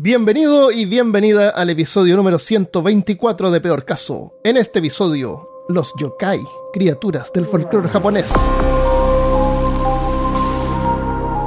Bienvenido 0.00 0.70
y 0.70 0.84
bienvenida 0.84 1.50
al 1.50 1.70
episodio 1.70 2.14
número 2.14 2.38
124 2.38 3.50
de 3.50 3.60
Peor 3.60 3.84
Caso. 3.84 4.38
En 4.44 4.56
este 4.56 4.78
episodio, 4.78 5.44
los 5.68 5.92
yokai, 5.98 6.38
criaturas 6.72 7.32
del 7.32 7.46
folclore 7.46 7.88
japonés. 7.88 8.30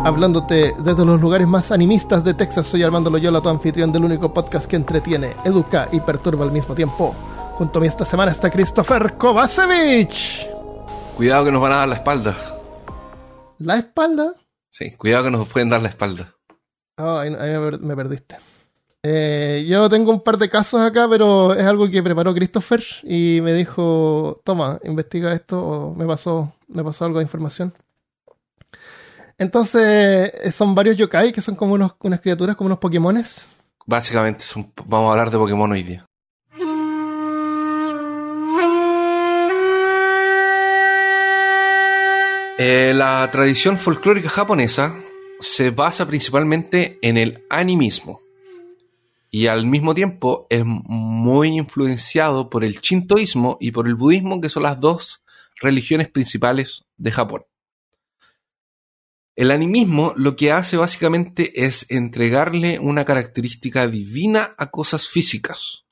Hablándote 0.04 0.74
desde 0.84 1.06
los 1.06 1.22
lugares 1.22 1.48
más 1.48 1.72
animistas 1.72 2.26
de 2.26 2.33
Texas, 2.33 2.68
soy 2.68 2.83
Armando 2.83 3.10
Loyola, 3.10 3.40
tu 3.40 3.47
anfitrión 3.47 3.94
del 3.94 4.04
único 4.04 4.33
podcast 4.33 4.65
que 4.65 4.76
entretiene, 4.76 5.33
educa 5.46 5.88
y 5.94 6.02
perturba 6.02 6.44
al 6.44 6.52
mismo 6.52 6.76
tiempo. 6.76 7.15
Junto 7.54 7.79
a 7.79 7.81
mí 7.81 7.88
esta 7.88 8.04
semana 8.04 8.33
está 8.33 8.49
Christopher 8.49 9.13
Kovacevic. 9.13 10.12
Cuidado 11.15 11.46
que 11.46 11.52
nos 11.54 11.62
van 11.62 11.72
a 11.72 11.78
dar 11.78 11.88
la 11.88 11.96
espalda. 11.96 12.36
¿La 13.60 13.78
espalda? 13.78 14.36
Sí, 14.70 14.92
cuidado 14.97 15.24
que 15.24 15.31
nos 15.31 15.47
pueden 15.47 15.70
dar 15.70 15.81
la 15.81 15.88
espalda. 15.88 16.36
Oh, 17.02 17.18
ahí, 17.18 17.34
ahí 17.40 17.58
me, 17.58 17.72
per- 17.72 17.80
me 17.80 17.96
perdiste. 17.96 18.38
Eh, 19.04 19.66
yo 19.68 19.90
tengo 19.90 20.12
un 20.12 20.22
par 20.22 20.38
de 20.38 20.48
casos 20.50 20.80
acá, 20.80 21.08
pero 21.10 21.55
es 21.55 21.66
algo 21.66 21.90
que 21.90 22.04
preparó 22.04 22.34
Christopher 22.36 22.84
y 23.04 23.40
me 23.41 23.54
dijo, 23.54 24.40
toma, 24.44 24.80
investiga 24.84 25.34
esto 25.34 25.94
me 25.98 26.05
pasó, 26.05 26.54
me 26.68 26.84
pasó 26.84 27.05
algo 27.05 27.18
de 27.18 27.24
información. 27.24 27.74
Entonces, 29.40 29.82
eh, 30.44 30.52
son 30.52 30.76
varios 30.76 30.98
yokai 30.98 31.34
que 31.34 31.41
son 31.41 31.55
como 31.55 31.74
unos, 31.74 31.94
unas 32.04 32.22
criaturas, 32.22 32.55
como 32.55 32.68
unos 32.68 32.77
Pokémones. 32.77 33.48
Básicamente 33.88 34.46
son- 34.46 34.72
vamos 34.86 35.08
a 35.08 35.12
hablar 35.13 35.32
de 35.32 35.38
Pokémon 35.40 35.72
hoy 35.72 35.82
día. 35.82 36.05
Eh, 42.58 42.94
la 42.96 43.27
tradición 43.32 43.77
folclórica 43.77 44.30
japonesa 44.30 44.94
se 45.41 45.72
basa 45.72 46.08
principalmente 46.08 47.00
en 47.02 47.18
el 47.18 47.45
animismo 47.49 48.22
y 49.34 49.48
al 49.48 49.66
mismo 49.66 49.96
tiempo 49.96 50.46
es 50.49 50.63
muy 50.66 51.57
influenciado 51.57 52.49
por 52.49 52.66
el 52.66 52.82
shintoísmo 52.82 53.57
y 53.62 53.71
por 53.71 53.88
el 53.88 53.96
budismo, 53.96 54.41
que 54.41 54.49
son 54.49 54.63
las 54.63 54.77
dos 54.79 55.24
religiones 55.62 56.10
principales 56.10 56.84
de 56.98 57.12
Japón. 57.12 57.46
El 59.38 59.51
animismo 59.51 60.13
lo 60.18 60.35
que 60.35 60.51
hace 60.51 60.76
básicamente 60.76 61.66
es 61.66 61.90
entregarle 61.90 62.77
una 62.79 63.05
característica 63.05 63.88
divina 63.88 64.53
a 64.57 64.69
cosas 64.69 65.07
físicas. 65.07 65.85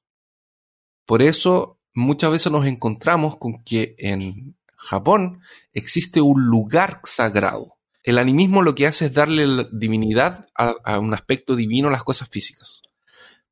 Por 1.06 1.22
eso 1.22 1.80
muchas 1.94 2.32
veces 2.32 2.52
nos 2.52 2.68
encontramos 2.68 3.38
con 3.38 3.64
que 3.64 3.96
en 3.98 4.58
Japón 4.76 5.42
existe 5.72 6.20
un 6.20 6.46
lugar 6.46 7.00
sagrado. 7.06 7.79
El 8.10 8.18
animismo 8.18 8.64
lo 8.64 8.74
que 8.74 8.88
hace 8.88 9.06
es 9.06 9.14
darle 9.14 9.46
la 9.46 9.68
divinidad 9.72 10.48
a, 10.56 10.74
a 10.84 10.98
un 10.98 11.14
aspecto 11.14 11.56
divino 11.56 11.90
a 11.90 11.92
las 11.92 12.04
cosas 12.04 12.28
físicas. 12.28 12.82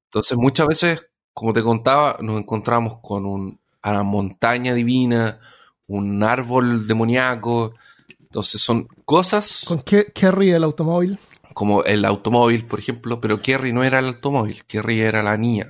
Entonces 0.06 0.36
muchas 0.36 0.66
veces, 0.68 1.08
como 1.32 1.54
te 1.54 1.62
contaba, 1.62 2.18
nos 2.22 2.40
encontramos 2.40 2.98
con 3.04 3.26
un- 3.26 3.60
una 3.84 4.02
montaña 4.02 4.74
divina, 4.74 5.40
un 5.86 6.24
árbol 6.24 6.88
demoníaco. 6.88 7.76
Entonces 8.20 8.60
son 8.60 8.88
cosas 9.06 9.64
Con 9.68 9.80
Ke- 9.84 10.12
Kerry, 10.12 10.50
el 10.52 10.64
automóvil. 10.64 11.20
como 11.54 11.84
el 11.84 12.04
automóvil, 12.04 12.66
por 12.66 12.80
ejemplo, 12.80 13.22
pero 13.22 13.38
Kerry 13.38 13.72
no 13.74 13.84
era 13.84 14.00
el 14.00 14.06
automóvil, 14.06 14.66
Kerry 14.66 15.02
era 15.02 15.22
la 15.22 15.38
niña. 15.38 15.68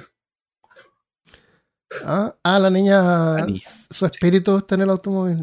Ah, 2.05 2.33
ah, 2.43 2.59
la 2.59 2.69
niña, 2.69 3.01
La 3.39 3.45
niña. 3.45 3.61
su 3.89 4.05
espíritu 4.05 4.57
está 4.57 4.75
en 4.75 4.81
el 4.81 4.89
automóvil. 4.89 5.37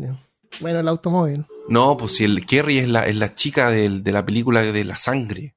Bueno, 0.60 0.80
el 0.80 0.88
automóvil. 0.88 1.44
No, 1.68 1.96
pues 1.96 2.16
si 2.16 2.24
el 2.24 2.44
Kerry 2.46 2.78
es 2.78 2.88
la, 2.88 3.06
es 3.06 3.16
la 3.16 3.34
chica 3.34 3.70
del- 3.70 4.02
de 4.02 4.12
la 4.12 4.24
película 4.24 4.62
de 4.62 4.84
la 4.84 4.96
sangre. 4.96 5.54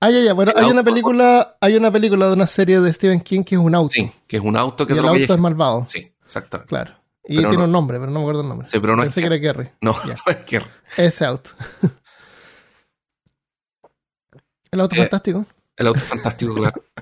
Ah, 0.00 0.10
ya, 0.10 0.20
ya. 0.20 0.32
Bueno, 0.32 0.52
El 0.56 0.64
hay 0.64 0.70
una 0.70 0.82
película, 0.82 1.56
hay 1.60 1.76
una 1.76 1.90
película 1.90 2.26
de 2.26 2.32
una 2.32 2.46
serie 2.46 2.80
de 2.80 2.92
Stephen 2.92 3.20
King 3.20 3.44
que 3.44 3.54
es 3.54 3.60
un 3.60 3.74
auto. 3.74 3.90
Sí, 3.92 4.10
que 4.26 4.36
es 4.38 4.42
un 4.42 4.56
auto 4.56 4.86
que 4.86 4.94
y 4.94 4.98
el 4.98 5.06
auto 5.06 5.34
es 5.34 5.38
malvado. 5.40 5.86
Sí, 5.88 6.12
exactamente. 6.24 6.68
Claro. 6.68 6.94
Y 7.24 7.36
Pero 7.36 7.50
tiene 7.50 7.58
no- 7.62 7.66
un 7.66 7.72
nombre, 7.72 7.98
pero 8.00 8.10
no 8.10 8.18
me 8.18 8.24
acuerdo 8.24 8.40
el 8.42 8.48
nombre. 8.48 8.68
Sí, 8.68 8.80
pero 8.80 8.96
no 8.96 9.02
es 9.04 9.10
Pensé 9.14 9.20
que 9.22 9.28
Kerry. 9.28 9.44
era 9.44 9.52
Kerry. 9.54 9.70
No, 9.80 9.92
no 10.26 10.32
es 10.32 10.36
Kerry. 10.44 10.66
Ese 10.96 11.24
auto. 11.24 11.50
el 14.72 14.80
auto 14.80 14.94
Eh, 14.96 14.98
fantástico. 14.98 15.46
El 15.76 15.86
auto 15.86 16.00
fantástico, 16.00 16.54
claro. 16.54 16.82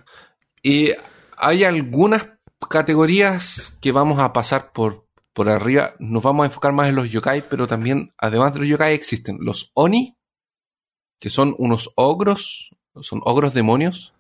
Y 0.63 0.91
hay 1.39 1.65
algunas 1.65 2.29
categorías 2.69 3.73
que 3.81 3.93
vamos 3.93 4.19
a 4.19 4.35
pasar 4.35 4.73
por, 4.73 5.07
por 5.33 5.49
arriba. 5.49 5.95
Nos 5.99 6.23
vamos 6.23 6.43
a 6.45 6.47
enfocar 6.47 6.73
más 6.73 6.89
en 6.89 6.97
los 6.97 7.11
yokai, 7.11 7.45
pero 7.49 7.67
también, 7.67 8.13
además 8.19 8.53
de 8.55 8.61
los 8.61 8.69
yokai, 8.69 8.95
existen 8.95 9.39
los 9.41 9.71
oni, 9.75 10.17
que 11.21 11.31
son 11.31 11.55
unos 11.59 11.93
ogros, 11.97 12.71
son 13.01 13.21
ogros 13.25 13.55
demonios, 13.55 14.15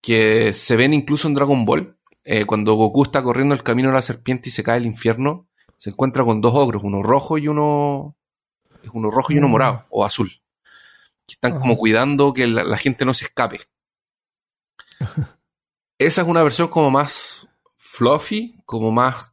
que 0.00 0.52
se 0.52 0.76
ven 0.76 0.94
incluso 0.94 1.28
en 1.28 1.34
Dragon 1.34 1.64
Ball. 1.64 1.96
Eh, 2.24 2.44
cuando 2.44 2.74
Goku 2.74 3.04
está 3.04 3.22
corriendo 3.22 3.54
el 3.54 3.62
camino 3.62 3.88
de 3.88 3.94
la 3.94 4.02
serpiente 4.02 4.48
y 4.48 4.52
se 4.52 4.62
cae 4.62 4.76
al 4.76 4.86
infierno, 4.86 5.46
se 5.76 5.90
encuentra 5.90 6.24
con 6.24 6.40
dos 6.40 6.54
ogros, 6.54 6.82
uno 6.84 7.02
rojo 7.02 7.38
y 7.38 7.48
uno. 7.48 8.14
es 8.82 8.90
uno 8.92 9.10
rojo 9.10 9.32
y 9.32 9.38
uno 9.38 9.48
Mm. 9.48 9.50
morado, 9.50 9.86
o 9.90 10.04
azul. 10.04 10.30
Que 11.26 11.34
están 11.34 11.52
Ajá. 11.52 11.60
como 11.60 11.76
cuidando 11.76 12.32
que 12.32 12.46
la, 12.46 12.62
la 12.64 12.78
gente 12.78 13.04
no 13.04 13.12
se 13.14 13.24
escape. 13.24 13.60
Esa 15.98 16.22
es 16.22 16.28
una 16.28 16.42
versión 16.42 16.68
como 16.68 16.90
más 16.90 17.48
fluffy, 17.76 18.54
como 18.64 18.92
más, 18.92 19.30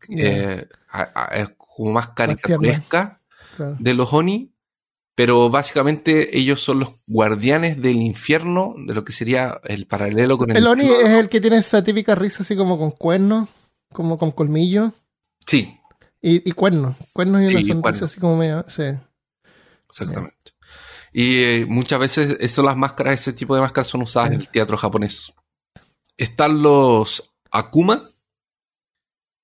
a- 0.96 1.12
a- 1.16 1.36
es 1.36 1.50
como 1.58 1.92
más 1.92 2.10
caricaturesca 2.10 3.22
Claro. 3.58 3.78
de 3.80 3.94
los 3.94 4.12
Oni, 4.14 4.52
pero 5.16 5.50
básicamente 5.50 6.38
ellos 6.38 6.62
son 6.62 6.80
los 6.80 6.90
guardianes 7.08 7.82
del 7.82 7.98
infierno, 8.02 8.76
de 8.86 8.94
lo 8.94 9.06
que 9.06 9.14
sería 9.14 9.60
el 9.64 9.88
paralelo 9.88 10.38
con 10.38 10.52
el. 10.52 10.58
El 10.58 10.68
Oni 10.68 10.86
es 10.90 11.10
el 11.10 11.30
que 11.30 11.40
tiene 11.42 11.58
esa 11.58 11.84
típica 11.84 12.16
risa 12.16 12.44
así 12.44 12.56
como 12.56 12.78
con 12.78 12.92
cuernos, 12.92 13.48
como 13.94 14.18
con 14.18 14.32
colmillos 14.32 14.92
Sí, 15.48 15.78
y, 16.22 16.50
y 16.50 16.52
cuernos. 16.54 16.98
Cuernos 17.14 17.42
y 17.44 17.48
Sí, 17.48 17.52
una 17.54 17.62
y 17.62 17.64
sonrisa 17.66 18.06
así 18.06 18.20
como 18.20 18.36
medio. 18.38 18.66
Sí. 18.68 18.84
exactamente. 19.90 20.36
Y 21.14 21.38
eh, 21.44 21.66
muchas 21.66 21.98
veces 22.00 22.36
esas 22.42 22.66
las 22.66 22.76
máscaras, 22.76 23.22
ese 23.22 23.32
tipo 23.32 23.56
de 23.56 23.62
máscaras 23.62 23.88
son 23.88 24.02
usadas 24.02 24.32
en 24.34 24.42
el 24.42 24.50
teatro 24.50 24.76
japonés. 24.76 25.32
Están 26.18 26.62
los 26.62 27.32
Akuma, 27.52 28.10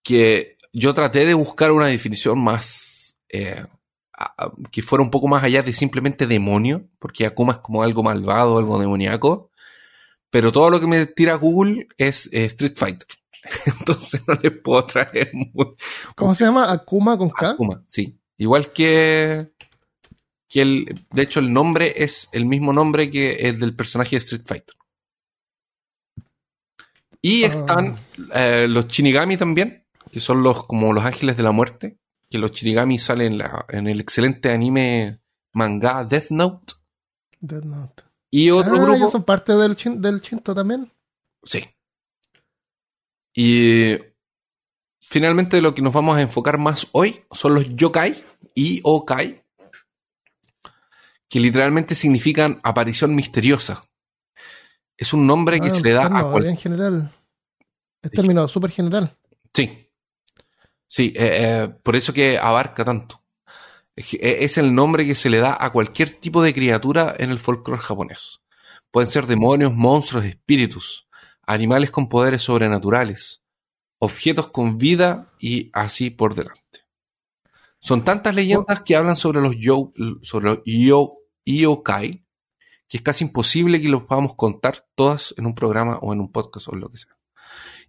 que 0.04 0.58
yo 0.74 0.94
traté 0.94 1.26
de 1.26 1.34
buscar 1.34 1.72
una 1.72 1.88
definición 1.88 2.40
más 2.40 3.18
eh, 3.30 3.66
a- 4.14 4.52
que 4.72 4.82
fuera 4.82 5.04
un 5.04 5.12
poco 5.12 5.28
más 5.28 5.44
allá 5.44 5.64
de 5.64 5.74
simplemente 5.74 6.28
demonio, 6.28 6.88
porque 7.00 7.26
Akuma 7.26 7.54
es 7.54 7.60
como 7.60 7.84
algo 7.84 8.04
malvado, 8.04 8.58
algo 8.58 8.80
demoníaco, 8.80 9.50
pero 10.30 10.52
todo 10.52 10.70
lo 10.70 10.80
que 10.80 10.88
me 10.88 11.06
tira 11.08 11.36
Google 11.36 11.88
es 11.98 12.30
eh, 12.32 12.46
Street 12.46 12.74
Fighter. 12.76 13.08
Entonces 13.80 14.22
no 14.28 14.36
les 14.36 14.52
puedo 14.62 14.86
traer 14.86 15.32
muy, 15.34 15.74
¿Cómo 16.16 16.36
se 16.36 16.46
llama? 16.46 16.72
Akuma 16.72 17.18
con 17.18 17.30
K. 17.32 17.52
Akuma, 17.52 17.84
sí. 17.88 18.18
Igual 18.38 18.72
que, 18.72 19.52
que 20.48 20.62
el, 20.62 21.06
de 21.12 21.22
hecho 21.22 21.40
el 21.40 21.52
nombre 21.52 21.94
es 22.04 22.30
el 22.32 22.46
mismo 22.46 22.72
nombre 22.74 23.10
que 23.12 23.34
el 23.48 23.60
del 23.60 23.76
personaje 23.76 24.12
de 24.12 24.18
Street 24.18 24.44
Fighter. 24.46 24.76
Y 27.22 27.44
Ah. 27.44 27.48
están 27.48 27.98
eh, 28.34 28.68
los 28.70 28.88
Shinigami 28.88 29.38
también, 29.38 29.81
que 30.12 30.20
son 30.20 30.44
los 30.44 30.66
como 30.66 30.94
los 30.94 31.04
ángeles 31.06 31.38
de 31.38 31.44
la 31.44 31.52
muerte, 31.52 31.98
que 32.30 32.38
los 32.38 32.52
Shinigami 32.52 33.00
salen 33.00 33.34
en, 33.34 33.38
la- 33.40 33.66
en 33.70 33.88
el 33.88 34.00
excelente 34.00 34.52
anime 34.52 35.22
manga 35.54 36.04
Death 36.06 36.30
Note. 36.32 36.74
Death 37.40 37.64
Note. 37.64 38.04
Y 38.30 38.50
otro 38.52 38.76
ah, 38.76 38.80
grupo. 38.80 38.94
ellos 38.96 39.12
son 39.12 39.24
parte 39.24 39.54
del, 39.54 39.76
chin- 39.76 40.02
del 40.02 40.22
Shinto 40.22 40.54
también. 40.56 40.92
Sí. 41.44 41.64
Y 43.34 43.98
finalmente 45.02 45.62
lo 45.62 45.74
que 45.74 45.82
nos 45.82 45.94
vamos 45.94 46.18
a 46.18 46.22
enfocar 46.22 46.58
más 46.58 46.88
hoy 46.92 47.24
son 47.32 47.56
los 47.56 47.76
yokai 47.76 48.24
y 48.56 48.80
okai, 48.84 49.44
que 51.30 51.40
literalmente 51.40 51.96
significan 51.96 52.60
aparición 52.64 53.16
misteriosa. 53.16 53.84
Es 54.98 55.14
un 55.14 55.26
nombre 55.26 55.60
que 55.60 55.70
Ah, 55.70 55.74
se 55.74 55.82
le 55.82 55.92
da 55.92 56.02
a 56.02 56.04
término, 56.10 56.32
cual... 56.32 56.46
En 56.46 56.58
general. 56.58 57.12
Es 58.02 58.12
término 58.12 58.48
súper 58.48 58.72
general. 58.72 59.12
Sí. 59.54 59.88
Sí, 60.92 61.14
eh, 61.16 61.38
eh, 61.40 61.70
por 61.84 61.96
eso 61.96 62.12
que 62.12 62.38
abarca 62.38 62.84
tanto. 62.84 63.24
Eh, 63.96 64.40
es 64.42 64.58
el 64.58 64.76
nombre 64.76 65.06
que 65.06 65.16
se 65.16 65.30
le 65.30 65.40
da 65.40 65.58
a 65.58 65.72
cualquier 65.72 66.10
tipo 66.12 66.44
de 66.44 66.54
criatura 66.54 67.16
en 67.18 67.32
el 67.32 67.40
folclore 67.40 67.82
japonés. 67.82 68.42
Pueden 68.92 69.10
ser 69.10 69.26
demonios, 69.26 69.74
monstruos, 69.74 70.26
espíritus, 70.26 71.08
animales 71.44 71.92
con 71.92 72.10
poderes 72.10 72.42
sobrenaturales, 72.42 73.42
objetos 74.00 74.50
con 74.50 74.78
vida 74.78 75.32
y 75.40 75.70
así 75.72 76.10
por 76.10 76.36
delante. 76.36 76.86
Son 77.80 78.04
tantas 78.04 78.36
leyendas 78.36 78.82
que 78.82 78.98
hablan 78.98 79.16
sobre 79.16 79.40
los 79.40 79.56
yo, 79.56 79.94
sobre 80.24 80.62
yo, 80.66 81.20
yokai 81.46 82.26
que 82.90 82.98
es 82.98 83.02
casi 83.02 83.24
imposible 83.24 83.82
que 83.82 83.88
los 83.88 84.04
podamos 84.04 84.36
contar 84.36 84.86
todas 84.96 85.34
en 85.38 85.46
un 85.46 85.56
programa 85.56 86.00
o 86.02 86.12
en 86.12 86.20
un 86.20 86.34
podcast 86.34 86.68
o 86.68 86.76
lo 86.76 86.90
que 86.90 86.98
sea. 86.98 87.18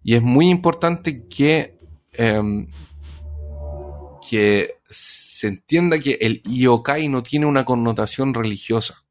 Y 0.01 0.15
es 0.15 0.21
muy 0.21 0.47
importante 0.47 1.27
que, 1.27 1.77
em, 2.13 2.69
que 4.29 4.79
se 4.89 5.47
entienda 5.47 5.99
que 5.99 6.17
el 6.21 6.41
yokai 6.43 7.07
no 7.09 7.21
tiene 7.23 7.45
una 7.45 7.65
connotación 7.65 8.33
religiosa. 8.33 9.03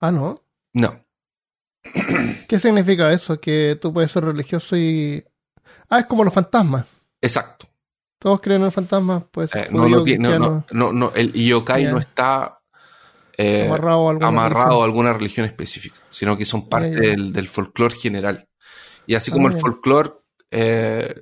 Ah, 0.00 0.10
no. 0.10 0.40
No. 0.72 1.04
¿Qué 2.48 2.58
significa 2.58 3.12
eso? 3.12 3.40
Que 3.40 3.78
tú 3.80 3.92
puedes 3.92 4.10
ser 4.10 4.24
religioso 4.24 4.76
y... 4.76 5.24
Ah, 5.88 6.00
es 6.00 6.06
como 6.06 6.24
los 6.24 6.32
fantasmas. 6.34 6.86
Exacto. 7.20 7.66
Todos 8.18 8.40
creen 8.40 8.60
en 8.60 8.66
los 8.66 8.74
fantasmas, 8.74 9.24
pues 9.30 9.54
Eh, 9.54 9.68
no, 9.70 9.88
lo 9.88 10.04
tiene- 10.04 10.28
no, 10.28 10.38
no, 10.38 10.66
no, 10.72 10.92
no, 10.92 11.12
el 11.14 11.32
yokai 11.32 11.84
no 11.86 11.98
está 11.98 12.60
eh, 13.36 13.66
amarrado 13.66 14.06
a 14.08 14.10
alguna 14.10 14.28
amarrado 14.28 14.64
religión. 14.64 14.80
a 14.82 14.84
alguna 14.84 15.12
religión 15.14 15.46
específica, 15.46 15.96
sino 16.10 16.36
que 16.36 16.44
son 16.44 16.68
parte 16.68 16.90
del, 16.90 17.32
del 17.32 17.48
folclore 17.48 17.96
general. 17.96 18.46
Y 19.06 19.14
así 19.14 19.30
como 19.30 19.46
Ah, 19.48 19.50
el 19.50 19.56
ya. 19.56 19.60
folclore 19.62 20.12
eh, 20.50 21.14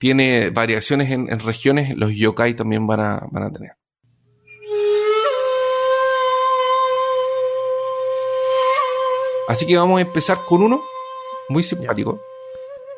tiene 0.00 0.48
variaciones 0.48 1.10
en, 1.10 1.30
en 1.30 1.38
regiones, 1.40 1.94
los 1.94 2.12
yokai 2.16 2.54
también 2.54 2.86
van 2.86 3.00
a, 3.00 3.28
van 3.30 3.42
a 3.44 3.52
tener. 3.52 3.72
Así 9.48 9.66
que 9.66 9.76
vamos 9.76 9.98
a 9.98 10.02
empezar 10.02 10.38
con 10.46 10.62
uno 10.62 10.82
muy 11.48 11.62
simpático, 11.62 12.20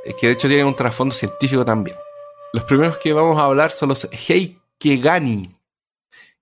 eh, 0.05 0.15
que 0.19 0.27
de 0.27 0.33
hecho 0.35 0.49
tiene 0.49 0.65
un 0.65 0.75
trasfondo 0.77 1.15
científico 1.15 1.65
también. 1.65 1.97
Los 2.53 2.65
primeros 2.65 2.99
que 2.99 3.13
vamos 3.15 3.39
a 3.41 3.45
hablar 3.47 3.71
son 3.71 3.89
los 3.89 4.07
Heikegani, 4.29 5.49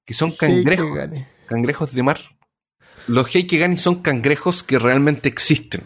que 0.04 0.14
son 0.14 0.32
cangrejos, 0.32 0.86
Heikegani. 0.86 1.24
cangrejos 1.46 1.92
de 1.94 2.02
mar. 2.02 2.20
Los 3.06 3.32
Heikegani 3.34 3.76
son 3.76 4.02
cangrejos 4.02 4.64
que 4.64 4.78
realmente 4.80 5.28
existen. 5.28 5.82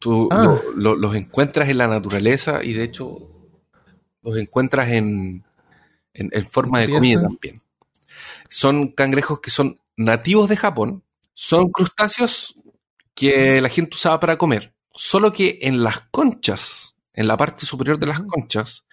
Tú 0.00 0.28
Ah. 0.32 0.42
lo- 0.44 0.62
lo- 0.74 0.96
los 0.96 1.14
encuentras 1.14 1.68
en 1.68 1.78
la 1.78 1.86
naturaleza 1.86 2.62
y 2.64 2.72
de 2.72 2.82
hecho 2.84 3.18
los 4.22 4.36
encuentras 4.36 4.88
en, 4.88 5.44
en, 6.14 6.30
en 6.32 6.46
forma 6.46 6.80
de 6.80 6.90
comida 6.90 7.22
también. 7.22 7.62
Son 8.48 8.88
cangrejos 8.88 9.40
que 9.40 9.50
son 9.50 9.80
nativos 9.96 10.48
de 10.48 10.56
Japón, 10.56 11.04
son 11.34 11.70
crustáceos 11.70 12.58
que 13.14 13.60
la 13.60 13.68
gente 13.68 13.96
usaba 13.96 14.20
para 14.20 14.38
comer, 14.38 14.72
solo 14.94 15.32
que 15.32 15.58
en 15.62 15.82
las 15.82 16.00
conchas, 16.10 16.96
en 17.12 17.26
la 17.26 17.36
parte 17.36 17.66
superior 17.66 17.98
de 17.98 18.06
las 18.06 18.20
Ujú. 18.20 18.28
conchas, 18.28 18.86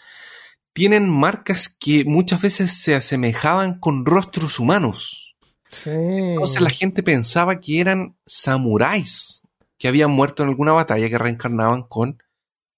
tienen 0.74 1.10
marcas 1.10 1.70
que 1.70 2.04
muchas 2.06 2.42
veces 2.42 2.72
se 2.74 2.96
asemejaban 2.96 3.80
con 3.80 4.06
rostros 4.06 4.60
humanos. 4.60 5.36
Sí. 5.72 5.90
Entonces 5.92 6.62
la 6.62 6.70
gente 6.70 7.04
pensaba 7.04 7.60
que 7.60 7.80
eran 7.80 8.18
samuráis 8.26 9.42
que 9.78 9.88
habían 9.88 10.12
muerto 10.12 10.44
en 10.44 10.50
alguna 10.50 10.72
batalla 10.72 11.10
que 11.10 11.18
reencarnaban 11.18 11.84
con 11.84 12.22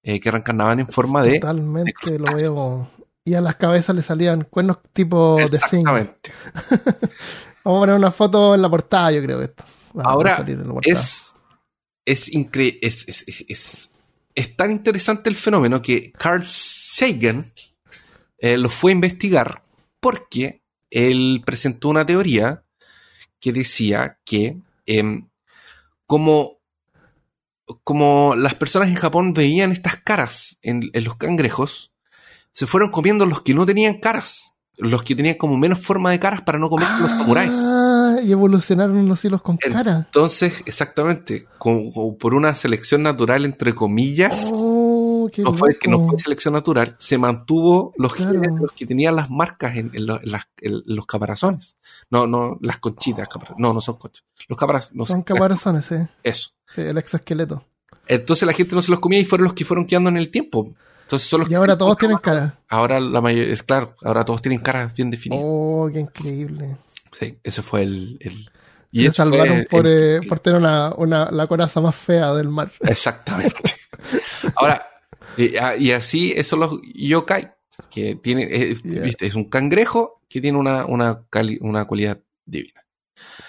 eh, 0.10 0.20
que 0.22 0.32
reencarnaban 0.32 0.80
en 0.80 0.88
forma 0.88 1.22
de 1.22 1.40
Totalmente 1.40 1.94
de 2.12 2.18
lo 2.20 2.34
veo. 2.34 2.90
Y 3.26 3.34
a 3.34 3.42
las 3.42 3.58
cabezas 3.58 3.94
le 3.94 4.02
salían 4.02 4.46
cuernos 4.46 4.78
tipo 4.94 5.36
de 5.36 5.58
zinc. 5.58 5.86
exactamente. 5.86 6.32
Vamos 7.66 7.80
a 7.80 7.82
poner 7.82 7.96
una 7.96 8.12
foto 8.12 8.56
en 8.56 8.62
la 8.62 8.70
portada, 8.70 9.12
yo 9.12 9.22
creo 9.22 9.42
esto. 9.42 9.66
Ahora 10.02 10.46
es 10.84 11.34
es, 12.06 12.32
incre- 12.32 12.78
es, 12.82 13.04
es, 13.08 13.26
es, 13.28 13.46
es- 13.50 13.90
es 14.34 14.56
tan 14.56 14.72
interesante 14.72 15.30
el 15.30 15.36
fenómeno 15.36 15.82
que 15.82 16.12
Carl 16.14 16.44
Sagan 16.48 17.52
eh, 18.38 18.56
lo 18.58 18.70
fue 18.70 18.92
a 18.92 18.94
investigar 18.96 19.62
porque 20.00 20.62
él 20.90 21.42
presentó 21.46 21.90
una 21.90 22.06
teoría 22.06 22.64
que 23.42 23.52
decía 23.52 24.20
que 24.24 24.58
em, 24.86 25.28
como, 26.06 26.57
como 27.84 28.36
las 28.36 28.56
personas 28.56 28.90
en 28.90 28.96
Japón 28.96 29.34
veían 29.34 29.72
estas 29.72 29.98
caras 29.98 30.58
en, 30.62 30.90
en 30.94 31.04
los 31.04 31.16
cangrejos, 31.16 31.92
se 32.52 32.66
fueron 32.66 32.92
comiendo 32.92 33.26
los 33.26 33.42
que 33.42 33.54
no 33.54 33.66
tenían 33.66 34.00
caras, 34.00 34.54
los 34.78 35.04
que 35.04 35.16
tenían 35.16 35.36
como 35.36 35.58
menos 35.58 35.80
forma 35.80 36.12
de 36.12 36.20
caras 36.20 36.42
para 36.42 36.60
no 36.60 36.70
comer 36.70 36.88
los 37.00 37.12
samuráis. 37.12 37.56
Ah, 37.56 38.18
y 38.24 38.32
evolucionaron 38.32 39.08
los 39.08 39.24
hilos 39.26 39.42
con 39.42 39.58
cara. 39.58 40.06
Entonces, 40.06 40.64
exactamente, 40.66 41.48
como, 41.58 41.92
como 41.92 42.18
por 42.18 42.34
una 42.34 42.56
selección 42.56 43.04
natural, 43.04 43.46
entre 43.46 43.76
comillas, 43.76 44.50
Oh, 44.52 44.87
qué 45.30 45.42
no 45.44 45.54
fue, 45.54 45.78
que 45.78 45.88
no 45.90 46.08
fue 46.08 46.18
selección 46.20 46.54
natural, 46.54 46.96
se 46.98 47.18
mantuvo 47.18 47.94
los 47.98 48.14
Claro. 48.14 48.34
genes 48.42 48.56
de 48.56 48.62
los 48.62 48.72
que 48.74 48.86
tenían 48.86 49.16
las 49.16 49.30
marcas 49.30 49.76
en, 49.78 49.92
en 49.94 50.06
los, 50.06 50.22
en 50.24 50.32
las- 50.32 50.48
en 50.62 50.84
los 50.86 51.06
caparazones. 51.06 51.78
No, 52.10 52.26
no, 52.28 52.58
las 52.62 52.78
conchitas, 52.80 53.28
capara- 53.30 53.56
no, 53.58 53.74
no 53.74 53.82
son 53.82 53.96
conchas. 53.98 54.24
Los 54.48 54.58
caparazones, 54.58 54.96
no 54.96 55.06
Son 55.06 55.22
caparazones, 55.24 55.86
sí. 55.86 55.96
eso. 56.24 56.50
Sí, 56.68 56.82
el 56.82 56.98
exoesqueleto. 56.98 57.64
Entonces 58.08 58.46
la 58.48 58.54
gente 58.54 58.74
no 58.76 58.82
se 58.82 58.92
los 58.92 59.00
comía 59.00 59.20
y 59.20 59.26
fueron 59.26 59.46
los 59.46 59.54
que 59.54 59.66
fueron 59.66 59.86
quedando 59.86 60.10
en 60.10 60.18
el 60.18 60.30
tiempo. 60.30 60.74
Entonces 61.04 61.28
son 61.30 61.40
los 61.42 61.48
Y 61.50 61.52
que 61.52 61.56
ahora 61.58 61.78
todos 61.78 61.98
tienen 61.98 62.18
cara. 62.18 62.56
Ahora 62.70 63.00
la 63.00 63.22
mayoría, 63.22 63.54
es 63.54 63.64
claro, 63.64 63.96
ahora 64.04 64.26
todos 64.26 64.42
tienen 64.42 64.60
caras 64.60 64.94
bien 64.96 65.10
definidas. 65.10 65.44
Oh, 65.48 65.90
qué 65.94 66.02
increíble. 66.02 66.78
Sí, 67.18 67.38
ese 67.44 67.62
fue 67.62 67.84
el... 67.84 68.18
el 68.20 68.50
Se 68.94 69.14
salvaron 69.14 69.66
por, 69.70 69.88
el- 69.88 70.24
eh, 70.24 70.28
por 70.28 70.40
tener 70.40 70.60
una, 70.60 70.94
una, 70.98 71.32
la 71.32 71.48
coraza 71.48 71.80
más 71.82 71.96
fea 71.96 72.34
del 72.34 72.50
mar. 72.50 72.72
Exactamente. 72.82 73.74
Ahora, 74.56 74.86
eh, 75.38 75.60
ah, 75.60 75.76
y 75.76 75.92
así, 75.92 76.34
eso 76.36 76.56
los 76.58 76.80
yokai, 76.94 77.52
que 77.90 78.16
tiene, 78.16 78.44
eh, 78.44 78.76
Yeah. 78.84 79.02
viste, 79.04 79.28
es 79.28 79.36
un 79.36 79.50
cangrejo 79.50 80.22
que 80.30 80.42
tiene 80.42 80.58
una, 80.58 80.86
una, 80.86 81.24
cali- 81.30 81.60
una 81.62 81.86
cualidad 81.86 82.20
divina. 82.46 82.84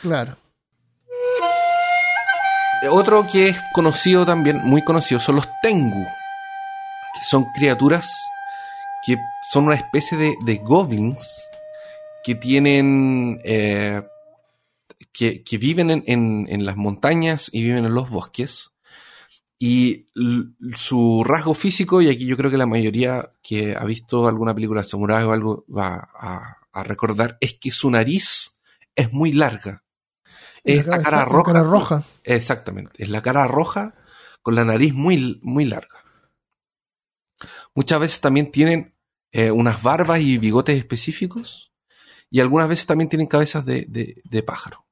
Claro. 0.02 0.37
Eh, 2.82 2.88
Otro 2.88 3.26
que 3.26 3.49
es 3.49 3.56
conocido 3.73 4.25
también, 4.25 4.58
muy 4.64 4.82
conocido, 4.82 5.20
son 5.20 5.37
los 5.37 5.49
tengu, 5.62 6.05
que 7.14 7.25
son 7.25 7.46
criaturas 7.55 8.08
que 9.06 9.17
son 9.52 9.64
una 9.64 9.76
especie 9.76 10.19
de, 10.19 10.34
de 10.44 10.56
goblins 10.56 11.26
que 12.25 12.34
tienen, 12.34 13.41
eh, 13.44 14.02
que, 15.12 15.43
que 15.44 15.56
viven 15.58 15.91
en, 15.91 16.02
en- 16.06 16.46
en 16.50 16.67
las 16.67 16.76
montañas 16.76 17.49
y 17.52 17.62
viven 17.62 17.84
en 17.84 17.94
los 17.94 18.11
bosques. 18.11 18.70
Y 19.60 20.08
su 20.76 21.25
rasgo 21.25 21.52
físico, 21.55 22.00
y 22.00 22.08
aquí 22.08 22.26
yo 22.26 22.37
creo 22.37 22.50
que 22.50 22.56
la 22.56 22.66
mayoría 22.66 23.32
que 23.43 23.75
ha 23.76 23.84
visto 23.84 24.28
alguna 24.28 24.55
película 24.55 24.82
de 24.82 24.88
samurái 24.88 25.25
o 25.25 25.32
algo 25.32 25.64
va 25.75 26.10
a, 26.14 26.58
a 26.72 26.82
recordar, 26.84 27.37
es 27.40 27.55
que 27.58 27.70
su 27.72 27.90
nariz 27.90 28.58
es 28.94 29.12
muy 29.12 29.32
larga. 29.32 29.84
Es 30.62 30.87
la 30.87 31.02
cara 31.02 31.19
la 31.19 31.25
roja. 31.25 31.52
cara 31.52 31.64
roja. 31.64 32.05
Exactamente. 32.25 33.02
Es 33.02 33.08
la 33.08 33.20
cara 33.22 33.49
roja 33.49 33.94
con 34.43 34.55
la 34.55 34.64
nariz 34.64 34.94
muy, 34.94 35.40
muy 35.43 35.64
larga. 35.64 36.05
Muchas 37.75 38.00
veces 38.00 38.20
también 38.20 38.50
tienen 38.52 38.94
eh, 39.32 39.50
unas 39.50 39.82
barbas 39.82 40.20
y 40.20 40.38
bigotes 40.38 40.78
específicos. 40.78 41.72
Y 42.31 42.40
algunas 42.40 42.69
veces 42.69 42.87
también 42.87 43.08
tienen 43.08 43.26
cabezas 43.26 43.64
de, 43.64 43.87
de- 43.88 44.20
de 44.25 44.43
pájaro. 44.43 44.87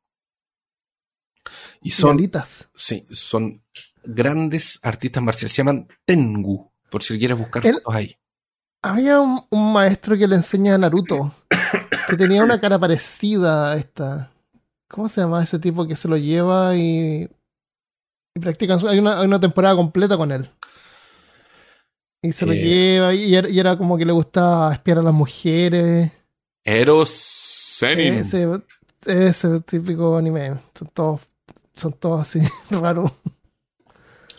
Y 1.82 1.90
son, 1.90 2.16
Violitas. 2.16 2.68
sí, 2.74 3.06
son 3.10 3.62
grandes 4.06 4.78
artistas 4.82 5.22
marciales. 5.22 5.52
Se 5.52 5.58
llaman 5.58 5.88
Tengu, 6.04 6.70
por 6.90 7.02
si 7.02 7.18
quieres 7.18 7.38
buscar 7.38 7.66
El- 7.66 7.74
fotos 7.74 7.94
ahí. 7.94 8.16
Había 8.82 9.20
un, 9.20 9.42
un 9.50 9.72
maestro 9.72 10.16
que 10.16 10.28
le 10.28 10.36
enseña 10.36 10.74
a 10.74 10.78
Naruto 10.78 11.34
que 12.08 12.16
tenía 12.16 12.44
una 12.44 12.60
cara 12.60 12.78
parecida 12.78 13.72
a 13.72 13.76
esta. 13.76 14.30
¿Cómo 14.88 15.08
se 15.08 15.20
llama 15.20 15.42
ese 15.42 15.58
tipo 15.58 15.86
que 15.88 15.96
se 15.96 16.06
lo 16.06 16.16
lleva 16.16 16.76
y, 16.76 17.28
y 18.34 18.40
practican? 18.40 18.86
Hay 18.86 18.98
una, 19.00 19.18
hay 19.20 19.26
una 19.26 19.40
temporada 19.40 19.74
completa 19.74 20.16
con 20.16 20.30
él. 20.30 20.48
Y 22.22 22.32
se 22.32 22.46
lo 22.46 22.52
Eh. 22.52 22.56
lleva 22.62 23.14
y 23.14 23.34
era, 23.34 23.48
y 23.48 23.58
era 23.58 23.76
como 23.76 23.96
que 23.98 24.04
le 24.06 24.12
gustaba 24.12 24.72
espiar 24.72 24.98
a 24.98 25.02
las 25.02 25.14
mujeres. 25.14 26.12
Eros 26.62 27.10
Zenin. 27.78 28.14
Ese, 28.14 28.46
ese 29.06 29.60
típico 29.62 30.16
anime. 30.16 30.54
Son 30.74 30.88
todos, 30.94 31.20
son 31.74 31.92
todos 31.94 32.22
así 32.22 32.40
raros. 32.70 33.10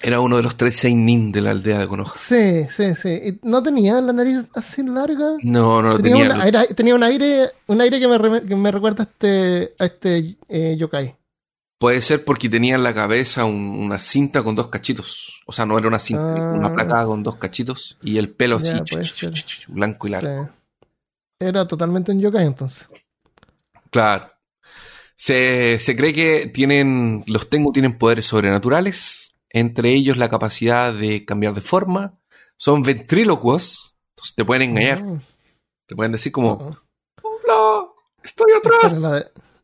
Era 0.07 0.21
uno 0.21 0.37
de 0.37 0.43
los 0.43 0.55
tres 0.55 0.77
Seinin 0.77 1.33
de 1.33 1.41
la 1.41 1.51
aldea 1.51 1.79
de 1.79 1.87
Konoha. 1.89 2.13
Sí, 2.15 2.63
sí, 2.69 2.95
sí. 2.95 3.39
No 3.43 3.61
tenía 3.61 3.99
la 3.99 4.13
nariz 4.13 4.37
así 4.55 4.81
larga. 4.81 5.35
No, 5.43 5.81
no 5.81 5.89
lo 5.89 5.97
Tenía, 5.97 6.29
tenía. 6.29 6.35
un 6.35 6.41
aire, 6.41 6.73
tenía 6.73 6.95
un 6.95 7.03
aire, 7.03 7.49
un 7.67 7.81
aire 7.81 7.99
que 7.99 8.07
me, 8.07 8.17
re- 8.17 8.45
que 8.45 8.55
me 8.55 8.71
recuerda 8.71 9.03
a 9.03 9.07
este, 9.07 9.73
a 9.77 9.85
este 9.85 10.37
eh, 10.47 10.77
yokai. 10.77 11.13
Puede 11.77 12.01
ser 12.01 12.23
porque 12.23 12.47
tenía 12.47 12.75
en 12.75 12.83
la 12.83 12.93
cabeza 12.93 13.43
un- 13.43 13.53
una 13.79 13.99
cinta 13.99 14.43
con 14.43 14.55
dos 14.55 14.67
cachitos. 14.67 15.41
O 15.45 15.51
sea, 15.51 15.65
no 15.65 15.77
era 15.77 15.89
una 15.89 15.99
cinta, 15.99 16.51
Ah. 16.51 16.53
una 16.53 16.73
placa 16.73 17.05
con 17.05 17.21
dos 17.21 17.35
cachitos. 17.35 17.97
Y 18.01 18.17
el 18.17 18.29
pelo 18.29 18.57
así, 18.57 18.71
blanco 19.67 20.07
y 20.07 20.11
largo. 20.11 20.43
Sí. 20.45 20.87
Era 21.41 21.67
totalmente 21.67 22.13
un 22.13 22.21
yokai 22.21 22.45
entonces. 22.47 22.87
Claro. 23.91 24.31
Se, 25.17 25.79
se 25.79 25.95
cree 25.97 26.13
que 26.13 26.47
tienen, 26.47 27.25
los 27.27 27.49
Tengu 27.49 27.73
tienen 27.73 27.97
poderes 27.97 28.25
sobrenaturales. 28.25 29.33
Entre 29.59 29.93
ellos 29.93 30.17
la 30.17 30.29
capacidad 30.29 30.93
de 30.93 31.25
cambiar 31.25 31.53
de 31.53 31.61
forma. 31.61 32.19
Son 32.57 32.81
ventrílocuos. 32.81 33.95
Entonces 34.15 34.35
te 34.35 34.45
pueden 34.45 34.69
engañar. 34.71 35.01
Ah, 35.03 35.19
Te 35.85 35.95
pueden 35.95 36.11
decir 36.11 36.31
como, 36.31 36.57
ah. 36.59 36.83
hola, 37.21 37.91
estoy 38.23 38.51
atrás. 38.57 38.93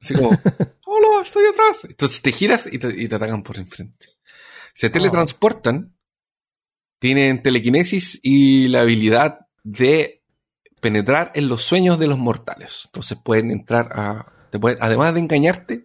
Así 0.01 0.13
como, 0.13 0.29
hola, 0.85 1.21
estoy 1.23 1.45
atrás. 1.47 1.85
Entonces 1.85 2.21
te 2.21 2.31
giras 2.31 2.67
y 2.71 2.77
te, 2.79 2.89
y 2.89 3.07
te 3.07 3.15
atacan 3.15 3.41
por 3.43 3.57
enfrente. 3.57 4.07
Se 4.73 4.89
teletransportan, 4.89 5.95
tienen 6.99 7.43
telequinesis 7.43 8.19
y 8.23 8.67
la 8.69 8.81
habilidad 8.81 9.47
de 9.63 10.23
penetrar 10.81 11.31
en 11.35 11.47
los 11.47 11.63
sueños 11.63 11.99
de 11.99 12.07
los 12.07 12.17
mortales. 12.17 12.83
Entonces 12.85 13.17
pueden 13.23 13.51
entrar 13.51 13.89
a, 13.93 14.31
te 14.51 14.59
pueden- 14.59 14.77
además 14.81 15.13
de 15.13 15.19
engañarte, 15.21 15.83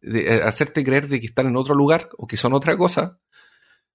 de 0.00 0.34
eh, 0.36 0.42
hacerte 0.42 0.82
creer 0.84 1.08
de 1.08 1.20
que 1.20 1.26
están 1.26 1.46
en 1.46 1.56
otro 1.56 1.74
lugar 1.74 2.08
o 2.16 2.26
que 2.26 2.36
son 2.36 2.54
otra 2.54 2.76
cosa, 2.76 3.18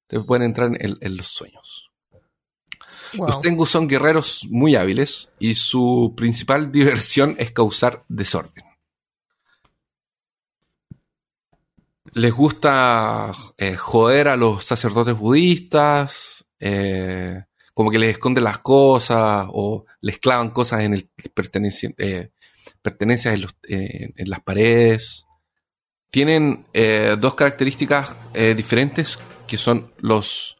te 0.07 0.19
pueden 0.19 0.43
entrar 0.45 0.71
en, 0.79 0.97
en 0.99 1.17
los 1.17 1.27
sueños. 1.27 1.91
Wow. 3.15 3.27
Los 3.27 3.41
Tengu 3.41 3.65
son 3.65 3.87
guerreros 3.87 4.45
muy 4.49 4.75
hábiles 4.75 5.31
y 5.39 5.53
su 5.55 6.13
principal 6.17 6.71
diversión 6.71 7.35
es 7.39 7.51
causar 7.51 8.03
desorden. 8.07 8.63
Les 12.13 12.31
gusta 12.33 13.31
eh, 13.57 13.75
joder 13.75 14.27
a 14.29 14.37
los 14.37 14.63
sacerdotes 14.63 15.17
budistas, 15.17 16.45
eh, 16.59 17.43
como 17.73 17.91
que 17.91 17.99
les 17.99 18.11
esconden 18.11 18.43
las 18.45 18.59
cosas 18.59 19.47
o 19.51 19.85
les 20.01 20.19
clavan 20.19 20.51
cosas 20.51 20.81
en 20.81 20.93
el 20.93 21.09
eh, 21.97 22.31
pertenencias 22.81 23.33
en, 23.33 23.41
los- 23.41 23.57
eh, 23.67 24.13
en 24.15 24.29
las 24.29 24.39
paredes. 24.41 25.25
Tienen 26.09 26.65
dos 27.19 27.35
características 27.35 28.15
diferentes 28.55 29.19
que 29.47 29.57
son 29.57 29.91
los 29.97 30.57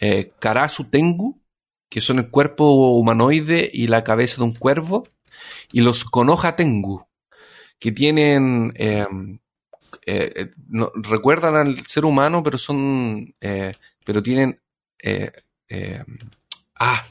eh, 0.00 0.30
Karasu 0.40 0.84
Tengu, 0.84 1.40
que 1.88 2.00
son 2.00 2.18
el 2.18 2.30
cuerpo 2.30 2.96
humanoide 2.98 3.68
y 3.72 3.86
la 3.88 4.04
cabeza 4.04 4.36
de 4.38 4.44
un 4.44 4.54
cuervo, 4.54 5.06
y 5.72 5.80
los 5.80 6.04
Konoha 6.04 6.56
Tengu, 6.56 7.06
que 7.78 7.92
tienen, 7.92 8.72
eh, 8.76 9.06
eh, 10.06 10.32
eh, 10.36 10.50
no- 10.68 10.90
recuerdan 10.94 11.56
al 11.56 11.80
ser 11.86 12.04
humano, 12.04 12.42
pero 12.42 12.58
son, 12.58 13.34
eh, 13.40 13.74
pero 14.04 14.22
tienen, 14.22 14.60
eh, 15.02 15.32
ah, 16.78 17.04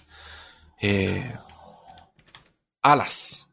alas 2.81 3.49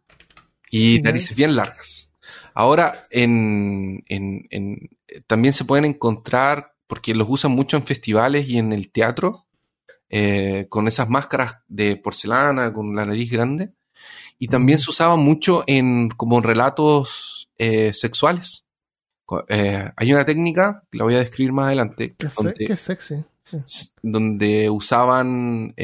y 0.70 1.00
narices 1.00 1.36
bien 1.36 1.56
largas. 1.56 2.10
Ahora, 2.54 3.06
en, 3.10 4.04
en- 4.08 4.46
en- 4.50 4.90
también 5.26 5.52
se 5.54 5.64
pueden 5.64 5.84
encontrar, 5.84 6.73
porque 6.86 7.14
los 7.14 7.26
usan 7.30 7.52
mucho 7.52 7.76
en 7.76 7.84
festivales 7.86 8.48
y 8.48 8.58
en 8.58 8.72
el 8.72 8.90
teatro, 8.90 9.46
eh, 10.10 10.66
con 10.68 10.86
esas 10.88 11.08
máscaras 11.08 11.58
de 11.68 11.96
porcelana, 11.96 12.72
con 12.72 12.94
la 12.94 13.04
nariz 13.06 13.30
grande. 13.30 13.72
Y 14.38 14.48
también 14.48 14.76
Ujú. 14.76 14.84
se 14.84 14.90
usaba 14.90 15.16
mucho 15.16 15.64
en 15.66 16.08
como 16.10 16.36
en 16.38 16.44
relatos 16.44 17.48
eh, 17.58 17.92
sexuales. 17.92 18.64
Eh, 19.48 19.90
hay 19.96 20.12
una 20.12 20.26
técnica, 20.26 20.82
la 20.92 21.04
voy 21.04 21.14
a 21.14 21.18
describir 21.20 21.52
más 21.52 21.66
adelante, 21.66 22.14
Qué, 22.18 22.28
se- 22.28 22.34
donde, 22.36 22.66
qué 22.66 22.76
sexy. 22.76 23.24
donde 24.02 24.68
usaban 24.70 25.74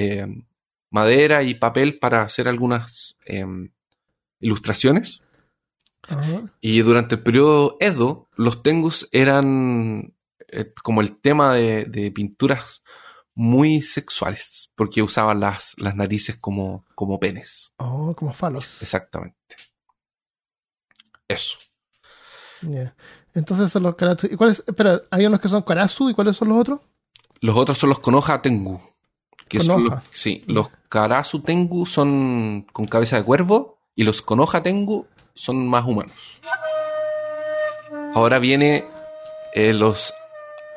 madera 0.90 1.42
y 1.42 1.54
papel 1.54 1.98
para 1.98 2.22
hacer 2.22 2.48
algunas 2.48 3.16
em, 3.24 3.70
ilustraciones. 4.40 5.22
Ajá. 6.08 6.52
Y 6.60 6.80
durante 6.80 7.14
el 7.14 7.22
periodo 7.22 7.76
Edo, 7.80 8.28
los 8.36 8.62
tengus 8.62 9.08
eran 9.12 10.12
eh, 10.52 10.72
como 10.82 11.00
el 11.00 11.20
tema 11.20 11.54
de, 11.54 11.84
de 11.84 12.10
pinturas 12.10 12.82
muy 13.34 13.80
sexuales, 13.80 14.70
porque 14.74 15.02
usaban 15.02 15.40
las, 15.40 15.74
las 15.78 15.94
narices 15.94 16.36
como, 16.36 16.84
como 16.94 17.18
penes. 17.18 17.72
Oh, 17.78 18.14
como 18.14 18.32
falos. 18.32 18.82
Exactamente. 18.82 19.36
Eso. 21.28 21.56
Entonces 23.34 23.72
son 23.72 23.84
los 23.84 23.94
Karasu. 23.94 24.26
¿Y 24.30 24.36
cuáles? 24.36 24.62
Espera, 24.66 25.00
hay 25.10 25.24
unos 25.26 25.40
que 25.40 25.48
son 25.48 25.62
Karasu 25.62 26.10
y 26.10 26.14
cuáles 26.14 26.36
son 26.36 26.48
los 26.48 26.58
otros? 26.58 26.80
Los 27.40 27.56
otros 27.56 27.78
son 27.78 27.88
los 27.88 28.00
Konoha 28.00 28.42
Tengu. 28.42 28.80
Que 29.48 29.60
son 29.60 29.84
los, 29.84 30.04
sí, 30.12 30.44
los 30.46 30.68
Karasu 30.88 31.40
Tengu 31.40 31.86
son 31.86 32.66
con 32.72 32.86
cabeza 32.86 33.16
de 33.16 33.24
cuervo 33.24 33.78
y 33.96 34.04
los 34.04 34.22
Konoha 34.22 34.62
Tengu 34.62 35.06
son 35.34 35.66
más 35.66 35.84
humanos. 35.84 36.40
Ahora 38.14 38.38
viene 38.38 38.84
eh, 39.54 39.72
los 39.72 40.14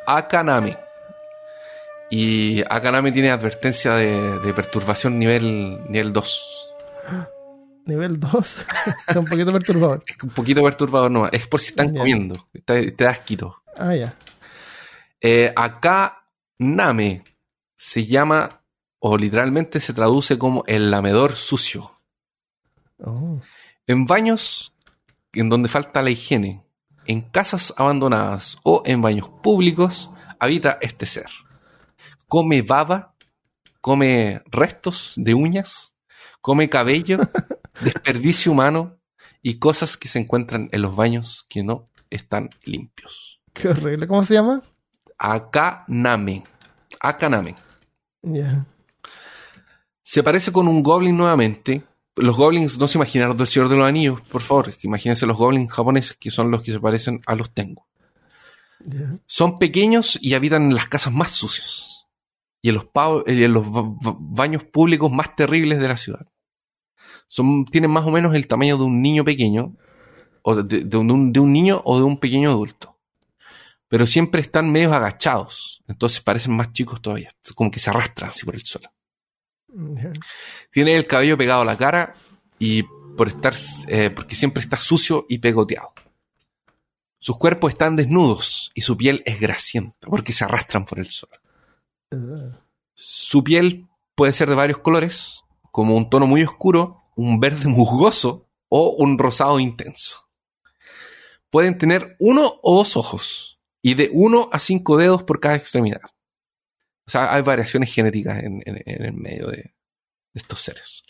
Akaname. 0.05 0.77
Y 2.09 2.61
Akaname 2.69 3.11
tiene 3.11 3.31
advertencia 3.31 3.93
de, 3.95 4.39
de 4.39 4.53
perturbación 4.53 5.17
nivel, 5.17 5.79
nivel 5.89 6.13
2. 6.13 6.69
Nivel 7.85 8.17
2. 8.17 8.31
Está 9.07 9.19
un 9.19 9.25
poquito 9.25 9.51
perturbador. 9.51 10.03
Es 10.07 10.15
un 10.23 10.29
poquito 10.29 10.63
perturbador 10.63 11.11
nomás. 11.11 11.31
Es 11.33 11.47
por 11.47 11.59
si 11.59 11.71
están 11.71 11.93
comiendo. 11.93 12.47
Te, 12.63 12.91
te 12.91 13.03
das 13.03 13.19
quito. 13.19 13.61
Ah, 13.75 13.93
ya. 13.93 14.13
Eh, 15.19 15.51
acá 15.55 16.25
Name 16.59 17.23
se 17.75 18.05
llama, 18.05 18.61
o 18.99 19.17
literalmente 19.17 19.79
se 19.79 19.93
traduce 19.93 20.37
como 20.37 20.63
el 20.67 20.91
lamedor 20.91 21.35
sucio. 21.35 21.91
Oh. 22.99 23.41
En 23.85 24.05
baños 24.05 24.73
en 25.33 25.49
donde 25.49 25.67
falta 25.67 26.01
la 26.01 26.09
higiene, 26.09 26.62
en 27.05 27.21
casas 27.21 27.73
abandonadas 27.77 28.57
o 28.63 28.83
en 28.85 29.01
baños 29.01 29.29
públicos, 29.41 30.11
habita 30.39 30.77
este 30.81 31.05
ser. 31.05 31.29
Come 32.27 32.61
baba, 32.61 33.15
come 33.81 34.41
restos 34.45 35.13
de 35.17 35.33
uñas, 35.33 35.95
come 36.41 36.69
cabello, 36.69 37.19
desperdicio 37.81 38.51
humano 38.51 38.97
y 39.41 39.59
cosas 39.59 39.97
que 39.97 40.07
se 40.07 40.19
encuentran 40.19 40.69
en 40.71 40.81
los 40.81 40.95
baños 40.95 41.45
que 41.49 41.63
no 41.63 41.89
están 42.09 42.49
limpios. 42.63 43.39
Qué 43.53 43.69
horrible. 43.69 44.07
¿Cómo 44.07 44.23
se 44.23 44.35
llama? 44.35 44.61
Akaname. 45.17 46.43
Akaname. 46.99 47.55
Ya. 48.21 48.65
Se 50.01 50.23
parece 50.23 50.51
con 50.51 50.67
un 50.67 50.83
goblin 50.83 51.15
nuevamente. 51.15 51.83
Los 52.15 52.37
goblins 52.37 52.77
no 52.77 52.87
se 52.87 52.97
imaginaron 52.97 53.35
del 53.37 53.47
Señor 53.47 53.69
de 53.69 53.75
los 53.77 53.87
Anillos, 53.87 54.21
por 54.21 54.41
favor. 54.41 54.69
es 54.69 54.77
que 54.77 54.87
Imagínense 54.87 55.25
los 55.25 55.37
goblins 55.37 55.71
japoneses, 55.71 56.15
que 56.17 56.29
son 56.29 56.51
los 56.51 56.61
que 56.61 56.71
se 56.71 56.79
parecen 56.79 57.21
a 57.25 57.35
los 57.35 57.53
Tengu. 57.53 57.83
Son 59.25 59.57
pequeños 59.57 60.19
y 60.21 60.33
habitan 60.33 60.63
en 60.63 60.75
las 60.75 60.87
casas 60.87 61.13
más 61.13 61.31
sucias. 61.31 62.07
Y 62.61 62.69
en 62.69 62.75
los, 62.75 62.85
y 63.27 63.43
en 63.43 63.53
los 63.53 63.65
ba- 63.71 63.83
ba- 63.83 64.15
baños 64.19 64.63
públicos 64.65 65.11
más 65.11 65.35
terribles 65.35 65.79
de 65.79 65.87
la 65.87 65.97
ciudad. 65.97 66.27
Son, 67.27 67.65
tienen 67.65 67.91
más 67.91 68.05
o 68.05 68.11
menos 68.11 68.35
el 68.35 68.47
tamaño 68.47 68.77
de 68.77 68.83
un 68.83 69.01
niño 69.01 69.23
pequeño. 69.25 69.75
O 70.43 70.55
de, 70.55 70.83
de 70.83 70.97
un, 70.97 71.31
de 71.33 71.39
un 71.39 71.51
niño 71.53 71.81
o 71.85 71.97
de 71.97 72.03
un 72.03 72.19
pequeño 72.19 72.49
adulto. 72.51 72.99
Pero 73.87 74.05
siempre 74.05 74.41
están 74.41 74.71
medio 74.71 74.93
agachados. 74.93 75.83
Entonces 75.87 76.21
parecen 76.21 76.55
más 76.55 76.73
chicos 76.73 77.01
todavía. 77.01 77.29
Como 77.55 77.71
que 77.71 77.79
se 77.79 77.89
arrastran 77.89 78.29
así 78.31 78.45
por 78.45 78.55
el 78.55 78.63
suelo. 78.63 78.89
Tiene 80.71 80.95
el 80.95 81.07
cabello 81.07 81.37
pegado 81.37 81.61
a 81.61 81.65
la 81.65 81.77
cara 81.77 82.13
y 82.59 82.83
por 83.17 83.27
estar, 83.27 83.53
eh, 83.87 84.09
porque 84.09 84.35
siempre 84.35 84.61
está 84.61 84.77
sucio 84.77 85.25
y 85.29 85.39
pegoteado. 85.39 85.93
Sus 87.19 87.37
cuerpos 87.37 87.71
están 87.71 87.95
desnudos 87.95 88.71
y 88.73 88.81
su 88.81 88.97
piel 88.97 89.23
es 89.25 89.39
grasienta 89.39 90.07
porque 90.07 90.33
se 90.33 90.43
arrastran 90.43 90.85
por 90.85 90.99
el 90.99 91.07
sol. 91.07 91.29
Su 92.93 93.43
piel 93.43 93.87
puede 94.15 94.33
ser 94.33 94.49
de 94.49 94.55
varios 94.55 94.79
colores, 94.79 95.41
como 95.71 95.95
un 95.95 96.09
tono 96.09 96.27
muy 96.27 96.43
oscuro, 96.43 96.97
un 97.15 97.39
verde 97.39 97.67
musgoso 97.69 98.49
o 98.69 98.95
un 98.97 99.17
rosado 99.17 99.59
intenso. 99.59 100.17
Pueden 101.49 101.77
tener 101.77 102.15
uno 102.19 102.59
o 102.61 102.75
dos 102.75 102.97
ojos 102.97 103.59
y 103.81 103.93
de 103.93 104.09
uno 104.11 104.49
a 104.51 104.59
cinco 104.59 104.97
dedos 104.97 105.23
por 105.23 105.39
cada 105.39 105.55
extremidad. 105.55 106.01
O 107.05 107.11
sea, 107.11 107.33
hay 107.33 107.41
variaciones 107.41 107.93
genéticas 107.93 108.43
en, 108.43 108.61
en- 108.65 108.81
en 108.85 109.05
el 109.05 109.13
medio 109.13 109.47
de, 109.47 109.57
de 109.57 109.73
estos 110.33 110.61
seres. 110.61 111.03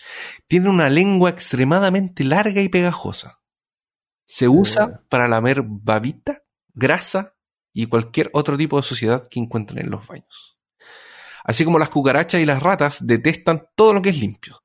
Tienen 0.47 0.69
una 0.69 0.89
lengua 0.89 1.29
extremadamente 1.29 2.23
larga 2.23 2.61
y 2.61 2.69
pegajosa. 2.69 3.41
Se 4.25 4.47
usa 4.47 4.83
Ah. 4.91 5.03
para 5.09 5.27
lamer 5.27 5.61
babita, 5.63 6.43
grasa 6.73 7.35
y 7.73 7.85
cualquier 7.87 8.29
otro 8.33 8.57
tipo 8.57 8.77
de 8.77 8.83
suciedad 8.83 9.27
que 9.29 9.39
encuentren 9.39 9.85
en 9.85 9.91
los 9.91 10.07
baños. 10.07 10.57
Así 11.43 11.65
como 11.65 11.77
las 11.77 11.89
cucarachas 11.89 12.39
y 12.41 12.45
las 12.45 12.63
ratas 12.63 13.05
detestan 13.05 13.67
todo 13.75 13.93
lo 13.93 14.01
que 14.01 14.09
es 14.09 14.17
limpio. 14.19 14.63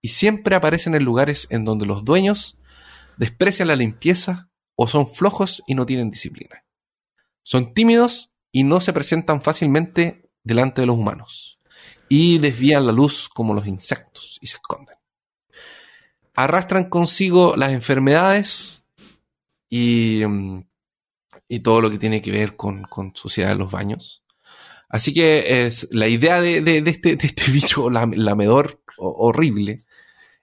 Y 0.00 0.08
siempre 0.08 0.54
aparecen 0.54 0.94
en 0.94 1.02
lugares 1.04 1.46
en 1.50 1.64
donde 1.64 1.86
los 1.86 2.04
dueños 2.04 2.58
desprecian 3.16 3.68
la 3.68 3.76
limpieza 3.76 4.50
o 4.76 4.86
son 4.86 5.08
flojos 5.08 5.62
y 5.66 5.74
no 5.74 5.86
tienen 5.86 6.10
disciplina. 6.10 6.64
Son 7.42 7.72
tímidos 7.74 8.32
y 8.52 8.62
no 8.62 8.80
se 8.80 8.92
presentan 8.92 9.40
fácilmente 9.40 10.27
delante 10.48 10.80
de 10.80 10.86
los 10.88 10.96
humanos. 10.96 11.58
Y 12.08 12.38
desvían 12.38 12.86
la 12.86 12.92
luz 12.92 13.28
como 13.28 13.54
los 13.54 13.66
insectos 13.66 14.38
y 14.40 14.46
se 14.48 14.56
esconden. 14.56 14.96
Arrastran 16.34 16.88
consigo 16.88 17.54
las 17.56 17.72
enfermedades 17.72 18.84
y, 19.68 20.22
mm, 20.26 20.62
y 21.48 21.60
todo 21.60 21.80
lo 21.80 21.90
que 21.90 21.98
tiene 21.98 22.22
que 22.22 22.30
ver 22.30 22.56
con, 22.56 22.82
con 22.84 23.14
suciedad 23.14 23.52
en 23.52 23.58
los 23.58 23.70
baños. 23.72 24.22
Así 24.88 25.12
que 25.12 25.66
es, 25.66 25.88
la 25.92 26.06
idea 26.08 26.40
de, 26.40 26.60
de- 26.62 26.80
de 26.80 26.90
este, 26.90 27.16
de 27.16 27.26
este 27.26 27.50
bicho 27.52 27.90
lam- 27.90 28.14
lamedor 28.16 28.82
ho- 28.96 29.14
horrible 29.26 29.84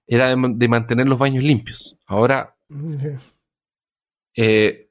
era 0.07 0.27
de, 0.29 0.35
man- 0.35 0.59
de 0.59 0.67
mantener 0.67 1.07
los 1.07 1.17
baños 1.17 1.43
limpios. 1.43 1.97
Ahora, 2.05 2.55
eh, 4.35 4.89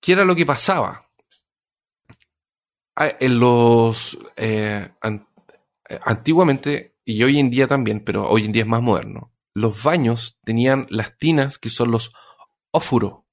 ¿qué 0.00 0.12
era 0.12 0.24
lo 0.24 0.34
que 0.34 0.46
pasaba? 0.46 1.05
Ah, 2.96 3.10
En 3.20 3.38
los 3.38 4.18
eh, 4.36 4.88
an- 5.00 5.28
eh, 5.88 5.98
antiguamente 6.04 6.96
y 7.04 7.22
hoy 7.22 7.38
en 7.38 7.50
día 7.50 7.68
también, 7.68 8.00
pero 8.00 8.28
hoy 8.28 8.44
en 8.46 8.52
día 8.52 8.62
es 8.62 8.68
más 8.68 8.82
moderno. 8.82 9.32
Los 9.54 9.82
baños 9.82 10.38
tenían 10.44 10.86
las 10.90 11.16
tinas 11.18 11.58
que 11.58 11.70
son 11.70 11.90
los 11.90 12.12
ófuro. 12.70 13.26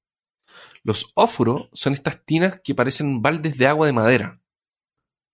Los 0.82 1.10
ófuros 1.14 1.68
son 1.72 1.94
estas 1.94 2.24
tinas 2.24 2.60
que 2.62 2.74
parecen 2.74 3.22
baldes 3.22 3.56
de 3.58 3.66
agua 3.66 3.86
de 3.86 3.92
madera. 3.94 4.40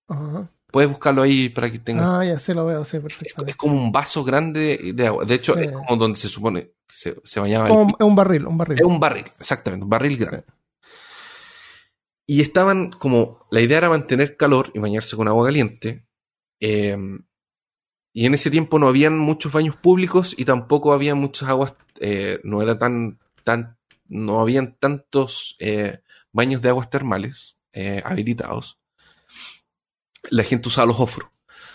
Ajá. 0.09 0.51
Puedes 0.69 0.89
buscarlo 0.89 1.23
ahí 1.23 1.49
para 1.49 1.71
que 1.71 1.81
tengas. 1.81 2.07
Ah, 2.07 2.25
ya 2.25 2.39
sé, 2.39 2.55
lo 2.55 2.65
veo, 2.65 2.85
sí, 2.85 2.97
es, 2.99 3.03
perfectamente. 3.03 3.51
es 3.51 3.57
como 3.57 3.75
un 3.77 3.91
vaso 3.91 4.23
grande 4.23 4.93
de, 4.95 5.07
agua. 5.07 5.25
De 5.25 5.35
hecho, 5.35 5.55
Sí. 5.55 5.65
es 5.65 5.73
como 5.73 5.97
donde 5.97 6.17
se 6.19 6.29
supone 6.29 6.73
que 6.87 6.95
se, 6.95 7.17
se 7.25 7.41
bañaba 7.41 7.67
el 7.67 7.73
Como 7.73 7.97
un 7.99 8.15
barril, 8.15 8.47
un 8.47 8.57
barril. 8.57 8.79
Es 8.79 8.85
un 8.85 9.01
barril, 9.01 9.25
exactamente, 9.39 9.83
un 9.85 9.91
barril 9.91 10.17
grande. 10.17 10.45
Y 12.33 12.43
estaban 12.43 12.93
como, 12.93 13.45
la 13.51 13.61
idea 13.61 13.79
era 13.79 13.89
mantener 13.89 14.37
calor 14.37 14.71
y 14.73 14.79
bañarse 14.79 15.17
con 15.17 15.27
agua 15.27 15.47
caliente. 15.47 16.07
eh, 16.61 16.97
y 18.13 18.25
en 18.25 18.35
ese 18.35 18.53
tiempo 18.53 18.79
no 18.79 18.87
habían 18.87 19.19
muchos 19.19 19.51
baños 19.51 19.75
públicos 19.75 20.37
y 20.39 20.45
tampoco 20.45 20.93
había 20.93 21.17
muchas 21.17 21.49
aguas, 21.49 21.75
eh, 21.99 22.39
no 22.45 22.63
era 22.63 22.79
tan, 22.79 23.19
tan, 23.43 23.79
no 24.07 24.41
habían 24.41 24.77
tantos 24.79 25.57
eh, 25.59 26.03
baños 26.31 26.63
de 26.63 26.69
aguas 26.69 26.89
termales 26.89 27.57
eh, 27.73 28.01
habilitados. 28.05 28.79
La 30.31 30.45
gente 30.45 30.69
usaba 30.69 30.87
los 30.87 31.01
óforos. 31.01 31.31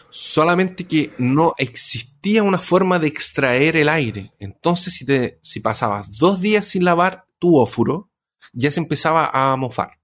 Solamente 0.10 0.88
que 0.88 1.12
no 1.18 1.54
existía 1.58 2.44
una 2.44 2.60
forma 2.60 2.98
de 2.98 3.08
extraer 3.08 3.76
el 3.76 3.90
aire. 3.90 4.32
Entonces, 4.40 4.94
si, 4.94 5.06
te, 5.06 5.38
si 5.42 5.60
pasabas 5.60 6.18
dos 6.18 6.40
días 6.40 6.66
sin 6.66 6.86
lavar 6.86 7.26
tu 7.40 7.58
ófuro, 7.58 8.10
ya 8.54 8.72
se 8.72 8.80
empezaba 8.80 9.30
a 9.34 9.54
mofar. 9.58 9.95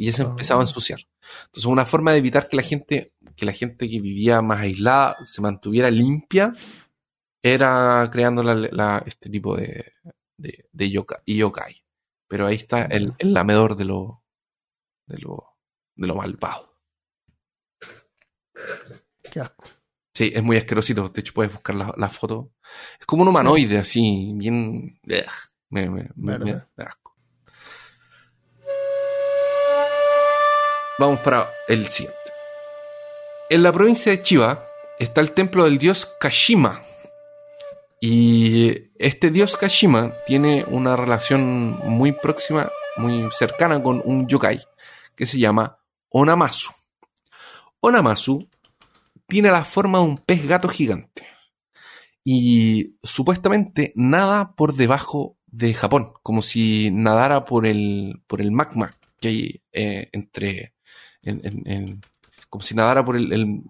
Y 0.00 0.06
ya 0.06 0.12
se 0.12 0.22
Ah. 0.22 0.26
empezaba 0.30 0.62
a 0.62 0.64
ensuciar. 0.64 1.00
Entonces, 1.46 1.66
una 1.66 1.84
forma 1.84 2.12
de 2.12 2.18
evitar 2.18 2.48
que 2.48 2.56
la 2.56 2.62
gente, 2.62 3.12
que 3.36 3.44
la 3.44 3.52
gente 3.52 3.86
que 3.90 4.00
vivía 4.00 4.40
más 4.40 4.60
aislada 4.60 5.18
se 5.26 5.42
mantuviera 5.42 5.90
limpia, 5.90 6.54
era 7.42 8.08
creando 8.10 8.42
la- 8.42 8.54
la- 8.54 9.02
este 9.06 9.28
tipo 9.28 9.56
de, 9.56 9.92
de, 10.38 10.68
de 10.72 10.90
yoka- 10.90 11.22
yokai. 11.26 11.84
Pero 12.28 12.46
ahí 12.46 12.54
está 12.54 12.84
el, 12.86 13.12
el 13.18 13.34
lamedor 13.34 13.76
de 13.76 13.84
lo, 13.84 14.22
de 15.06 15.18
lo, 15.18 15.56
de 15.96 16.06
lo 16.06 16.14
malvado. 16.14 16.72
Qué 19.30 19.40
asco. 19.40 19.64
Sí, 20.14 20.30
es 20.34 20.42
muy 20.42 20.56
asquerosito. 20.56 21.08
De 21.08 21.20
hecho, 21.20 21.32
puedes 21.34 21.52
buscar 21.52 21.76
la, 21.76 21.92
la 21.96 22.08
foto. 22.08 22.52
Es 22.98 23.06
como 23.06 23.22
un 23.22 23.28
humanoide, 23.28 23.78
así, 23.78 24.32
bien. 24.34 24.98
Me, 25.04 25.24
me, 25.68 25.90
me- 25.90 26.10
me 26.16 26.32
Verdad. 26.38 26.68
da 26.76 26.84
asco. 26.86 27.09
Vamos 31.00 31.20
para 31.20 31.48
el 31.66 31.88
siguiente. 31.88 32.18
En 33.48 33.62
la 33.62 33.72
provincia 33.72 34.12
de 34.12 34.20
Chiba 34.20 34.62
está 34.98 35.22
el 35.22 35.32
templo 35.32 35.64
del 35.64 35.78
dios 35.78 36.04
Kashima. 36.20 36.82
Y 38.02 38.90
este 38.98 39.30
dios 39.30 39.56
Kashima 39.56 40.12
tiene 40.26 40.62
una 40.68 40.96
relación 40.96 41.78
muy 41.88 42.12
próxima, 42.12 42.68
muy 42.98 43.26
cercana 43.32 43.82
con 43.82 44.02
un 44.04 44.28
yokai 44.28 44.60
que 45.16 45.24
se 45.24 45.38
llama 45.38 45.78
Onamasu. 46.10 46.70
Onamasu 47.80 48.50
tiene 49.26 49.50
la 49.50 49.64
forma 49.64 50.00
de 50.00 50.04
un 50.04 50.18
pez 50.18 50.46
gato 50.46 50.68
gigante. 50.68 51.26
Y 52.22 52.98
supuestamente 53.02 53.94
nada 53.96 54.52
por 54.54 54.74
debajo 54.74 55.38
de 55.46 55.72
Japón, 55.72 56.12
como 56.22 56.42
si 56.42 56.90
nadara 56.90 57.46
por 57.46 57.66
el, 57.66 58.20
por 58.26 58.42
el 58.42 58.52
magma 58.52 58.98
que 59.18 59.28
hay 59.28 59.62
eh, 59.72 60.10
entre. 60.12 60.74
En- 61.22 61.40
en- 61.44 61.62
en- 61.66 62.00
como 62.48 62.62
si 62.62 62.74
nadara 62.74 63.04
por 63.04 63.16
el, 63.16 63.32
el- 63.32 63.62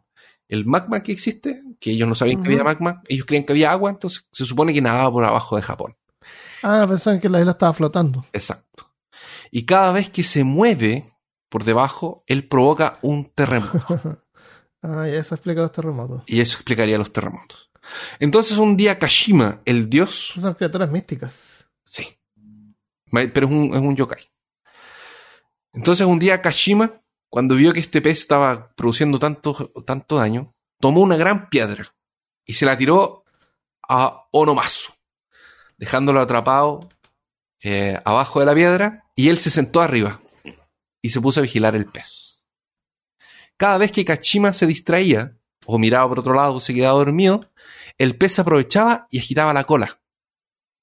el 0.48 0.64
magma 0.66 1.02
que 1.02 1.12
existe, 1.12 1.62
que 1.78 1.90
ellos 1.92 2.08
no 2.08 2.14
sabían 2.14 2.42
que 2.42 2.48
había 2.48 2.64
magma, 2.64 3.02
ellos 3.08 3.24
creían 3.26 3.44
que 3.44 3.52
había 3.52 3.70
agua, 3.70 3.90
entonces 3.90 4.26
se 4.32 4.44
supone 4.44 4.72
que 4.74 4.80
nadaba 4.80 5.10
por 5.12 5.24
abajo 5.24 5.56
de 5.56 5.62
Japón. 5.62 5.96
Ah, 6.62 6.84
pensaban 6.88 7.20
que 7.20 7.28
la 7.28 7.38
isla 7.38 7.52
estaba 7.52 7.72
flotando. 7.72 8.24
Exacto. 8.32 8.90
Y 9.50 9.64
cada 9.64 9.92
vez 9.92 10.10
que 10.10 10.22
se 10.22 10.42
mueve 10.44 11.04
por 11.48 11.64
debajo, 11.64 12.24
él 12.26 12.46
provoca 12.48 12.98
un 13.02 13.30
terremoto. 13.32 13.80
Ah, 14.82 15.06
ya 15.06 15.18
eso 15.18 15.34
explica 15.34 15.60
los 15.60 15.72
terremotos. 15.72 16.22
Y 16.26 16.40
eso 16.40 16.56
explicaría 16.56 16.96
los 16.96 17.12
terremotos. 17.12 17.70
Entonces 18.18 18.56
un 18.56 18.78
día 18.78 18.98
Kashima, 18.98 19.60
el 19.66 19.90
dios, 19.90 20.32
Son 20.40 20.54
criaturas 20.54 20.90
místicas. 20.90 21.66
sí, 21.84 22.06
pero 23.34 23.46
es 23.46 23.52
un, 23.52 23.74
es 23.74 23.80
un 23.82 23.94
yokai. 23.94 24.24
Entonces 25.74 26.06
un 26.06 26.18
día 26.18 26.40
Kashima, 26.40 26.94
cuando 27.30 27.54
vio 27.54 27.72
que 27.72 27.80
este 27.80 28.02
pez 28.02 28.18
estaba 28.18 28.74
produciendo 28.74 29.18
tanto, 29.18 29.72
tanto 29.86 30.16
daño, 30.16 30.52
tomó 30.80 31.00
una 31.00 31.16
gran 31.16 31.48
piedra 31.48 31.94
y 32.44 32.54
se 32.54 32.66
la 32.66 32.76
tiró 32.76 33.24
a 33.88 34.26
Onomasu, 34.32 34.92
dejándolo 35.78 36.20
atrapado 36.20 36.88
eh, 37.62 38.00
abajo 38.04 38.40
de 38.40 38.46
la 38.46 38.54
piedra 38.54 39.04
y 39.14 39.28
él 39.28 39.38
se 39.38 39.50
sentó 39.50 39.80
arriba 39.80 40.20
y 41.00 41.10
se 41.10 41.20
puso 41.20 41.40
a 41.40 41.42
vigilar 41.44 41.76
el 41.76 41.86
pez. 41.86 42.42
Cada 43.56 43.78
vez 43.78 43.92
que 43.92 44.04
Kashima 44.04 44.52
se 44.52 44.66
distraía 44.66 45.36
o 45.66 45.78
miraba 45.78 46.08
por 46.08 46.18
otro 46.18 46.34
lado 46.34 46.54
o 46.54 46.60
se 46.60 46.74
quedaba 46.74 46.98
dormido, 46.98 47.50
el 47.96 48.16
pez 48.16 48.38
aprovechaba 48.38 49.06
y 49.10 49.18
agitaba 49.18 49.54
la 49.54 49.64
cola. 49.64 50.00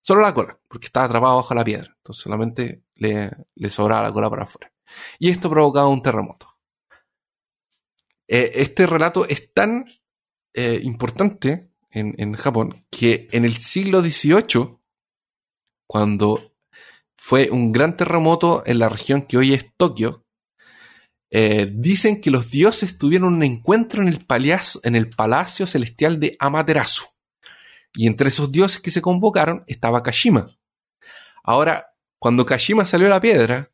Solo 0.01 0.21
la 0.21 0.33
cola, 0.33 0.57
porque 0.69 0.85
estaba 0.85 1.07
atrapado 1.07 1.35
bajo 1.35 1.53
la 1.53 1.65
piedra. 1.65 1.93
Entonces 1.97 2.23
solamente 2.23 2.83
le, 2.95 3.31
le 3.55 3.69
sobraba 3.69 4.03
la 4.03 4.13
cola 4.13 4.29
para 4.29 4.43
afuera. 4.43 4.71
Y 5.19 5.29
esto 5.29 5.49
provocaba 5.49 5.87
un 5.87 6.01
terremoto. 6.01 6.57
Eh, 8.27 8.51
este 8.55 8.85
relato 8.85 9.27
es 9.27 9.53
tan 9.53 9.85
eh, 10.53 10.79
importante 10.83 11.71
en, 11.89 12.33
Japón 12.33 12.85
que 12.91 13.27
en 13.31 13.45
el 13.45 13.55
siglo 13.55 14.01
XVIII, 14.01 14.77
cuando 15.87 16.53
fue 17.17 17.49
un 17.49 17.71
gran 17.71 17.97
terremoto 17.97 18.61
en 18.65 18.79
la 18.79 18.89
región 18.89 19.23
que 19.23 19.37
hoy 19.37 19.53
es 19.53 19.73
Tokio, 19.77 20.25
eh, 21.31 21.69
dicen 21.73 22.21
que 22.21 22.29
los 22.31 22.51
dioses 22.51 22.97
tuvieron 22.97 23.33
un 23.33 23.43
encuentro 23.43 24.01
en 24.01 24.09
el, 24.09 24.25
palacio, 24.25 24.79
en 24.83 24.95
el 24.95 25.09
palacio 25.09 25.65
celestial 25.65 26.19
de 26.19 26.35
Amaterasu. 26.39 27.05
Y 27.93 28.07
entre 28.07 28.27
esos 28.27 28.51
dioses 28.51 28.81
que 28.81 28.91
se 28.91 29.01
convocaron 29.01 29.63
estaba 29.67 30.03
Kashima. 30.03 30.55
Ahora, 31.43 31.93
cuando 32.19 32.45
Kashima 32.45 32.85
salió 32.85 33.07
a 33.07 33.11
la 33.11 33.21
piedra, 33.21 33.71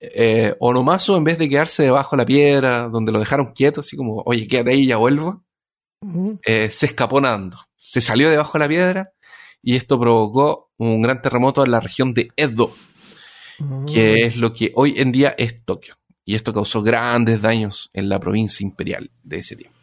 eh, 0.00 0.54
Onomasu, 0.60 1.16
en 1.16 1.24
vez 1.24 1.38
de 1.38 1.48
quedarse 1.48 1.82
debajo 1.84 2.16
de 2.16 2.22
la 2.22 2.26
piedra, 2.26 2.88
donde 2.88 3.12
lo 3.12 3.18
dejaron 3.18 3.52
quieto, 3.52 3.80
así 3.80 3.96
como, 3.96 4.22
oye, 4.26 4.46
quédate 4.46 4.70
ahí, 4.70 4.86
ya 4.86 4.96
vuelvo, 4.96 5.44
eh, 6.44 6.68
se 6.70 6.86
escapó 6.86 7.20
nadando. 7.20 7.58
Se 7.76 8.00
salió 8.00 8.28
debajo 8.30 8.52
de 8.58 8.64
la 8.64 8.68
piedra 8.68 9.12
y 9.62 9.76
esto 9.76 9.98
provocó 9.98 10.70
un 10.76 11.00
gran 11.02 11.22
terremoto 11.22 11.64
en 11.64 11.70
la 11.70 11.80
región 11.80 12.12
de 12.12 12.30
Edo, 12.36 12.70
que 13.92 14.24
es 14.24 14.36
lo 14.36 14.52
que 14.52 14.72
hoy 14.74 14.94
en 14.98 15.12
día 15.12 15.34
es 15.38 15.64
Tokio. 15.64 15.94
Y 16.26 16.34
esto 16.34 16.52
causó 16.52 16.82
grandes 16.82 17.40
daños 17.42 17.90
en 17.92 18.08
la 18.08 18.18
provincia 18.18 18.64
imperial 18.64 19.10
de 19.22 19.36
ese 19.38 19.56
tiempo. 19.56 19.76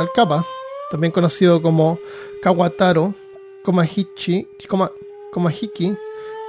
Al 0.00 0.10
Kappa, 0.12 0.44
también 0.90 1.12
conocido 1.12 1.62
como 1.62 1.98
Kawataro, 2.42 3.14
Komahichi, 3.62 4.46
Koma- 4.68 4.90
Komahiki, 5.32 5.94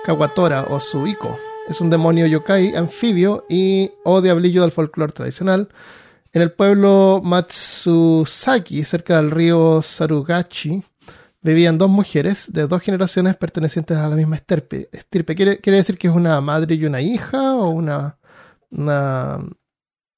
Kawatora 0.06 0.68
o 0.70 0.80
Suiko. 0.80 1.38
Es 1.70 1.80
un 1.82 1.89
demonio 1.89 2.26
yokai 2.28 2.76
anfibio 2.76 3.46
y 3.50 3.89
o 4.04 4.22
diablillo 4.22 4.62
del 4.62 4.72
folclore 4.72 5.13
tradicional. 5.13 5.70
En 6.34 6.42
el 6.42 6.52
pueblo 6.52 7.22
Matsusaki, 7.24 8.84
cerca 8.84 9.18
del 9.18 9.32
río 9.32 9.82
Sarugachi, 9.82 10.84
vivían 11.42 11.78
dos 11.78 11.89
mujeres 11.89 12.52
de 12.52 12.68
dos 12.68 12.82
generaciones 12.82 13.38
pertenecientes 13.38 13.98
a 13.98 14.08
la 14.10 14.16
misma 14.16 14.36
estirpe. 14.36 14.89
estirpe. 14.92 15.36
¿Quiere, 15.36 15.60
quiere 15.60 15.78
decir 15.78 15.98
que 15.98 16.08
es 16.08 16.13
una 16.13 16.39
madre 16.42 16.76
y 16.76 16.86
una 16.86 17.02
hija 17.02 17.56
o 17.56 17.70
una... 17.70 18.18
una 18.72 19.39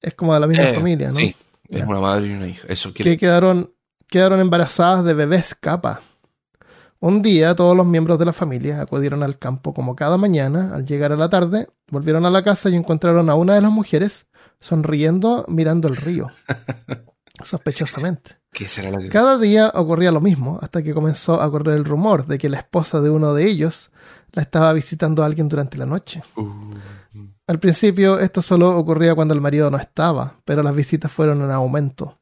es 0.00 0.14
como 0.14 0.34
de 0.34 0.40
la 0.40 0.46
misma 0.46 0.64
Eh, 0.64 0.74
familia, 0.74 1.08
¿no? 1.10 1.16
Sí, 1.16 1.34
es 1.68 1.80
Ya. 1.80 1.86
una 1.86 2.00
madre 2.00 2.26
y 2.28 2.32
una 2.32 2.46
hija. 2.48 2.66
Eso 2.68 2.92
quiere 2.92 3.12
que 3.12 3.18
quedaron, 3.18 3.72
quedaron 4.08 4.40
embarazadas 4.40 5.04
de 5.04 5.14
bebés 5.14 5.54
capa. 5.54 6.00
Un 6.98 7.22
día 7.22 7.54
todos 7.54 7.76
los 7.76 7.86
miembros 7.86 8.18
de 8.18 8.24
la 8.24 8.32
familia 8.32 8.80
acudieron 8.80 9.22
al 9.22 9.38
campo 9.38 9.74
como 9.74 9.94
cada 9.94 10.16
mañana. 10.16 10.72
Al 10.74 10.86
llegar 10.86 11.12
a 11.12 11.16
la 11.16 11.28
tarde, 11.28 11.68
volvieron 11.90 12.24
a 12.24 12.30
la 12.30 12.42
casa 12.42 12.70
y 12.70 12.76
encontraron 12.76 13.28
a 13.28 13.34
una 13.34 13.54
de 13.54 13.60
las 13.60 13.70
mujeres 13.70 14.26
sonriendo 14.60 15.44
mirando 15.48 15.88
el 15.88 15.96
río. 15.96 16.28
Sospechosamente. 17.44 18.36
¿Qué 18.50 18.66
será 18.66 18.90
lo 18.90 18.98
que.? 18.98 19.10
Cada 19.10 19.38
día 19.38 19.70
ocurría 19.74 20.10
lo 20.10 20.22
mismo, 20.22 20.58
hasta 20.62 20.82
que 20.82 20.94
comenzó 20.94 21.40
a 21.40 21.50
correr 21.50 21.76
el 21.76 21.84
rumor 21.84 22.26
de 22.26 22.38
que 22.38 22.48
la 22.48 22.58
esposa 22.58 23.02
de 23.02 23.10
uno 23.10 23.34
de 23.34 23.46
ellos 23.46 23.90
la 24.32 24.42
estaba 24.42 24.72
visitando 24.72 25.22
a 25.22 25.26
alguien 25.26 25.48
durante 25.48 25.76
la 25.76 25.84
noche. 25.86 26.22
Uh, 26.36 26.70
Al 27.46 27.60
principio 27.60 28.18
esto 28.18 28.40
solo 28.40 28.76
ocurría 28.76 29.14
cuando 29.14 29.34
el 29.34 29.40
marido 29.42 29.70
no 29.70 29.76
estaba, 29.76 30.40
pero 30.44 30.62
las 30.62 30.74
visitas 30.74 31.12
fueron 31.12 31.42
en 31.42 31.50
aumento. 31.50 32.18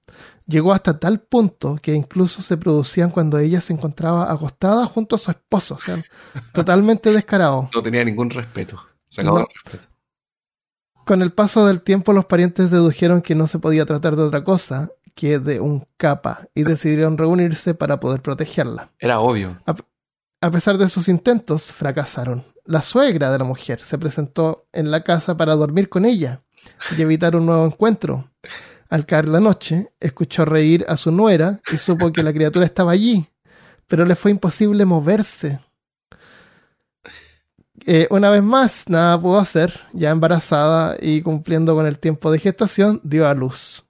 Llegó 0.46 0.72
hasta 0.74 0.98
tal 0.98 1.20
punto 1.20 1.78
que 1.80 1.94
incluso 1.94 2.42
se 2.42 2.56
producían 2.58 3.10
cuando 3.10 3.38
ella 3.38 3.60
se 3.62 3.72
encontraba 3.72 4.30
acostada 4.30 4.84
junto 4.86 5.16
a 5.16 5.18
su 5.18 5.30
esposo, 5.30 5.76
o 5.76 5.78
sea, 5.78 5.96
totalmente 6.52 7.12
descarado. 7.12 7.70
no 7.74 7.82
tenía 7.82 8.04
ningún 8.04 8.28
respeto. 8.30 8.78
Se 9.08 9.22
acabó 9.22 9.38
No. 9.38 9.46
el 9.48 9.54
respeto. 9.64 9.88
Con 11.06 11.22
el 11.22 11.32
paso 11.32 11.66
del 11.66 11.82
tiempo 11.82 12.12
los 12.12 12.24
parientes 12.26 12.70
dedujeron 12.70 13.20
que 13.22 13.34
no 13.34 13.46
se 13.46 13.58
podía 13.58 13.84
tratar 13.86 14.16
de 14.16 14.22
otra 14.22 14.42
cosa 14.44 14.90
que 15.14 15.38
de 15.38 15.60
un 15.60 15.86
capa 15.96 16.48
y 16.54 16.64
decidieron 16.64 17.16
reunirse 17.18 17.74
para 17.74 18.00
poder 18.00 18.20
protegerla. 18.22 18.90
Era 18.98 19.20
obvio. 19.20 19.62
a 20.40 20.50
pesar 20.50 20.76
de 20.78 20.88
sus 20.88 21.08
intentos, 21.08 21.64
fracasaron. 21.72 22.44
La 22.64 22.82
suegra 22.82 23.30
de 23.30 23.38
la 23.38 23.44
mujer 23.44 23.80
se 23.80 23.98
presentó 23.98 24.66
en 24.72 24.90
la 24.90 25.04
casa 25.04 25.36
para 25.36 25.54
dormir 25.54 25.88
con 25.88 26.04
ella 26.06 26.42
y 26.98 27.02
evitar 27.02 27.36
un 27.36 27.46
nuevo 27.46 27.64
encuentro. 27.66 28.30
Al 28.90 29.06
caer 29.06 29.26
la 29.28 29.40
noche, 29.40 29.92
escuchó 30.00 30.44
reír 30.44 30.84
a 30.88 30.96
su 30.96 31.10
nuera 31.10 31.60
y 31.72 31.76
supo 31.76 32.12
que 32.12 32.22
la 32.22 32.32
criatura 32.32 32.64
estaba 32.66 32.92
allí, 32.92 33.26
pero 33.86 34.04
le 34.04 34.14
fue 34.14 34.30
imposible 34.30 34.84
moverse. 34.84 35.58
Eh, 37.86 38.06
una 38.10 38.30
vez 38.30 38.42
más, 38.42 38.88
nada 38.88 39.20
pudo 39.20 39.38
hacer, 39.38 39.80
ya 39.92 40.10
embarazada 40.10 40.96
y 41.00 41.22
cumpliendo 41.22 41.74
con 41.74 41.86
el 41.86 41.98
tiempo 41.98 42.30
de 42.30 42.38
gestación, 42.38 43.00
dio 43.02 43.28
a 43.28 43.34
luz. 43.34 43.84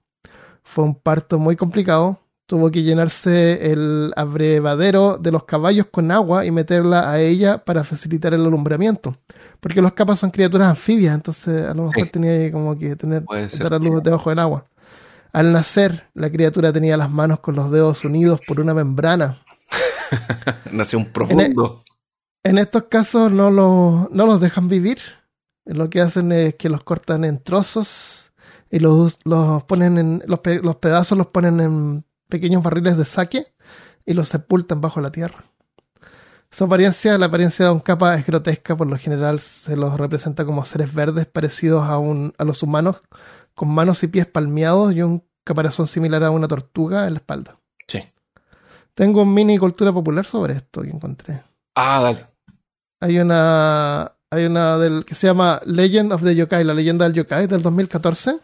Fue 0.63 0.83
un 0.83 0.95
parto 0.95 1.37
muy 1.37 1.55
complicado, 1.55 2.19
tuvo 2.47 2.71
que 2.71 2.81
llenarse 2.83 3.71
el 3.71 4.11
abrevadero 4.15 5.17
de 5.19 5.31
los 5.31 5.45
caballos 5.45 5.85
con 5.91 6.11
agua 6.11 6.45
y 6.45 6.51
meterla 6.51 7.09
a 7.09 7.19
ella 7.21 7.63
para 7.63 7.83
facilitar 7.83 8.33
el 8.33 8.45
alumbramiento. 8.45 9.15
Porque 9.59 9.81
los 9.81 9.93
capas 9.93 10.19
son 10.19 10.31
criaturas 10.31 10.69
anfibias, 10.69 11.13
entonces 11.13 11.65
a 11.65 11.73
lo 11.73 11.83
mejor 11.83 12.05
Sí. 12.05 12.09
tenía 12.11 12.51
como 12.51 12.77
que 12.77 12.95
tener 12.95 13.23
dar 13.59 13.73
a 13.75 13.79
luz 13.79 14.01
debajo 14.03 14.29
del 14.29 14.39
agua. 14.39 14.65
Al 15.31 15.51
nacer, 15.51 16.09
la 16.13 16.29
criatura 16.29 16.71
tenía 16.71 16.95
las 16.97 17.09
manos 17.09 17.39
con 17.39 17.55
los 17.55 17.69
dedos 17.71 18.03
unidos 18.05 18.39
por 18.47 18.59
una 18.59 18.73
membrana. 18.73 19.37
Nació 20.71 20.99
un 20.99 21.11
profundo. 21.11 21.83
En 22.43 22.57
estos 22.57 22.83
casos 22.85 23.31
no, 23.31 23.49
lo- 23.51 24.07
no 24.11 24.25
los 24.25 24.39
dejan 24.39 24.67
vivir. 24.67 24.99
Lo 25.65 25.89
que 25.89 26.01
hacen 26.01 26.31
es 26.31 26.55
que 26.55 26.69
los 26.69 26.83
cortan 26.83 27.23
en 27.25 27.41
trozos 27.41 28.31
y 28.69 28.79
los, 28.79 29.17
los 29.25 29.63
ponen 29.63 29.97
en. 29.97 30.23
Los, 30.27 30.39
pe- 30.39 30.59
los 30.61 30.75
pedazos 30.77 31.17
los 31.17 31.27
ponen 31.27 31.59
en 31.59 32.05
pequeños 32.29 32.61
barriles 32.63 32.97
de 32.97 33.05
saque 33.05 33.47
y 34.05 34.13
los 34.13 34.29
sepultan 34.29 34.79
bajo 34.81 35.01
la 35.01 35.11
tierra. 35.11 35.43
Su 36.51 36.63
apariencia, 36.65 37.17
la 37.17 37.25
apariencia 37.25 37.65
de 37.65 37.71
un 37.71 37.79
capa 37.79 38.15
es 38.15 38.25
grotesca, 38.25 38.77
por 38.77 38.87
lo 38.87 38.97
general 38.97 39.39
se 39.39 39.75
los 39.75 39.99
representa 39.99 40.45
como 40.45 40.63
seres 40.63 40.93
verdes 40.93 41.25
parecidos 41.25 41.89
a, 41.89 41.97
un, 41.97 42.33
a 42.37 42.43
los 42.45 42.63
humanos, 42.63 43.01
con 43.55 43.73
manos 43.73 44.03
y 44.03 44.07
pies 44.07 44.27
palmeados 44.27 44.93
y 44.93 45.01
un 45.01 45.23
caparazón 45.43 45.87
similar 45.87 46.23
a 46.23 46.31
una 46.31 46.47
tortuga 46.47 47.07
en 47.07 47.13
la 47.13 47.19
espalda. 47.19 47.59
Sí. 47.87 48.03
Tengo 48.93 49.21
un 49.21 49.33
mini 49.33 49.57
cultura 49.57 49.91
popular 49.91 50.25
sobre 50.25 50.53
esto 50.53 50.81
que 50.81 50.89
encontré. 50.89 51.41
Ah, 51.75 52.01
dale. 52.01 52.27
Hay 52.99 53.19
una. 53.19 54.11
Hay 54.31 54.45
una 54.45 54.77
del 54.77 55.05
que 55.05 55.15
se 55.15 55.27
llama 55.27 55.61
Legend 55.65 56.11
of 56.11 56.23
the 56.23 56.35
Yokai, 56.35 56.63
la 56.63 56.73
leyenda 56.73 57.05
del 57.05 57.13
yokai 57.13 57.47
del 57.47 57.61
2014. 57.61 58.39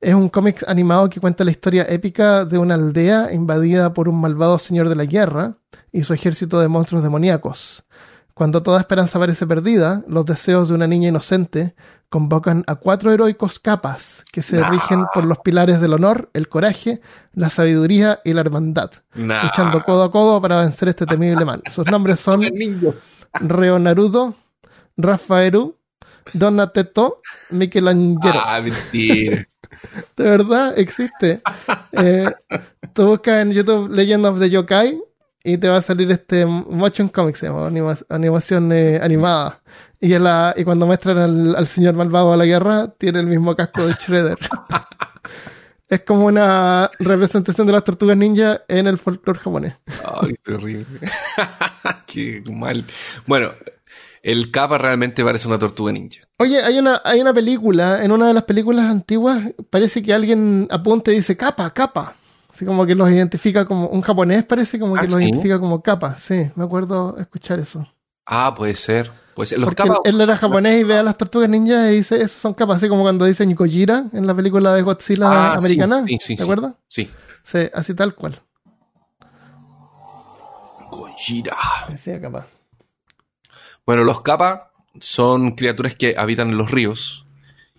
Es 0.00 0.14
un 0.14 0.28
cómic 0.28 0.64
animado 0.68 1.10
que 1.10 1.20
cuenta 1.20 1.44
la 1.44 1.50
historia 1.50 1.84
épica 1.88 2.44
de 2.44 2.56
una 2.56 2.74
aldea 2.74 3.32
invadida 3.32 3.92
por 3.92 4.08
un 4.08 4.20
malvado 4.20 4.58
señor 4.58 4.88
de 4.88 4.94
la 4.94 5.04
guerra 5.04 5.56
y 5.90 6.04
su 6.04 6.14
ejército 6.14 6.60
de 6.60 6.68
monstruos 6.68 7.02
demoníacos. 7.02 7.84
Cuando 8.32 8.62
toda 8.62 8.78
esperanza 8.78 9.18
parece 9.18 9.48
perdida, 9.48 10.04
los 10.06 10.24
deseos 10.24 10.68
de 10.68 10.74
una 10.74 10.86
niña 10.86 11.08
inocente 11.08 11.74
convocan 12.08 12.64
a 12.66 12.76
cuatro 12.76 13.12
heroicos 13.12 13.58
capas 13.58 14.22
que 14.32 14.40
se 14.42 14.58
Nah. 14.58 14.70
rigen 14.70 15.04
por 15.12 15.24
los 15.24 15.38
pilares 15.40 15.80
del 15.80 15.92
honor, 15.92 16.30
el 16.32 16.48
coraje, 16.48 17.00
la 17.34 17.50
sabiduría 17.50 18.20
y 18.24 18.32
la 18.32 18.40
hermandad, 18.40 18.90
Nah. 19.14 19.42
luchando 19.44 19.82
codo 19.84 20.04
a 20.04 20.10
codo 20.12 20.40
para 20.40 20.58
vencer 20.60 20.88
este 20.88 21.04
temible 21.06 21.44
mal. 21.44 21.62
Sus 21.70 21.86
nombres 21.86 22.20
son. 22.20 22.40
Reo 23.40 23.78
Naruto, 23.78 24.34
Rafaelu, 24.96 25.76
Donateto, 26.32 27.20
Michelangelo. 27.50 28.40
Ah, 28.42 28.60
mentira. 28.62 29.46
De 30.16 30.24
verdad, 30.24 30.78
existe. 30.78 31.42
Eh, 31.92 32.32
tú 32.94 33.06
buscas 33.06 33.42
en 33.42 33.52
YouTube 33.52 33.90
Legend 33.90 34.24
of 34.26 34.38
the 34.38 34.48
Yokai 34.50 34.98
y 35.52 35.58
te 35.58 35.68
va 35.68 35.78
a 35.78 35.82
salir 35.82 36.10
este 36.10 36.44
Motion 36.46 37.08
Comics, 37.08 37.44
animación 38.08 38.70
eh, 38.72 39.00
animada. 39.02 39.60
Y, 40.00 40.12
en 40.14 40.24
la- 40.24 40.54
y 40.56 40.64
cuando 40.64 40.86
muestran 40.86 41.18
al, 41.18 41.56
al 41.56 41.66
señor 41.66 41.94
malvado 41.94 42.32
a 42.32 42.36
la 42.36 42.44
guerra, 42.44 42.88
tiene 42.98 43.20
el 43.20 43.26
mismo 43.26 43.56
casco 43.56 43.86
de 43.86 43.94
Shredder. 43.94 44.38
es 45.88 46.02
como 46.02 46.26
una 46.26 46.90
representación 46.98 47.66
de 47.66 47.72
las 47.72 47.84
tortugas 47.84 48.16
ninja 48.16 48.60
en 48.68 48.86
el 48.86 48.98
folclore 48.98 49.38
japonés. 49.38 49.74
Ay, 50.20 50.34
terrible. 50.42 50.86
Qué 52.06 52.42
mal. 52.50 52.84
Bueno, 53.26 53.52
el 54.22 54.50
capa 54.50 54.78
realmente 54.78 55.24
parece 55.24 55.48
una 55.48 55.58
tortuga 55.58 55.92
ninja. 55.92 56.20
Oye, 56.38 56.62
hay 56.62 56.78
una, 56.78 57.00
hay 57.04 57.20
una 57.20 57.32
película, 57.34 58.04
en 58.04 58.12
una 58.12 58.28
de 58.28 58.34
las 58.34 58.44
películas 58.44 58.90
antiguas, 58.90 59.42
parece 59.70 60.02
que 60.02 60.12
alguien 60.12 60.68
apunta 60.70 61.10
y 61.10 61.16
dice 61.16 61.36
capa, 61.36 61.72
capa. 61.72 62.14
Así 62.58 62.64
como 62.66 62.84
que 62.86 62.96
los 62.96 63.08
identifica 63.08 63.64
como, 63.66 63.86
un 63.86 64.00
japonés 64.02 64.42
parece 64.42 64.80
como 64.80 64.96
Ah, 64.96 65.02
que 65.02 65.06
los 65.06 65.14
¿sí? 65.14 65.22
identifica 65.22 65.60
como 65.60 65.80
capa. 65.80 66.16
Sí, 66.18 66.50
me 66.56 66.64
acuerdo 66.64 67.16
escuchar 67.16 67.60
eso. 67.60 67.86
Ah, 68.26 68.52
puede 68.56 68.74
ser. 68.74 69.12
Puede 69.36 69.46
ser. 69.46 69.60
Los 69.60 69.68
Porque 69.68 69.84
capas. 69.84 69.98
él, 70.02 70.20
era 70.20 70.36
japonés 70.36 70.80
y 70.80 70.82
ve 70.82 70.98
a 70.98 71.04
las 71.04 71.16
tortugas 71.16 71.48
ninjas 71.48 71.88
y 71.92 71.94
dice, 71.98 72.16
esas 72.16 72.32
son 72.32 72.54
capas, 72.54 72.78
así 72.78 72.88
como 72.88 73.02
cuando 73.02 73.26
dicen 73.26 73.54
Gojira 73.54 74.06
en 74.12 74.26
la 74.26 74.34
película 74.34 74.74
de 74.74 74.82
Godzilla 74.82 75.52
Ah, 75.52 75.54
americana. 75.54 76.02
sí, 76.04 76.18
sí, 76.20 76.34
¿Te 76.34 76.38
sí. 76.38 76.42
acuerdas? 76.42 76.74
Sí. 76.88 77.08
Sí, 77.44 77.58
así 77.72 77.94
tal 77.94 78.16
cual. 78.16 78.34
Gojira. 80.90 81.56
Decía 81.88 82.20
capa. 82.20 82.44
Bueno, 83.86 84.02
los 84.02 84.20
kappa 84.22 84.72
son 85.00 85.52
criaturas 85.52 85.94
que 85.94 86.16
habitan 86.18 86.48
en 86.50 86.58
los 86.58 86.72
ríos 86.72 87.24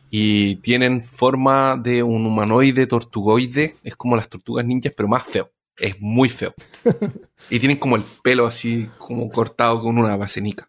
y 0.09 0.57
tienen 0.57 1.03
forma 1.03 1.77
de 1.77 2.03
un 2.03 2.25
humanoide 2.25 2.87
tortugoide. 2.87 3.75
Es 3.83 3.95
como 3.95 4.15
las 4.15 4.29
tortugas 4.29 4.65
ninjas, 4.65 4.93
pero 4.95 5.07
más 5.07 5.23
feo. 5.23 5.51
Es 5.77 5.99
muy 5.99 6.29
feo. 6.29 6.53
y 7.49 7.59
tienen 7.59 7.77
como 7.77 7.95
el 7.95 8.03
pelo 8.23 8.47
así, 8.47 8.89
como 8.97 9.29
cortado 9.29 9.81
con 9.81 9.97
una 9.97 10.17
basenica. 10.17 10.67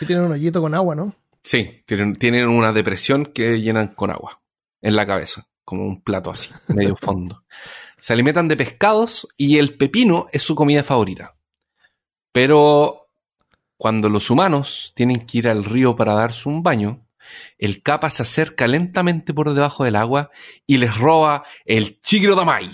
Y 0.00 0.06
tiene 0.06 0.22
un 0.22 0.32
hoyito 0.32 0.60
con 0.60 0.74
agua, 0.74 0.94
¿no? 0.94 1.14
Sí, 1.42 1.82
tienen, 1.86 2.14
tienen 2.14 2.48
una 2.48 2.72
depresión 2.72 3.26
que 3.26 3.60
llenan 3.60 3.88
con 3.88 4.10
agua 4.10 4.40
en 4.82 4.96
la 4.96 5.06
cabeza, 5.06 5.48
como 5.64 5.86
un 5.86 6.02
plato 6.02 6.30
así, 6.30 6.50
medio 6.68 6.96
fondo. 7.00 7.44
Se 7.98 8.12
alimentan 8.12 8.48
de 8.48 8.56
pescados 8.56 9.28
y 9.36 9.58
el 9.58 9.76
pepino 9.76 10.26
es 10.32 10.42
su 10.42 10.54
comida 10.54 10.84
favorita. 10.84 11.36
Pero 12.32 13.08
cuando 13.76 14.08
los 14.08 14.30
humanos 14.30 14.92
tienen 14.94 15.26
que 15.26 15.38
ir 15.38 15.48
al 15.48 15.64
río 15.64 15.96
para 15.96 16.14
darse 16.14 16.48
un 16.48 16.62
baño, 16.62 17.06
el 17.58 17.82
capa 17.82 18.10
se 18.10 18.22
acerca 18.22 18.66
lentamente 18.66 19.32
por 19.34 19.52
debajo 19.54 19.84
del 19.84 19.96
agua 19.96 20.30
y 20.66 20.76
les 20.78 20.96
roba 20.96 21.44
el 21.64 22.00
chigro 22.00 22.34
damai. 22.36 22.70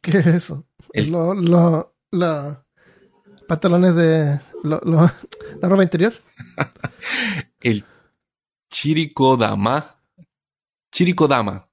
¿Qué 0.00 0.18
es 0.18 0.26
eso? 0.26 0.66
El- 0.92 1.10
Lo- 1.10 1.34
lo- 1.34 1.96
la- 2.12 2.64
pantalones 3.46 3.94
de... 3.94 4.40
lo- 4.62 4.80
la 4.84 5.68
ropa 5.68 5.82
interior. 5.82 6.14
El 7.60 7.84
chirikodama. 8.70 10.00
Chirikodama 10.92 11.68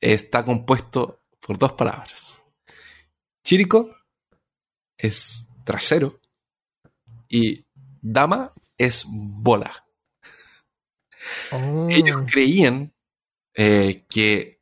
está 0.00 0.44
compuesto 0.44 1.22
por 1.40 1.58
dos 1.58 1.72
palabras. 1.74 2.42
Chirico 3.44 3.94
es 4.96 5.46
trasero 5.64 6.20
y 7.28 7.64
dama 8.00 8.52
es 8.76 9.04
bola. 9.08 9.84
Oh. 11.52 11.88
Ellos 11.90 12.24
creían 12.30 12.92
eh, 13.54 14.04
que 14.08 14.60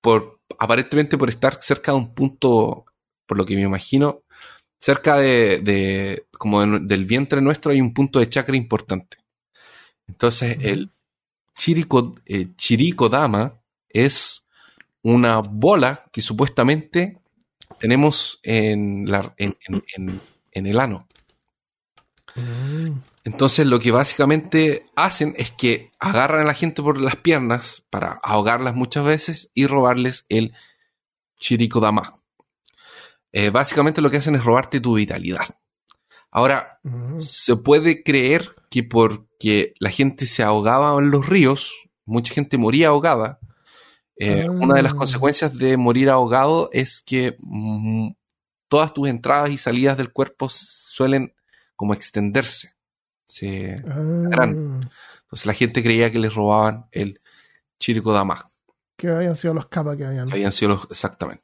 por 0.00 0.40
aparentemente 0.58 1.18
por 1.18 1.28
estar 1.30 1.60
cerca 1.62 1.92
de 1.92 1.98
un 1.98 2.14
punto, 2.14 2.84
por 3.26 3.36
lo 3.38 3.46
que 3.46 3.54
me 3.54 3.62
imagino, 3.62 4.22
cerca 4.78 5.16
de, 5.16 5.58
de- 5.60 6.26
como 6.32 6.64
de- 6.64 6.80
del 6.80 7.04
vientre 7.04 7.40
nuestro 7.40 7.72
hay 7.72 7.80
un 7.80 7.92
punto 7.94 8.18
de 8.18 8.28
chakra 8.28 8.56
importante. 8.56 9.18
Entonces 10.08 10.56
el 10.62 10.90
chirico, 11.56 12.14
eh, 12.26 12.48
chirikodama 12.56 13.60
es 13.88 14.44
una 15.02 15.38
bola 15.40 16.04
que 16.12 16.22
supuestamente 16.22 17.18
tenemos 17.78 18.40
en, 18.42 19.10
la, 19.10 19.34
en, 19.36 19.56
en- 19.68 19.82
en- 19.96 20.20
en 20.52 20.66
el 20.66 20.78
ano. 20.80 21.06
Mm. 22.36 22.92
Entonces 23.32 23.66
lo 23.66 23.78
que 23.78 23.90
básicamente 23.92 24.86
hacen 24.96 25.34
es 25.36 25.50
que 25.52 25.90
agarran 25.98 26.42
a 26.42 26.44
la 26.44 26.54
gente 26.54 26.82
por 26.82 26.98
las 26.98 27.16
piernas 27.16 27.84
para 27.90 28.18
ahogarlas 28.22 28.74
muchas 28.74 29.06
veces 29.06 29.50
y 29.54 29.66
robarles 29.66 30.24
el 30.28 30.52
chirikodama. 31.38 32.20
Eh, 33.32 33.50
básicamente 33.50 34.00
lo 34.02 34.10
que 34.10 34.16
hacen 34.16 34.34
es 34.34 34.44
robarte 34.44 34.80
tu 34.80 34.94
vitalidad. 34.94 35.46
Ahora, 36.30 36.78
Mm. 36.82 37.18
se 37.18 37.56
puede 37.56 38.02
creer 38.02 38.54
que 38.70 38.82
porque 38.82 39.74
la 39.78 39.90
gente 39.90 40.26
se 40.26 40.42
ahogaba 40.42 40.98
en 40.98 41.10
los 41.10 41.26
ríos, 41.28 41.88
mucha 42.06 42.32
gente 42.32 42.56
moría 42.58 42.88
ahogada. 42.88 43.38
Eh. 44.16 44.48
Una 44.48 44.74
de 44.74 44.82
las 44.82 44.94
consecuencias 44.94 45.56
de 45.56 45.76
morir 45.76 46.10
ahogado 46.10 46.68
es 46.72 47.02
que 47.02 47.36
mm, 47.40 48.10
todas 48.68 48.92
tus 48.92 49.08
entradas 49.08 49.50
y 49.50 49.58
salidas 49.58 49.96
del 49.96 50.12
cuerpo 50.12 50.48
suelen 50.50 51.34
como 51.76 51.94
extenderse. 51.94 52.74
Se- 53.30 53.82
Ah. 53.86 54.28
Entonces 55.22 55.46
la 55.46 55.54
gente 55.54 55.82
creía 55.82 56.10
que 56.10 56.18
les 56.18 56.34
robaban 56.34 56.86
el 56.90 57.20
chirikodama. 57.78 58.50
que 58.96 59.08
habían 59.08 59.34
sido 59.36 59.54
los 59.54 59.66
capas 59.68 59.96
que 59.96 60.04
habían. 60.04 60.30
habían 60.30 60.52
sido 60.52 60.72
los 60.72 60.86
exactamente. 60.90 61.42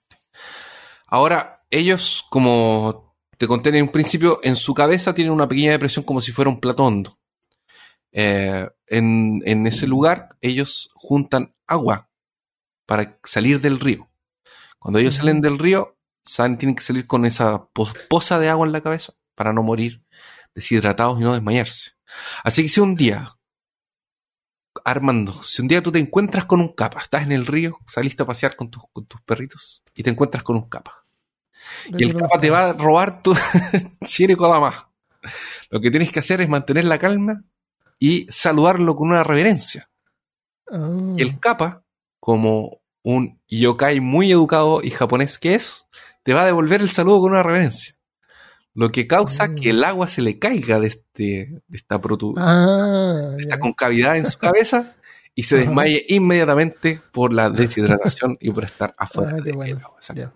Ahora, 1.07 1.65
ellos 1.71 2.25
como 2.31 3.17
te 3.39 3.47
conté 3.47 3.71
en 3.71 3.83
un 3.85 3.89
principio, 3.89 4.41
en 4.43 4.57
su 4.57 4.75
cabeza 4.75 5.15
tiene 5.15 5.31
una 5.31 5.49
pequeña 5.49 5.71
depresión 5.73 6.05
como 6.05 6.21
si 6.21 6.33
fuera 6.33 6.51
un 6.51 6.61
plato 6.61 6.85
hondo. 6.85 7.19
Eh, 8.13 8.69
en, 8.87 9.41
en 9.45 9.67
ese 9.67 9.87
lugar 9.87 10.31
ellos 10.41 10.91
juntan 10.95 11.55
agua 11.67 12.09
para 12.87 13.19
salir 13.25 13.61
del 13.61 13.79
río. 13.81 14.09
Cuando 14.79 14.99
ellos 14.99 15.15
salen 15.17 15.41
del 15.41 15.59
río, 15.59 15.97
tienen 16.59 16.75
que 16.77 16.83
salir 16.83 17.07
con 17.07 17.25
esa 17.25 17.67
po- 17.73 17.89
poza 18.09 18.39
de 18.39 18.49
agua 18.49 18.67
en 18.67 18.73
la 18.73 18.83
cabeza 18.83 19.15
para 19.35 19.53
no 19.53 19.63
morir 19.63 20.03
deshidratados 20.57 21.21
y 21.21 21.23
no 21.23 21.35
desmayarse. 21.35 21.93
Así 22.43 22.63
que 22.63 22.69
si 22.69 22.81
un 22.81 22.97
día, 22.97 23.37
Armando, 24.85 25.43
si 25.45 25.63
un 25.63 25.69
día 25.69 25.83
tú 25.83 25.93
te 25.93 25.99
encuentras 25.99 26.47
con 26.47 26.61
un 26.61 26.73
capa, 26.73 27.01
estás 27.01 27.23
en 27.23 27.33
el 27.33 27.47
río, 27.47 27.79
saliste 27.87 28.23
a 28.23 28.27
pasear 28.27 28.57
con 28.57 28.71
tus, 28.71 28.83
con 28.93 29.07
tus 29.07 29.21
perritos 29.21 29.85
y 29.95 30.03
te 30.03 30.11
encuentras 30.11 30.43
con 30.43 30.57
un 30.57 30.69
capa. 30.69 31.05
Y 31.87 32.05
el 32.05 32.17
capa 32.17 32.41
te 32.41 32.51
va 32.51 32.71
a 32.71 32.73
robar 32.73 33.23
tu 33.23 33.35
Chire 34.05 34.37
Kodama. 34.37 34.91
Lo 35.71 35.81
que 35.81 35.91
tienes 35.91 36.13
que 36.13 36.21
hacer 36.21 36.41
es 36.41 36.49
mantener 36.49 36.85
la 36.85 36.99
calma 36.99 37.45
y 37.99 38.27
saludarlo 38.31 38.97
con 38.97 39.09
una 39.09 39.25
reverencia. 39.25 39.91
Ah, 40.71 41.15
Y 41.17 41.23
el 41.23 41.39
capa, 41.41 41.83
como 42.21 42.81
un 43.03 43.41
yokai 43.49 44.01
muy 44.01 44.31
educado 44.31 44.81
y 44.83 44.91
japonés 44.91 45.39
que 45.39 45.55
es, 45.55 45.87
te 46.23 46.35
va 46.35 46.43
a 46.43 46.47
devolver 46.47 46.81
el 46.81 46.91
saludo 46.91 47.21
con 47.21 47.33
una 47.33 47.43
reverencia. 47.43 47.96
Lo 48.77 48.93
que 48.93 49.07
causa 49.07 49.49
Mm. 49.49 49.55
que 49.57 49.71
el 49.71 49.83
agua 49.85 50.07
se 50.07 50.21
le 50.23 50.39
caiga 50.39 50.79
de, 50.79 50.89
este, 50.89 51.63
de 51.67 51.77
esta, 51.77 52.01
protu- 52.01 52.35
Ah, 52.37 53.33
de 53.35 53.41
esta 53.43 53.59
concavidad 53.59 54.17
en 54.17 54.31
su 54.31 54.39
cabeza 54.39 54.95
y 55.35 55.43
se 55.45 55.57
desmaye 55.89 56.05
inmediatamente 56.11 57.01
por 57.13 57.33
la 57.33 57.49
deshidratación 57.51 58.37
y 58.41 58.51
por 58.53 58.65
estar 58.65 58.95
afuera 58.99 59.33
Ah, 59.33 59.37
qué 59.39 59.43
del 59.43 59.57
bueno. 59.57 59.81
agua. 59.83 59.97
Exacto. 59.99 60.23
Ya. 60.23 60.35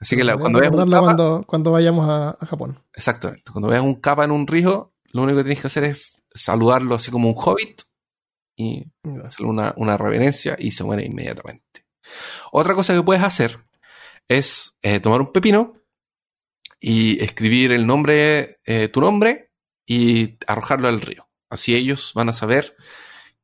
Así 0.00 0.16
que 0.16 0.24
la- 0.24 0.36
cuando 0.36 0.58
veas 0.60 0.72
un 0.72 0.78
recordarlo 0.78 0.94
capa, 0.94 1.04
cuando, 1.16 1.44
cuando 1.46 1.70
vayamos 1.72 2.08
a, 2.08 2.30
a 2.40 2.46
Japón. 2.46 2.78
exactamente, 2.94 3.50
cuando 3.52 3.68
veas 3.68 3.82
un 3.82 3.96
capa 3.96 4.24
en 4.24 4.30
un 4.30 4.46
río, 4.46 4.92
lo 5.12 5.22
único 5.22 5.38
que 5.38 5.44
tienes 5.44 5.60
que 5.60 5.66
hacer 5.66 5.84
es 5.84 6.22
saludarlo 6.34 6.94
así 6.94 7.10
como 7.10 7.28
un 7.28 7.34
hobbit 7.36 7.82
y 8.56 8.84
Ya. 9.04 9.22
hacerle 9.26 9.46
una, 9.50 9.74
una 9.76 9.96
reverencia 9.96 10.56
y 10.58 10.70
se 10.72 10.84
muere 10.84 11.04
inmediatamente. 11.04 11.84
Otra 12.52 12.74
cosa 12.74 12.94
que 12.94 13.02
puedes 13.02 13.22
hacer 13.22 13.58
es 14.28 14.76
eh, 14.82 15.00
tomar 15.00 15.20
un 15.20 15.32
pepino 15.32 15.74
y 16.84 17.22
escribir 17.22 17.70
el 17.70 17.86
nombre, 17.86 18.58
eh, 18.64 18.88
tu 18.88 19.00
nombre 19.00 19.52
y 19.86 20.36
arrojarlo 20.48 20.88
al 20.88 21.00
río. 21.00 21.28
Así 21.48 21.76
ellos 21.76 22.12
van 22.14 22.28
a 22.28 22.32
saber 22.32 22.76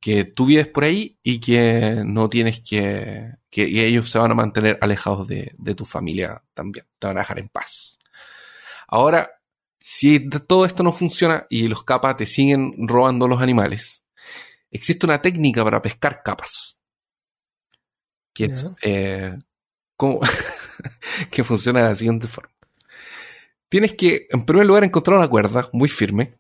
que 0.00 0.24
tú 0.24 0.46
vives 0.46 0.66
por 0.66 0.82
ahí 0.82 1.18
y 1.22 1.38
que 1.38 2.02
no 2.04 2.28
tienes 2.28 2.60
que, 2.60 3.36
que 3.48 3.68
y 3.68 3.80
ellos 3.80 4.10
se 4.10 4.18
van 4.18 4.32
a 4.32 4.34
mantener 4.34 4.76
alejados 4.80 5.28
de, 5.28 5.54
de 5.56 5.74
tu 5.76 5.84
familia 5.84 6.42
también. 6.52 6.86
Te 6.98 7.06
van 7.06 7.16
a 7.16 7.20
dejar 7.20 7.38
en 7.38 7.48
paz. 7.48 8.00
Ahora, 8.88 9.30
si 9.78 10.28
todo 10.28 10.66
esto 10.66 10.82
no 10.82 10.92
funciona 10.92 11.46
y 11.48 11.68
los 11.68 11.84
capas 11.84 12.16
te 12.16 12.26
siguen 12.26 12.74
robando 12.88 13.28
los 13.28 13.40
animales, 13.40 14.04
existe 14.70 15.06
una 15.06 15.22
técnica 15.22 15.62
para 15.62 15.80
pescar 15.80 16.22
capas. 16.24 16.76
Que 18.34 18.46
es, 18.46 18.70
eh, 18.82 19.38
¿cómo? 19.96 20.20
que 21.30 21.44
funciona 21.44 21.82
de 21.82 21.88
la 21.90 21.94
siguiente 21.94 22.26
forma. 22.26 22.57
Tienes 23.68 23.94
que, 23.94 24.26
en 24.30 24.44
primer 24.44 24.66
lugar, 24.66 24.84
encontrar 24.84 25.18
una 25.18 25.28
cuerda 25.28 25.68
muy 25.72 25.88
firme. 25.88 26.38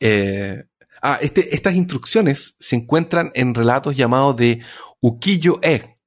Eh, 0.00 0.64
ah, 1.02 1.18
este, 1.20 1.54
estas 1.54 1.74
instrucciones 1.74 2.56
se 2.60 2.76
encuentran 2.76 3.30
en 3.34 3.54
relatos 3.54 3.96
llamados 3.96 4.36
de 4.36 4.62
ukiyo-e, 5.00 5.98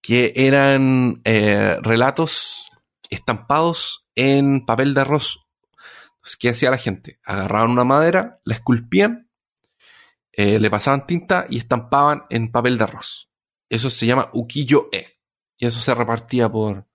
que 0.00 0.32
eran 0.34 1.20
eh, 1.24 1.76
relatos 1.82 2.70
estampados 3.10 4.08
en 4.14 4.64
papel 4.64 4.94
de 4.94 5.02
arroz. 5.02 5.46
¿Qué 6.38 6.50
hacía 6.50 6.70
la 6.70 6.78
gente? 6.78 7.18
Agarraban 7.24 7.70
una 7.70 7.84
madera, 7.84 8.40
la 8.44 8.54
esculpían, 8.54 9.28
eh, 10.32 10.58
le 10.58 10.70
pasaban 10.70 11.06
tinta 11.06 11.46
y 11.50 11.58
estampaban 11.58 12.24
en 12.30 12.50
papel 12.50 12.78
de 12.78 12.84
arroz. 12.84 13.30
Eso 13.68 13.90
se 13.90 14.06
llama 14.06 14.30
ukiyo-e. 14.32 15.18
Y 15.58 15.66
eso 15.66 15.80
se 15.80 15.94
repartía 15.94 16.50
por, 16.50 16.86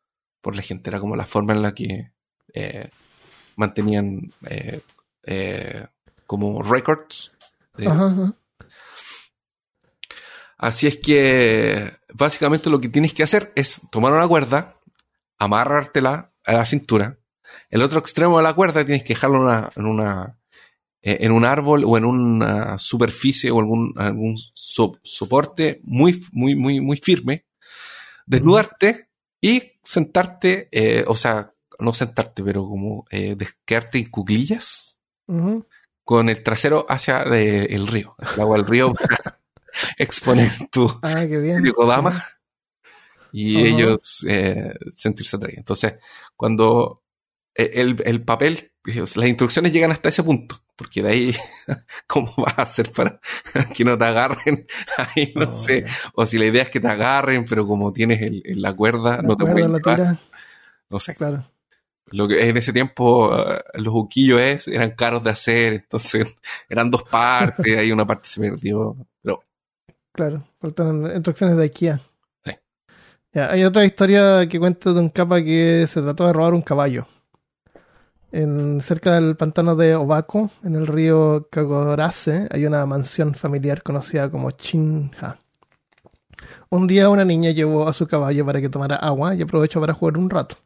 por 0.47 0.55
la 0.55 0.61
gente. 0.61 0.89
Era 0.89 1.01
como 1.01 1.17
la 1.17 1.25
forma 1.25 1.51
en 1.51 1.61
la 1.61 1.73
que 1.73 2.13
eh, 2.53 2.89
mantenían 3.57 4.31
eh, 4.49 4.79
eh, 5.23 5.85
como 6.25 6.63
records. 6.63 7.33
Ajá, 7.85 8.07
ajá. 8.07 8.33
Así 10.57 10.87
es 10.87 10.99
que 10.99 11.91
básicamente 12.13 12.69
lo 12.69 12.79
que 12.79 12.87
tienes 12.87 13.13
que 13.13 13.23
hacer 13.23 13.51
es 13.55 13.81
tomar 13.91 14.13
una 14.13 14.25
cuerda, 14.25 14.77
amarrártela 15.37 16.31
a 16.45 16.53
la 16.53 16.65
cintura. 16.65 17.19
El 17.69 17.81
otro 17.81 17.99
extremo 17.99 18.37
de 18.37 18.43
la 18.43 18.53
cuerda 18.53 18.85
tienes 18.85 19.03
que 19.03 19.15
dejarlo 19.15 19.35
en 19.39 19.43
una, 19.43 19.69
en, 19.75 19.85
una, 19.85 20.37
en 21.01 21.31
un 21.33 21.43
árbol 21.43 21.83
o 21.85 21.97
en 21.97 22.05
una 22.05 22.77
superficie 22.77 23.51
o 23.51 23.59
algún, 23.59 23.93
algún 23.97 24.37
so- 24.53 24.97
soporte 25.03 25.81
muy, 25.83 26.25
muy, 26.31 26.55
muy, 26.55 26.79
muy 26.79 26.95
firme. 26.95 27.45
Desnudarte 28.25 29.06
y 29.41 29.73
sentarte, 29.83 30.67
eh, 30.71 31.05
o 31.07 31.15
sea, 31.15 31.53
no 31.79 31.93
sentarte, 31.93 32.43
pero 32.43 32.67
como 32.67 33.05
eh, 33.11 33.37
quedarte 33.65 33.99
en 33.99 34.09
cuclillas 34.09 34.97
Ujú. 35.27 35.67
con 36.03 36.29
el 36.29 36.43
trasero 36.43 36.85
hacia 36.89 37.21
eh, 37.23 37.67
el 37.73 37.87
río, 37.87 38.15
hacia 38.17 38.35
el 38.35 38.41
agua 38.41 38.57
del 38.57 38.65
río 38.65 38.93
para 38.93 39.17
exponer 39.97 40.51
tu, 40.71 40.87
Ah, 41.01 41.25
qué 41.27 41.37
bien. 41.37 41.63
Kodama 41.73 42.23
y 43.31 43.57
Ajá. 43.57 43.67
ellos 43.67 44.25
eh, 44.27 44.73
sentirse 44.91 45.35
atraídos. 45.35 45.59
Entonces, 45.59 45.93
cuando 46.35 47.03
eh, 47.53 47.71
el, 47.73 48.01
el 48.05 48.23
papel, 48.23 48.71
las 48.95 49.27
instrucciones 49.27 49.73
llegan 49.73 49.91
hasta 49.91 50.09
ese 50.09 50.23
punto, 50.23 50.55
porque 50.75 51.03
de 51.03 51.09
ahí, 51.09 51.35
¿cómo 52.07 52.33
vas 52.37 52.57
a 52.57 52.61
hacer 52.63 52.91
para 52.91 53.19
que 53.73 53.83
no 53.83 53.97
te 53.97 54.05
agarren? 54.05 54.65
Ahí 54.97 55.33
no 55.35 55.49
Oh, 55.49 55.53
sé. 55.53 55.85
O 56.13 56.25
si 56.25 56.37
la 56.37 56.45
idea 56.45 56.63
es 56.63 56.69
que 56.71 56.79
te 56.79 56.87
agarren, 56.87 57.45
pero 57.45 57.65
como 57.67 57.91
tienes 57.93 58.21
el- 58.21 58.41
el- 58.45 58.61
la 58.61 58.73
cuerda, 58.75 59.17
La 59.17 59.23
no 59.23 59.35
te 59.35 59.43
cuerda, 59.43 59.53
pueden 59.53 59.71
la 59.73 59.79
tira, 59.79 60.17
No 60.89 60.99
sé. 60.99 61.15
claro. 61.15 61.43
Lo 62.09 62.27
que 62.27 62.47
en 62.49 62.55
ese 62.55 62.71
tiempo 62.71 63.35
eh, 63.37 63.61
los 63.75 63.93
buquillos 63.93 64.39
es, 64.39 64.67
eran 64.69 64.91
caros 64.95 65.23
de 65.23 65.29
hacer, 65.31 65.73
entonces 65.73 66.37
eran 66.69 66.89
dos 66.89 67.03
partes, 67.03 67.77
ahí 67.77 67.91
una 67.91 68.07
parte 68.07 68.29
se 68.29 68.39
perdió. 68.39 68.95
Pero 69.21 69.43
Claro, 70.13 70.43
faltan 70.59 71.11
instrucciones 71.13 71.57
de 71.57 71.63
IKEA. 71.65 71.99
Sí. 72.45 72.51
Ya, 73.33 73.51
hay 73.51 73.63
otra 73.65 73.85
historia 73.85 74.47
que 74.47 74.59
cuenta 74.59 74.93
de 74.93 74.99
un 74.99 75.09
capa 75.09 75.43
que 75.43 75.85
se 75.87 76.01
trató 76.01 76.25
de 76.27 76.33
robar 76.33 76.53
un 76.53 76.61
caballo. 76.61 77.05
En, 78.31 78.81
cerca 78.81 79.15
del 79.15 79.35
pantano 79.35 79.75
de 79.75 79.95
Obako, 79.95 80.51
en 80.63 80.75
el 80.75 80.87
río 80.87 81.47
Kagorase, 81.49 82.47
hay 82.51 82.65
una 82.65 82.85
mansión 82.85 83.33
familiar 83.33 83.83
conocida 83.83 84.29
como 84.29 84.51
Chinha. 84.51 85.39
Un 86.69 86.87
día 86.87 87.09
una 87.09 87.25
niña 87.25 87.51
llevó 87.51 87.87
a 87.87 87.93
su 87.93 88.07
caballo 88.07 88.45
para 88.45 88.61
que 88.61 88.69
tomara 88.69 88.97
agua 88.97 89.33
y 89.35 89.41
aprovechó 89.41 89.79
para 89.79 89.93
jugar 89.93 90.17
un 90.17 90.29
rato. 90.29 90.57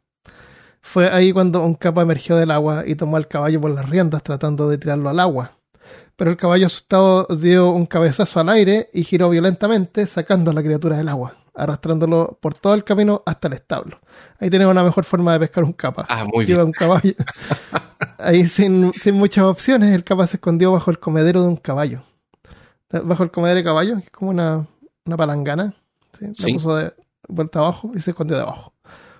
Fue 0.80 1.08
ahí 1.08 1.32
cuando 1.32 1.62
un 1.62 1.74
capa 1.74 2.02
emergió 2.02 2.36
del 2.36 2.50
agua 2.50 2.84
y 2.86 2.96
tomó 2.96 3.16
al 3.16 3.28
caballo 3.28 3.60
por 3.60 3.70
las 3.70 3.88
riendas 3.88 4.22
tratando 4.22 4.68
de 4.68 4.78
tirarlo 4.78 5.08
al 5.08 5.20
agua 5.20 5.52
pero 6.16 6.30
el 6.30 6.36
caballo 6.36 6.66
asustado 6.66 7.26
dio 7.36 7.70
un 7.70 7.86
cabezazo 7.86 8.40
al 8.40 8.48
aire 8.50 8.88
y 8.92 9.02
giró 9.04 9.30
violentamente, 9.30 10.06
sacando 10.06 10.50
a 10.50 10.54
la 10.54 10.62
criatura 10.62 10.96
del 10.96 11.08
agua, 11.08 11.34
arrastrándolo 11.54 12.38
por 12.40 12.54
todo 12.54 12.74
el 12.74 12.84
camino 12.84 13.22
hasta 13.26 13.48
el 13.48 13.54
establo. 13.54 13.98
Ahí 14.40 14.48
tenemos 14.50 14.72
una 14.72 14.82
mejor 14.84 15.04
forma 15.04 15.32
de 15.34 15.40
pescar 15.40 15.64
un 15.64 15.72
capa. 15.72 16.06
Ah, 16.08 16.24
muy 16.24 16.44
Lleva 16.46 16.58
bien. 16.62 16.66
un 16.68 16.72
caballo. 16.72 17.14
Ahí 18.18 18.46
sin, 18.46 18.92
sin 18.94 19.14
muchas 19.16 19.44
opciones, 19.44 19.92
el 19.94 20.04
capa 20.04 20.26
se 20.26 20.36
escondió 20.36 20.72
bajo 20.72 20.90
el 20.90 20.98
comedero 20.98 21.42
de 21.42 21.48
un 21.48 21.56
caballo. 21.56 22.02
Bajo 23.04 23.22
el 23.22 23.30
comedero 23.30 23.58
de 23.58 23.64
caballo, 23.64 23.94
que 23.96 24.04
es 24.04 24.10
como 24.10 24.30
una, 24.30 24.66
una 25.06 25.16
palangana. 25.16 25.74
¿sí? 26.18 26.26
La 26.26 26.34
Sí. 26.34 26.52
puso 26.54 26.76
de 26.76 26.92
vuelta 27.28 27.58
abajo 27.60 27.90
y 27.94 28.00
se 28.00 28.10
escondió 28.10 28.36
debajo. 28.36 28.72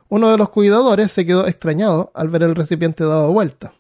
Uno 0.08 0.30
de 0.30 0.36
los 0.38 0.50
cuidadores 0.50 1.10
se 1.10 1.24
quedó 1.24 1.46
extrañado 1.46 2.12
al 2.14 2.28
ver 2.28 2.42
el 2.42 2.54
recipiente 2.54 3.02
dado 3.04 3.32
vuelta. 3.32 3.72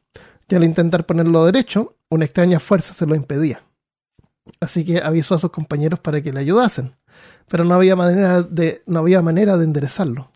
Y 0.48 0.54
al 0.54 0.64
intentar 0.64 1.04
ponerlo 1.06 1.44
derecho, 1.46 1.94
una 2.10 2.24
extraña 2.26 2.58
fuerza 2.60 2.92
se 2.94 3.06
lo 3.06 3.14
impedía. 3.14 3.62
Así 4.60 4.84
que 4.84 4.98
avisó 5.02 5.34
a 5.34 5.38
sus 5.38 5.50
compañeros 5.50 6.00
para 6.00 6.20
que 6.20 6.32
le 6.32 6.40
ayudasen, 6.40 6.94
pero 7.48 7.64
no 7.64 7.74
había 7.74 7.96
manera 7.96 8.42
de, 8.42 8.82
no 8.86 9.00
había 9.00 9.22
manera 9.22 9.56
de 9.56 9.64
enderezarlo. 9.64 10.30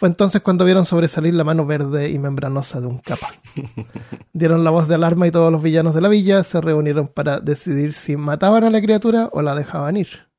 Fue 0.00 0.08
entonces 0.08 0.40
cuando 0.40 0.64
vieron 0.64 0.86
sobresalir 0.86 1.34
la 1.34 1.44
mano 1.44 1.66
verde 1.66 2.08
y 2.08 2.18
membranosa 2.18 2.80
de 2.80 2.86
un 2.86 3.00
capa. 3.00 3.28
Dieron 4.32 4.64
la 4.64 4.70
voz 4.70 4.88
de 4.88 4.94
alarma 4.94 5.26
y 5.26 5.30
todos 5.30 5.52
los 5.52 5.62
villanos 5.62 5.94
de 5.94 6.00
la 6.00 6.08
villa 6.08 6.42
se 6.42 6.58
reunieron 6.60 7.08
para 7.08 7.38
decidir 7.38 7.92
si 7.92 8.16
mataban 8.16 8.64
a 8.64 8.70
la 8.70 8.80
criatura 8.80 9.28
o 9.32 9.42
la 9.42 9.54
dejaban 9.54 9.98
ir. 9.98 10.30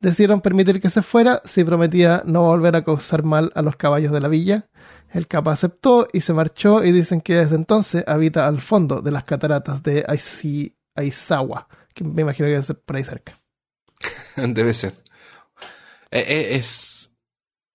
Decidieron 0.00 0.40
permitir 0.40 0.80
que 0.80 0.90
se 0.90 1.02
fuera 1.02 1.42
si 1.44 1.62
prometía 1.62 2.22
no 2.24 2.42
volver 2.42 2.74
a 2.74 2.84
causar 2.84 3.22
mal 3.22 3.52
a 3.54 3.62
los 3.62 3.76
caballos 3.76 4.10
de 4.10 4.20
la 4.20 4.26
villa. 4.26 4.68
El 5.12 5.28
capa 5.28 5.52
aceptó 5.52 6.08
y 6.12 6.20
se 6.20 6.32
marchó 6.32 6.84
y 6.84 6.90
dicen 6.90 7.20
que 7.20 7.36
desde 7.36 7.54
entonces 7.54 8.02
habita 8.06 8.48
al 8.48 8.60
fondo 8.60 9.00
de 9.00 9.12
las 9.12 9.22
cataratas 9.22 9.80
de 9.82 10.04
Aizawa, 10.96 11.68
que 11.94 12.02
me 12.02 12.22
imagino 12.22 12.46
que 12.46 12.50
debe 12.50 12.64
ser 12.64 12.80
por 12.80 12.96
ahí 12.96 13.04
cerca. 13.04 13.38
Debe 14.36 14.74
ser. 14.74 14.94
Eh, 16.10 16.24
eh, 16.26 16.56
es, 16.56 17.12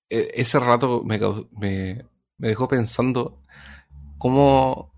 eh, 0.10 0.32
ese 0.36 0.60
relato 0.60 1.04
me, 1.04 1.20
me, 1.52 2.06
me 2.38 2.48
dejó 2.48 2.68
pensando 2.68 3.42
cómo, 4.18 4.94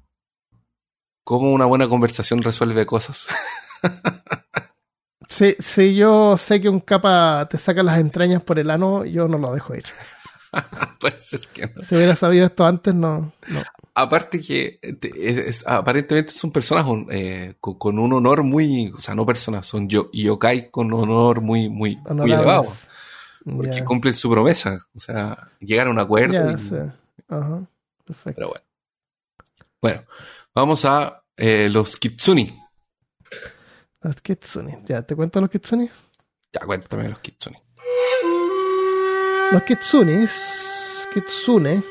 cómo 1.24 1.52
una 1.52 1.65
buena 1.65 1.88
conversación 1.88 2.41
resuelve 2.43 2.86
cosas. 2.86 3.28
Si, 5.28 5.56
si 5.58 5.95
yo 5.95 6.38
sé 6.38 6.62
que 6.62 6.69
un 6.69 6.80
capa 6.80 7.48
te 7.50 7.58
saca 7.58 7.82
las 7.82 8.00
entrañas 8.00 8.43
por 8.43 8.60
el 8.60 8.69
ano, 8.69 9.06
yo 9.06 9.28
no 9.28 9.39
lo 9.39 9.54
dejo 9.54 9.74
ir. 9.76 9.84
Puede 11.00 11.17
ser 11.19 11.41
que 11.52 11.67
no. 11.67 11.82
Si 11.82 11.95
hubiera 11.95 12.15
sabido 12.15 12.45
esto 12.45 12.63
antes, 12.63 12.93
no. 12.93 13.34
no. 13.48 13.63
Aparte 13.95 14.39
que 14.39 14.80
es- 14.82 15.38
es- 15.38 15.67
aparentemente 15.67 16.32
son 16.32 16.52
personas 16.52 16.86
eh, 17.10 17.56
con, 17.60 17.78
con 17.80 17.98
un 17.98 18.13
honor 18.13 18.43
muy, 18.43 18.91
o 18.95 19.00
sea, 19.00 19.15
no 19.15 19.26
personas, 19.26 19.65
son 19.65 19.89
yo, 19.89 20.10
yokai 20.13 20.69
con 20.69 20.93
honor 20.93 21.41
muy, 21.41 21.69
muy, 21.69 21.98
muy 22.24 22.32
elevado. 22.32 22.65
Porque 23.45 23.77
Ya, 23.79 23.86
cumplen 23.86 24.13
su 24.15 24.29
promesa, 24.29 24.77
o 24.95 24.99
sea, 24.99 25.51
llegar 25.60 25.88
a 25.88 25.91
un 25.91 25.99
acuerdo. 25.99 26.51
y- 26.51 26.58
sí. 26.58 26.75
Ajá. 27.27 27.67
Perfecto. 28.03 28.36
Pero 28.36 28.47
bueno. 28.49 28.65
Bueno, 29.81 30.03
vamos 30.53 30.84
a 30.86 31.23
eh, 31.38 31.69
los 31.69 31.97
kitsuni. 31.97 32.60
Los 34.01 34.21
kitsune. 34.21 34.84
Ya, 34.86 35.01
¿te 35.03 35.15
cuento 35.15 35.39
los 35.41 35.49
kitsune? 35.49 35.89
Ya, 36.53 36.62
cuéntame 36.65 37.10
los 37.10 37.19
kitsuni. 37.19 37.58
Los 39.51 39.63
kitsunis, 39.63 41.08
kitsune, 41.13 41.84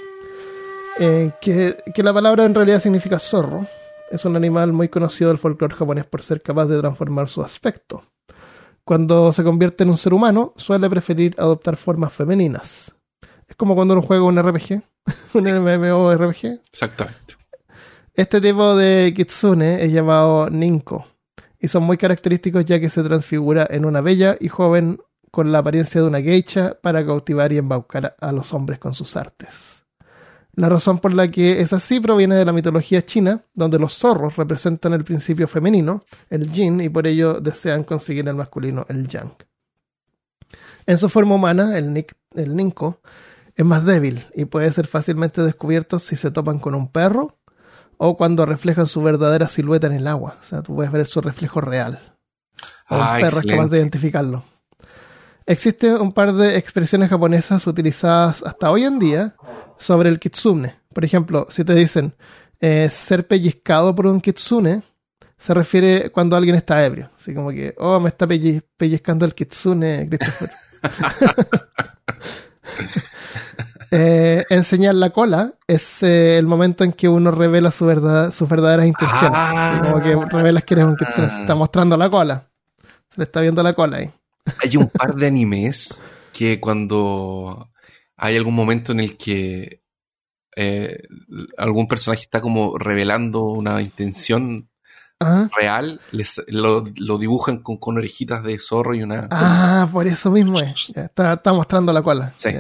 eh, 0.99 1.31
que, 1.41 1.77
que 1.95 2.03
la 2.03 2.13
palabra 2.13 2.45
en 2.45 2.55
realidad 2.55 2.81
significa 2.83 3.19
zorro, 3.19 3.67
es 4.11 4.25
un 4.25 4.37
animal 4.37 4.73
muy 4.73 4.89
conocido 4.89 5.31
del 5.31 5.39
folclore 5.39 5.75
japonés 5.75 6.07
por 6.07 6.23
ser 6.23 6.43
capaz 6.43 6.67
de 6.67 6.79
transformar 6.81 7.29
su 7.29 7.43
aspecto. 7.43 8.05
Cuando 8.85 9.33
se 9.33 9.43
convierte 9.43 9.85
en 9.85 9.91
un 9.91 9.99
ser 9.99 10.13
humano, 10.13 10.53
suele 10.57 10.91
preferir 10.91 11.35
adoptar 11.39 11.77
formas 11.77 12.13
femeninas. 12.13 12.95
Es 13.49 13.57
como 13.57 13.75
cuando 13.75 13.95
uno 13.95 14.03
juega 14.03 14.25
un 14.25 14.39
RPG, 14.39 14.83
un 15.35 15.45
MMORPG. 15.45 16.61
Exactamente. 16.71 17.37
Este 18.13 18.41
tipo 18.41 18.77
de 18.77 19.13
kitsune 19.15 19.83
es 19.85 19.93
llamado 19.93 20.49
ninko 20.51 21.07
y 21.59 21.69
son 21.69 21.83
muy 21.85 21.97
característicos 21.97 22.65
ya 22.67 22.79
que 22.79 22.91
se 22.91 23.03
transfigura 23.03 23.67
en 23.69 23.87
una 23.87 24.03
bella 24.03 24.37
y 24.39 24.49
joven 24.49 24.99
con 25.31 25.51
la 25.51 25.61
apariencia 25.61 26.01
de 26.01 26.07
una 26.07 26.21
geisha 26.21 26.79
para 26.81 27.05
cautivar 27.05 27.53
y 27.53 27.59
embaucar 27.59 28.15
a 28.21 28.33
los 28.33 28.53
hombres 28.53 28.79
con 28.79 28.95
sus 28.95 29.17
artes. 29.17 29.84
La 30.57 30.69
razón 30.69 30.99
por 30.99 31.13
la 31.13 31.29
que 31.31 31.61
es 31.61 31.73
así 31.73 31.99
proviene 31.99 32.37
de 32.37 32.45
la 32.45 32.53
mitología 32.53 33.05
china, 33.05 33.43
donde 33.55 33.79
los 33.79 33.99
zorros 33.99 34.37
representan 34.37 34.93
el 34.93 35.03
principio 35.03 35.49
femenino, 35.49 36.05
el 36.31 36.51
yin, 36.53 36.81
y 36.81 36.89
por 36.89 37.07
ello 37.07 37.41
desean 37.41 37.83
conseguir 37.83 38.29
el 38.29 38.37
masculino, 38.37 38.87
el 38.89 39.09
yang. 39.09 39.33
En 40.87 40.99
su 40.99 41.09
forma 41.09 41.35
humana, 41.35 41.77
el, 41.79 41.89
nik- 41.91 42.15
el 42.35 42.55
ninko 42.55 43.01
es 43.57 43.65
más 43.65 43.85
débil 43.85 44.25
y 44.35 44.45
puede 44.45 44.71
ser 44.71 44.87
fácilmente 44.87 45.43
descubierto 45.43 45.99
si 45.99 46.17
se 46.17 46.31
topan 46.31 46.59
con 46.59 46.75
un 46.75 46.89
perro 46.91 47.39
o 47.97 48.17
cuando 48.17 48.45
reflejan 48.47 48.87
su 48.87 49.03
verdadera 49.03 49.49
silueta 49.49 49.87
en 49.87 49.95
el 49.95 50.07
agua. 50.07 50.37
O 50.41 50.45
sea, 50.45 50.63
tú 50.63 50.75
puedes 50.77 50.93
ver 50.93 51.07
su 51.07 51.21
reflejo 51.21 51.61
real. 51.61 51.99
O 52.91 52.97
un 52.97 53.01
Ah, 53.01 53.19
es 53.21 53.35
capaz 53.57 53.69
de 53.69 53.79
identificarlo. 53.79 54.45
Existen 55.47 56.01
un 56.01 56.13
par 56.13 56.33
de 56.33 56.57
expresiones 56.57 57.11
japonesas 57.11 57.67
utilizadas 57.67 58.43
hasta 58.43 58.71
hoy 58.71 58.85
en 58.85 58.99
día 58.99 59.35
sobre 59.79 60.09
el 60.09 60.19
kitsune. 60.19 60.75
Por 60.93 61.05
ejemplo, 61.05 61.47
si 61.51 61.65
te 61.65 61.75
dicen 61.75 62.15
eh, 62.61 62.89
ser 62.91 63.27
pellizcado 63.27 63.95
por 63.95 64.07
un 64.07 64.21
kitsune, 64.21 64.83
se 65.37 65.53
refiere 65.55 66.11
cuando 66.11 66.37
alguien 66.37 66.57
está 66.57 66.85
ebrio. 66.85 67.11
Así 67.17 67.35
como 67.35 67.51
que, 67.51 67.75
oh, 67.79 68.01
me 68.01 68.09
está 68.09 68.27
pelli- 68.27 68.63
pellizcando 68.77 69.25
el 69.27 69.35
kitsune, 69.35 70.09
Christopher. 70.09 70.51
Eh, 73.97 74.45
enseñar 74.51 74.97
la 74.97 75.11
cola 75.11 75.53
es 75.69 76.03
eh, 76.03 76.37
el 76.37 76.47
momento 76.47 76.83
en 76.83 76.93
que 76.93 77.09
uno 77.09 77.31
revela 77.31 77.71
su 77.71 77.87
verdad, 77.87 78.33
sus 78.33 78.49
verdaderas 78.49 78.87
intenciones. 78.87 79.31
Ah. 79.41 79.71
Así 79.71 79.83
como 79.93 80.03
que 80.03 80.37
revelas 80.37 80.65
que 80.65 80.75
eres 80.75 80.87
un 80.87 80.97
kitsune. 80.97 81.31
Se 81.31 81.43
está 81.43 81.55
mostrando 81.55 81.97
la 81.97 82.11
cola. 82.11 82.49
Se 83.11 83.19
le 83.19 83.23
está 83.25 83.41
viendo 83.41 83.63
la 83.63 83.73
cola 83.73 83.99
ahí. 83.99 84.11
Hay 84.65 84.77
un 84.77 84.89
par 84.89 85.15
de 85.15 85.29
animes 85.29 86.03
que 86.33 86.59
cuando 86.59 87.69
hay 88.17 88.37
algún 88.37 88.55
momento 88.55 88.93
en 88.93 89.01
el 89.01 89.17
que 89.17 89.83
eh, 90.57 91.03
algún 91.59 91.89
personaje 91.89 92.23
está 92.23 92.41
como 92.41 92.79
revelando 92.79 93.45
una 93.45 93.81
intención 93.83 94.69
Ajá. 95.21 95.51
real, 95.59 96.01
les, 96.13 96.41
lo, 96.49 96.85
lo 96.97 97.19
dibujan 97.19 97.59
con, 97.63 97.79
con 97.79 97.97
orejitas 97.97 98.45
de 98.45 98.59
zorro 98.59 98.95
y 98.95 99.03
una... 99.03 99.29
Ah, 99.31 99.89
por 99.91 100.07
eso 100.07 100.31
mismo 100.31 100.61
es. 100.61 100.93
Está, 100.95 101.35
está 101.35 101.53
mostrando 101.53 101.93
la 101.93 102.03
cola. 102.03 102.33
Sí. 102.37 102.51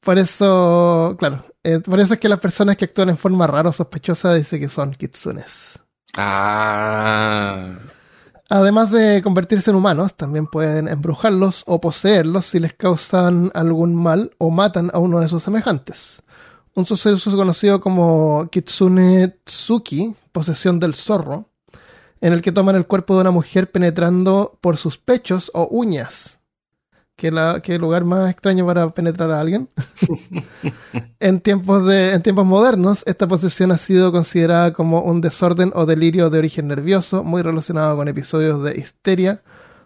Por 0.00 0.18
eso, 0.18 1.14
claro. 1.18 1.44
eh, 1.62 1.78
por 1.78 2.00
eso 2.00 2.14
es 2.14 2.20
que 2.20 2.28
las 2.28 2.40
personas 2.40 2.76
que 2.76 2.86
actúan 2.86 3.10
en 3.10 3.16
forma 3.16 3.46
rara 3.46 3.68
o 3.70 3.72
sospechosa 3.72 4.34
dicen 4.34 4.60
que 4.60 4.68
son 4.68 4.92
kitsunes. 4.92 5.78
Ah, 6.16 7.78
Además 8.54 8.90
de 8.90 9.22
convertirse 9.22 9.70
en 9.70 9.76
humanos, 9.76 10.14
también 10.14 10.46
pueden 10.46 10.86
embrujarlos 10.86 11.62
o 11.66 11.80
poseerlos 11.80 12.44
si 12.44 12.58
les 12.58 12.74
causan 12.74 13.50
algún 13.54 13.94
mal 13.94 14.32
o 14.36 14.50
matan 14.50 14.90
a 14.92 14.98
uno 14.98 15.20
de 15.20 15.28
sus 15.30 15.42
semejantes. 15.42 16.20
Un 16.74 16.84
suceso 16.84 17.34
conocido 17.34 17.80
como 17.80 18.50
Kitsune 18.50 19.38
Tsuki, 19.46 20.14
posesión 20.32 20.78
del 20.78 20.92
zorro, 20.92 21.48
en 22.20 22.34
el 22.34 22.42
que 22.42 22.52
toman 22.52 22.76
el 22.76 22.86
cuerpo 22.86 23.14
de 23.14 23.22
una 23.22 23.30
mujer 23.30 23.70
penetrando 23.70 24.58
por 24.60 24.76
sus 24.76 24.98
pechos 24.98 25.50
o 25.54 25.68
uñas. 25.70 26.41
¿Qué, 27.16 27.30
la, 27.30 27.60
qué 27.62 27.78
lugar 27.78 28.04
más 28.04 28.30
extraño 28.30 28.66
para 28.66 28.90
penetrar 28.90 29.30
a 29.30 29.40
alguien? 29.40 29.68
en, 31.20 31.40
tiempos 31.40 31.86
de, 31.86 32.14
en 32.14 32.22
tiempos 32.22 32.46
modernos, 32.46 33.02
esta 33.06 33.28
posesión 33.28 33.70
ha 33.70 33.78
sido 33.78 34.10
considerada 34.10 34.72
como 34.72 35.02
un 35.02 35.20
desorden 35.20 35.72
o 35.74 35.86
delirio 35.86 36.30
de 36.30 36.38
origen 36.38 36.68
nervioso, 36.68 37.22
muy 37.22 37.42
relacionado 37.42 37.96
con 37.96 38.08
episodios 38.08 38.62
de 38.64 38.76
histeria 38.76 39.42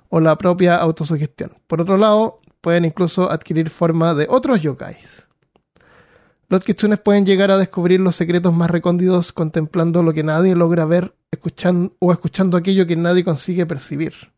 o 0.09 0.21
la 0.21 0.39
propia 0.39 0.77
autosugestión. 0.77 1.51
Por 1.67 1.81
otro 1.81 1.97
lado, 1.99 2.39
pueden 2.61 2.85
incluso 2.85 3.31
adquirir 3.31 3.71
forma 3.71 4.15
de 4.15 4.27
otros 4.31 4.63
yokais. 4.63 5.27
Los 6.49 6.63
kitsunes 6.63 7.01
pueden 7.01 7.27
llegar 7.27 7.51
a 7.51 7.59
descubrir 7.59 8.01
los 8.01 8.15
secretos 8.15 8.55
más 8.55 8.71
recónditos 8.71 9.33
contemplando 9.33 10.03
lo 10.03 10.13
que 10.13 10.23
nadie 10.23 10.55
logra 10.55 10.85
ver 10.85 11.15
escuchando, 11.33 11.93
o 11.99 12.13
escuchando 12.13 12.57
aquello 12.57 12.87
que 12.87 12.95
nadie 12.95 13.25
consigue 13.25 13.67
percibir. 13.67 14.36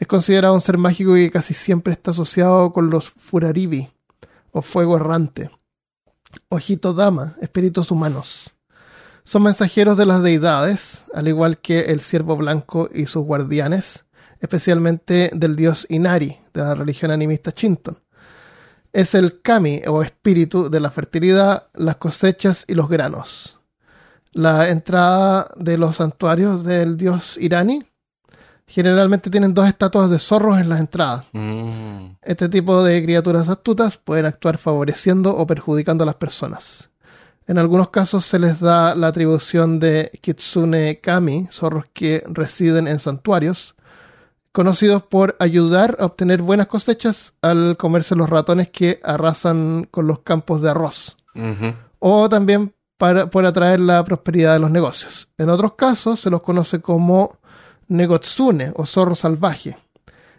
Es 0.00 0.06
considerado 0.06 0.54
un 0.54 0.62
ser 0.62 0.78
mágico 0.78 1.12
que 1.12 1.30
casi 1.30 1.52
siempre 1.52 1.92
está 1.92 2.12
asociado 2.12 2.72
con 2.72 2.88
los 2.88 3.10
Furaribi, 3.10 3.86
o 4.50 4.62
fuego 4.62 4.96
errante, 4.96 5.50
Ojito 6.48 6.94
Dama, 6.94 7.34
espíritus 7.42 7.90
humanos. 7.90 8.50
Son 9.24 9.42
mensajeros 9.42 9.98
de 9.98 10.06
las 10.06 10.22
deidades, 10.22 11.04
al 11.12 11.28
igual 11.28 11.58
que 11.58 11.80
el 11.80 12.00
ciervo 12.00 12.38
blanco 12.38 12.88
y 12.94 13.04
sus 13.04 13.26
guardianes, 13.26 14.06
especialmente 14.40 15.30
del 15.34 15.54
dios 15.54 15.86
Inari, 15.90 16.38
de 16.54 16.62
la 16.62 16.74
religión 16.74 17.10
animista 17.10 17.52
Shinton. 17.54 17.98
Es 18.94 19.14
el 19.14 19.42
kami 19.42 19.82
o 19.86 20.02
espíritu 20.02 20.70
de 20.70 20.80
la 20.80 20.90
fertilidad, 20.90 21.66
las 21.74 21.96
cosechas 21.96 22.64
y 22.66 22.74
los 22.74 22.88
granos. 22.88 23.60
La 24.32 24.70
entrada 24.70 25.52
de 25.56 25.76
los 25.76 25.96
santuarios 25.96 26.64
del 26.64 26.96
dios 26.96 27.36
Irani 27.36 27.84
generalmente 28.70 29.30
tienen 29.30 29.52
dos 29.52 29.66
estatuas 29.66 30.08
de 30.10 30.18
zorros 30.18 30.58
en 30.58 30.68
las 30.68 30.80
entradas. 30.80 31.26
mm, 31.32 32.18
Este 32.22 32.48
tipo 32.48 32.82
de 32.84 33.02
criaturas 33.02 33.48
astutas 33.48 33.96
pueden 33.96 34.26
actuar 34.26 34.58
favoreciendo 34.58 35.36
o 35.36 35.46
perjudicando 35.46 36.04
a 36.04 36.06
las 36.06 36.14
personas. 36.14 36.88
En 37.48 37.58
algunos 37.58 37.90
casos 37.90 38.24
se 38.24 38.38
les 38.38 38.60
da 38.60 38.94
la 38.94 39.08
atribución 39.08 39.80
de 39.80 40.12
Kitsune 40.20 41.00
Kami, 41.00 41.48
zorros 41.50 41.86
que 41.92 42.22
residen 42.28 42.86
en 42.86 43.00
santuarios, 43.00 43.74
conocidos 44.52 45.02
por 45.02 45.34
ayudar 45.40 45.96
a 45.98 46.06
obtener 46.06 46.42
buenas 46.42 46.68
cosechas 46.68 47.32
al 47.42 47.76
comerse 47.76 48.14
los 48.14 48.30
ratones 48.30 48.70
que 48.70 49.00
arrasan 49.02 49.88
con 49.90 50.06
los 50.06 50.20
campos 50.20 50.62
de 50.62 50.70
arroz, 50.70 51.16
o 51.98 52.28
también 52.28 52.72
para, 52.96 53.30
por 53.30 53.44
atraer 53.46 53.80
la 53.80 54.04
prosperidad 54.04 54.52
de 54.52 54.60
los 54.60 54.70
negocios. 54.70 55.28
En 55.38 55.48
otros 55.48 55.74
casos 55.74 56.20
se 56.20 56.30
los 56.30 56.42
conoce 56.42 56.80
como 56.80 57.39
Negotsune 57.90 58.72
o 58.76 58.86
zorro 58.86 59.14
salvaje. 59.14 59.76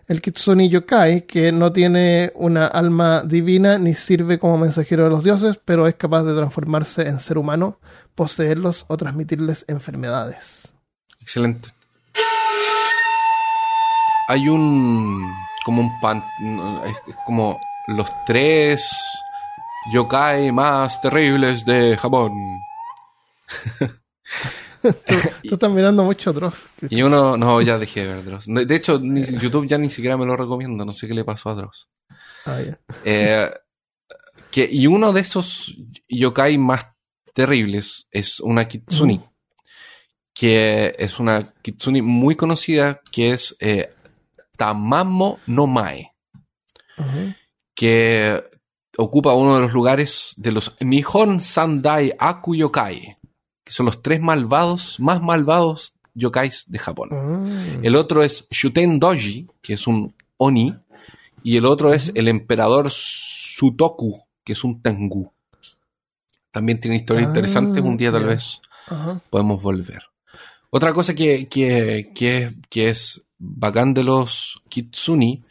El 0.08 0.22
Kitsune 0.22 0.68
Yokai, 0.68 1.26
que 1.26 1.52
no 1.52 1.72
tiene 1.72 2.32
una 2.36 2.68
alma 2.68 3.24
divina 3.24 3.78
ni 3.78 3.93
sirve 3.93 4.39
como 4.39 4.58
mensajero 4.58 5.04
de 5.04 5.10
los 5.10 5.24
dioses, 5.24 5.60
pero 5.64 5.88
es 5.88 5.95
capaz 5.95 6.24
de 6.24 6.36
transformarse 6.36 7.04
en 7.04 7.20
ser 7.20 7.38
humano, 7.38 7.78
poseerlos 8.16 8.86
o 8.88 8.97
transmitirles 8.97 9.66
enfermedades. 9.68 10.74
Excelente. 11.22 11.70
Hay 14.28 14.47
un. 14.47 15.30
como 15.66 15.82
un 15.82 15.99
pan. 16.02 16.24
es 16.88 17.16
como 17.26 17.60
los 17.88 18.10
tres 18.26 18.89
yokai 19.93 20.52
más 20.52 21.02
terribles 21.02 21.66
de 21.66 21.97
Japón. 21.97 22.32
Tú, 25.05 25.15
tú 25.49 25.53
estás 25.55 25.71
mirando 25.71 26.03
mucho 26.03 26.34
Dross. 26.34 26.65
Y 26.89 27.01
uno. 27.03 27.38
No, 27.38 27.61
ya 27.61 27.77
dejé 27.77 28.05
de 28.05 28.15
ver 28.15 28.25
Dross. 28.25 28.45
De 28.47 28.75
hecho, 28.75 28.99
ni- 28.99 29.23
YouTube 29.23 29.67
ya 29.67 29.77
ni 29.77 29.89
siquiera 29.89 30.17
me 30.17 30.25
lo 30.25 30.36
recomienda. 30.36 30.86
No 30.86 30.93
sé 30.93 31.07
qué 31.07 31.13
le 31.13 31.23
pasó 31.23 31.49
a 31.51 31.55
Dross. 31.55 31.89
Ah, 32.45 32.59
ya. 32.61 32.79
Eh, 33.03 33.49
que, 34.49 34.67
y 34.71 34.88
uno 34.88 35.13
de 35.13 35.21
esos 35.21 35.75
yokai 36.09 36.57
más 36.57 36.88
terribles 37.34 38.07
es 38.11 38.39
una 38.41 38.67
kitsuni, 38.67 39.21
que 40.34 40.93
es 40.97 41.19
una 41.19 41.53
kitsuni 41.61 42.01
muy 42.01 42.36
conocida, 42.36 42.99
que 43.11 43.32
es 43.32 43.55
eh, 43.61 43.93
Tamamo 44.57 45.39
no 45.47 45.67
Mae, 45.67 46.11
que 47.73 48.43
ocupa 48.97 49.34
uno 49.34 49.55
de 49.55 49.61
los 49.61 49.73
lugares 49.73 50.34
de 50.38 50.51
los 50.51 50.75
Nihon 50.82 51.39
Sandai 51.39 52.13
Aku 52.19 52.55
Yokai, 52.55 53.15
que 53.72 53.76
son 53.76 53.86
los 53.86 54.01
tres 54.01 54.19
malvados, 54.19 54.99
más 54.99 55.22
malvados 55.22 55.93
yokais 56.13 56.65
de 56.69 56.78
Japón. 56.78 57.07
Ah. 57.13 57.80
El 57.82 57.95
otro 57.95 58.22
es 58.22 58.45
Shuten 58.51 58.99
Doji, 58.99 59.47
que 59.61 59.76
es 59.76 59.88
un 59.88 60.13
Oni, 60.36 60.76
y 61.41 61.55
el 61.55 61.65
otro 61.65 61.93
es 61.93 62.11
el 62.15 62.28
emperador 62.28 62.91
Sutoku, 62.91 64.26
que 64.43 64.51
es 64.51 64.65
un 64.65 64.82
Tengu. 64.82 65.32
También 66.51 66.82
tiene 66.82 66.97
historias 66.97 67.28
Ah, 67.28 67.30
interesantes, 67.30 67.82
un 67.82 67.95
día 67.95 68.11
tal 68.11 68.26
vez 68.26 68.61
Ajá. 68.88 69.22
podemos 69.30 69.63
volver. 69.63 70.03
Otra 70.69 70.91
cosa 70.91 71.15
que, 71.15 71.47
que, 71.47 72.11
que, 72.13 72.53
que 72.69 72.89
es 72.89 73.24
bacán 73.38 73.93
de 73.93 74.03
los 74.03 74.61
Kitsuni 74.67 75.45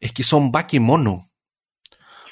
es 0.00 0.12
que 0.12 0.22
son 0.22 0.50
bakemono. 0.50 1.28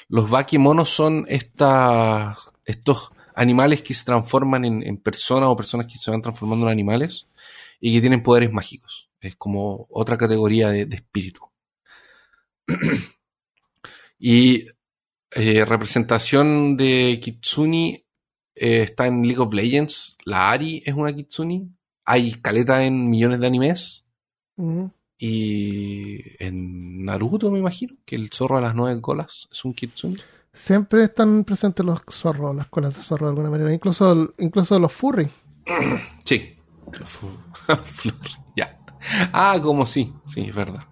Los 0.07 0.27
bakemonos 0.27 0.89
son 0.89 1.25
esta, 1.27 2.35
estos 2.65 3.11
animales 3.35 3.81
que 3.81 3.93
se 3.93 4.05
transforman 4.05 4.65
en, 4.65 4.83
en 4.83 4.97
personas 4.97 5.49
o 5.49 5.55
personas 5.55 5.87
que 5.87 5.97
se 5.97 6.11
van 6.11 6.21
transformando 6.21 6.65
en 6.65 6.71
animales 6.71 7.27
y 7.79 7.93
que 7.93 8.01
tienen 8.01 8.23
poderes 8.23 8.51
mágicos. 8.51 9.09
Es 9.19 9.35
como 9.35 9.87
otra 9.89 10.17
categoría 10.17 10.69
de, 10.69 10.85
de 10.85 10.95
espíritu. 10.95 11.41
y 14.19 14.65
eh, 15.31 15.65
representación 15.65 16.77
de 16.77 17.19
Kitsuni 17.21 18.05
eh, 18.55 18.83
está 18.83 19.07
en 19.07 19.23
League 19.23 19.41
of 19.41 19.53
Legends. 19.53 20.17
La 20.23 20.51
Ari 20.51 20.81
es 20.85 20.93
una 20.93 21.13
Kitsuni. 21.13 21.69
Hay 22.05 22.31
caleta 22.33 22.85
en 22.85 23.09
millones 23.09 23.41
de 23.41 23.47
animes. 23.47 24.05
Y 25.17 26.21
en 26.43 27.03
Naruto 27.03 27.51
me 27.51 27.59
imagino 27.59 27.95
que 28.05 28.15
el 28.15 28.31
zorro 28.31 28.57
a 28.57 28.61
las 28.61 28.75
nueve 28.75 29.01
colas 29.01 29.49
es 29.51 29.65
un 29.65 29.73
Kitsuni. 29.73 30.17
Siempre 30.55 31.03
están 31.03 31.43
presentes 31.43 31.85
los 31.85 32.01
zorros, 32.09 32.55
las 32.55 32.67
colas 32.67 32.95
de 32.95 33.03
zorro 33.03 33.25
de 33.25 33.31
alguna 33.31 33.49
manera. 33.49 33.73
Incluso, 33.73 34.33
incluso 34.37 34.79
los 34.79 34.91
furry. 34.91 35.27
Sí. 36.25 36.57
Flor, 37.03 38.15
ya. 38.55 38.79
Ah, 39.33 39.59
como 39.61 39.85
sí, 39.85 40.13
sí, 40.25 40.45
es 40.47 40.55
verdad. 40.55 40.87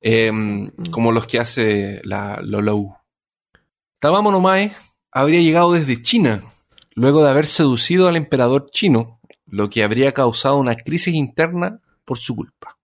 Em, 0.00 0.70
como 0.90 1.12
los 1.12 1.26
que 1.26 1.38
hace 1.38 2.00
la 2.04 2.40
Lolou. 2.42 2.96
Tamamo 4.00 4.30
no 4.30 4.40
Mae 4.40 4.72
habría 5.12 5.40
llegado 5.40 5.72
desde 5.72 6.02
China, 6.02 6.42
luego 6.94 7.22
de 7.22 7.30
haber 7.30 7.46
seducido 7.46 8.08
al 8.08 8.16
emperador 8.16 8.70
chino, 8.70 9.20
lo 9.46 9.68
que 9.68 9.84
habría 9.84 10.12
causado 10.12 10.56
una 10.56 10.76
crisis 10.76 11.14
interna 11.14 11.80
por 12.04 12.18
su 12.18 12.34
culpa. 12.34 12.78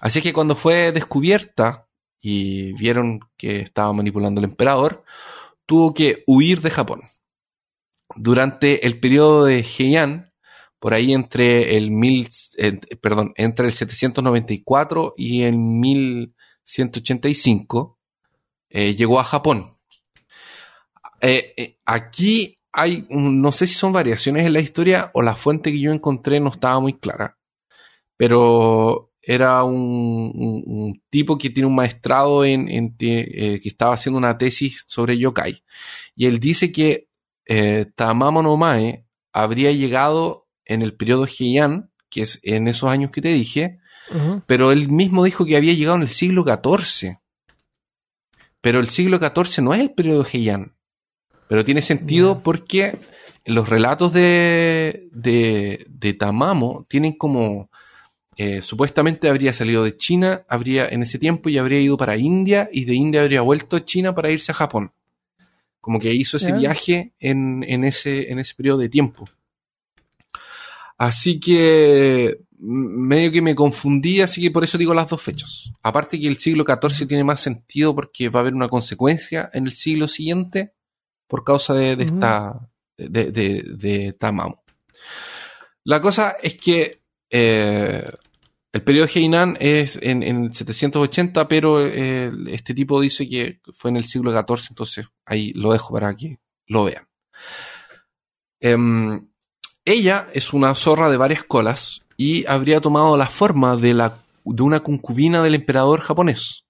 Así 0.00 0.18
es 0.18 0.22
que 0.22 0.32
cuando 0.32 0.54
fue 0.54 0.92
descubierta 0.92 1.85
y 2.28 2.72
vieron 2.72 3.20
que 3.36 3.60
estaba 3.60 3.92
manipulando 3.92 4.40
al 4.40 4.46
emperador, 4.46 5.04
tuvo 5.64 5.94
que 5.94 6.24
huir 6.26 6.60
de 6.60 6.70
Japón. 6.70 7.02
Durante 8.16 8.84
el 8.84 8.98
periodo 8.98 9.44
de 9.44 9.60
Heian, 9.60 10.32
por 10.80 10.92
ahí 10.92 11.12
entre 11.12 11.76
el 11.76 11.92
mil, 11.92 12.28
eh, 12.56 12.80
perdón, 13.00 13.32
entre 13.36 13.66
el 13.66 13.72
794 13.72 15.14
y 15.16 15.44
el 15.44 15.56
1185, 15.56 17.96
eh, 18.70 18.96
llegó 18.96 19.20
a 19.20 19.24
Japón. 19.24 19.78
Eh, 21.20 21.78
aquí 21.84 22.58
hay, 22.72 23.06
no 23.08 23.52
sé 23.52 23.68
si 23.68 23.74
son 23.74 23.92
variaciones 23.92 24.46
en 24.46 24.52
la 24.52 24.58
historia 24.58 25.12
o 25.14 25.22
la 25.22 25.36
fuente 25.36 25.70
que 25.70 25.78
yo 25.78 25.92
encontré 25.92 26.40
no 26.40 26.50
estaba 26.50 26.80
muy 26.80 26.94
clara, 26.94 27.38
pero 28.16 29.12
era 29.28 29.64
un, 29.64 30.30
un- 30.34 30.62
un 30.66 31.02
tipo 31.10 31.36
que 31.36 31.50
tiene 31.50 31.66
un 31.66 31.74
maestrado 31.74 32.44
en, 32.44 32.68
en 32.68 32.94
eh, 33.00 33.60
que 33.60 33.68
estaba 33.68 33.94
haciendo 33.94 34.18
una 34.18 34.38
tesis 34.38 34.84
sobre 34.86 35.18
yokai 35.18 35.62
y 36.14 36.26
él 36.26 36.38
dice 36.38 36.70
que 36.70 37.08
eh, 37.46 37.86
Tamamo 37.96 38.40
no 38.42 38.56
Mae 38.56 39.04
habría 39.32 39.72
llegado 39.72 40.46
en 40.64 40.82
el 40.82 40.94
periodo 40.94 41.26
Heian, 41.26 41.90
que 42.08 42.22
es 42.22 42.38
en 42.44 42.68
esos 42.68 42.88
años 42.90 43.10
que 43.10 43.20
te 43.20 43.28
dije, 43.32 43.78
pero 44.46 44.70
él 44.72 44.88
mismo 44.88 45.24
dijo 45.24 45.44
que 45.44 45.56
había 45.56 45.72
llegado 45.74 45.96
en 45.96 46.02
el 46.02 46.08
siglo 46.08 46.44
XIV. 46.44 47.16
Pero 48.60 48.80
el 48.80 48.88
siglo 48.88 49.18
XIV 49.18 49.62
no 49.62 49.74
es 49.74 49.80
el 49.80 49.92
periodo 49.92 50.24
Heian. 50.32 50.76
Pero 51.48 51.64
tiene 51.64 51.82
sentido 51.82 52.42
porque 52.42 52.96
los 53.44 53.68
relatos 53.68 54.12
de, 54.12 55.08
de, 55.12 55.84
de 55.88 56.14
Tamamo 56.14 56.86
tienen 56.88 57.12
como... 57.16 57.70
eh, 58.38 58.60
supuestamente 58.60 59.30
habría 59.30 59.54
salido 59.54 59.82
de 59.82 59.96
China 59.96 60.44
habría 60.46 60.86
en 60.88 61.02
ese 61.02 61.18
tiempo 61.18 61.48
y 61.48 61.56
habría 61.56 61.80
ido 61.80 61.96
para 61.96 62.18
India 62.18 62.68
y 62.70 62.84
de 62.84 62.94
India 62.94 63.22
habría 63.22 63.40
vuelto 63.40 63.76
a 63.76 63.84
China 63.84 64.14
para 64.14 64.30
irse 64.30 64.52
a 64.52 64.54
Japón. 64.54 64.92
Como 65.80 65.98
que 65.98 66.12
hizo 66.12 66.36
ese 66.36 66.52
viaje 66.52 67.14
en, 67.18 67.64
en 67.66 67.84
ese, 67.84 68.30
en 68.30 68.38
ese 68.38 68.54
periodo 68.54 68.78
de 68.78 68.88
tiempo. 68.88 69.24
Así 70.98 71.40
que 71.40 72.40
medio 72.58 73.32
que 73.32 73.40
me 73.40 73.54
confundí, 73.54 74.20
así 74.20 74.42
que 74.42 74.50
por 74.50 74.64
eso 74.64 74.76
digo 74.76 74.92
las 74.92 75.08
dos 75.08 75.22
fechas. 75.22 75.70
Aparte 75.82 76.18
que 76.20 76.26
el 76.26 76.38
siglo 76.38 76.64
XIV 76.64 77.06
tiene 77.06 77.24
más 77.24 77.40
sentido 77.40 77.94
porque 77.94 78.28
va 78.28 78.40
a 78.40 78.42
haber 78.42 78.54
una 78.54 78.68
consecuencia 78.68 79.48
en 79.52 79.66
el 79.66 79.72
siglo 79.72 80.08
siguiente 80.08 80.74
por 81.26 81.44
causa 81.44 81.72
de, 81.72 81.92
esta 81.92 82.68
de, 82.98 83.30
de. 83.30 84.16
La 85.84 86.00
cosa 86.00 86.36
es 86.42 86.56
que 86.56 87.00
eh, 87.30 88.10
el 88.76 88.82
periodo 88.82 89.08
Heian 89.08 89.56
es 89.58 89.98
en, 90.02 90.22
en 90.22 90.52
780, 90.52 91.48
pero 91.48 91.82
eh, 91.86 92.30
este 92.48 92.74
tipo 92.74 93.00
dice 93.00 93.26
que 93.26 93.58
fue 93.72 93.90
en 93.90 93.96
el 93.96 94.04
siglo 94.04 94.32
XIV, 94.32 94.66
entonces 94.68 95.06
ahí 95.24 95.54
lo 95.54 95.72
dejo 95.72 95.94
para 95.94 96.14
que 96.14 96.40
lo 96.66 96.84
vean. 96.84 97.08
Em, 98.60 99.28
ella 99.82 100.28
es 100.34 100.52
una 100.52 100.74
zorra 100.74 101.10
de 101.10 101.16
varias 101.16 101.42
colas 101.44 102.02
y 102.18 102.44
habría 102.44 102.82
tomado 102.82 103.16
la 103.16 103.28
forma 103.28 103.76
de, 103.76 103.94
la, 103.94 104.18
de 104.44 104.62
una 104.62 104.80
concubina 104.80 105.42
del 105.42 105.54
emperador 105.54 106.02
japonés, 106.02 106.66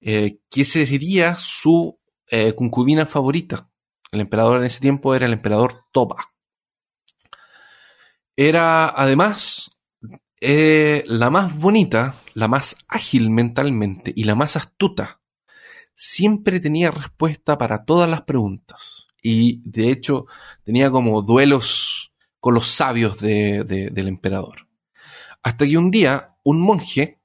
eh, 0.00 0.40
que 0.50 0.64
sería 0.64 1.36
su 1.36 2.00
eh, 2.26 2.52
concubina 2.56 3.06
favorita. 3.06 3.68
El 4.10 4.22
emperador 4.22 4.58
en 4.58 4.64
ese 4.64 4.80
tiempo 4.80 5.14
era 5.14 5.26
el 5.26 5.34
emperador 5.34 5.84
Toba. 5.92 6.32
Era 8.34 8.88
además 8.88 9.72
eh, 10.42 11.04
la 11.06 11.30
más 11.30 11.58
bonita, 11.58 12.14
la 12.34 12.48
más 12.48 12.76
ágil 12.88 13.30
mentalmente 13.30 14.12
y 14.14 14.24
la 14.24 14.34
más 14.34 14.56
astuta. 14.56 15.20
Siempre 15.94 16.60
tenía 16.60 16.90
respuesta 16.90 17.56
para 17.58 17.84
todas 17.84 18.10
las 18.10 18.22
preguntas. 18.22 19.06
Y 19.22 19.62
de 19.64 19.90
hecho 19.90 20.26
tenía 20.64 20.90
como 20.90 21.22
duelos 21.22 22.12
con 22.40 22.54
los 22.54 22.66
sabios 22.68 23.20
de- 23.20 23.62
de- 23.64 23.90
del 23.90 24.08
emperador. 24.08 24.68
Hasta 25.42 25.64
que 25.66 25.78
un 25.78 25.90
día 25.92 26.34
un 26.44 26.60
monje, 26.60 27.20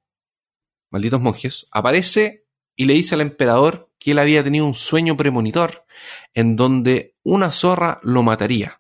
malditos 0.92 1.20
monjes, 1.22 1.66
aparece 1.72 2.46
y 2.76 2.86
le 2.86 2.94
dice 2.94 3.16
al 3.16 3.22
emperador 3.22 3.92
que 3.98 4.12
él 4.12 4.20
había 4.20 4.44
tenido 4.44 4.66
un 4.68 4.76
sueño 4.76 5.18
premonitor 5.18 5.86
en 6.36 6.56
donde 6.56 7.16
una 7.24 7.52
zorra 7.52 8.00
lo 8.04 8.22
mataría. 8.22 8.80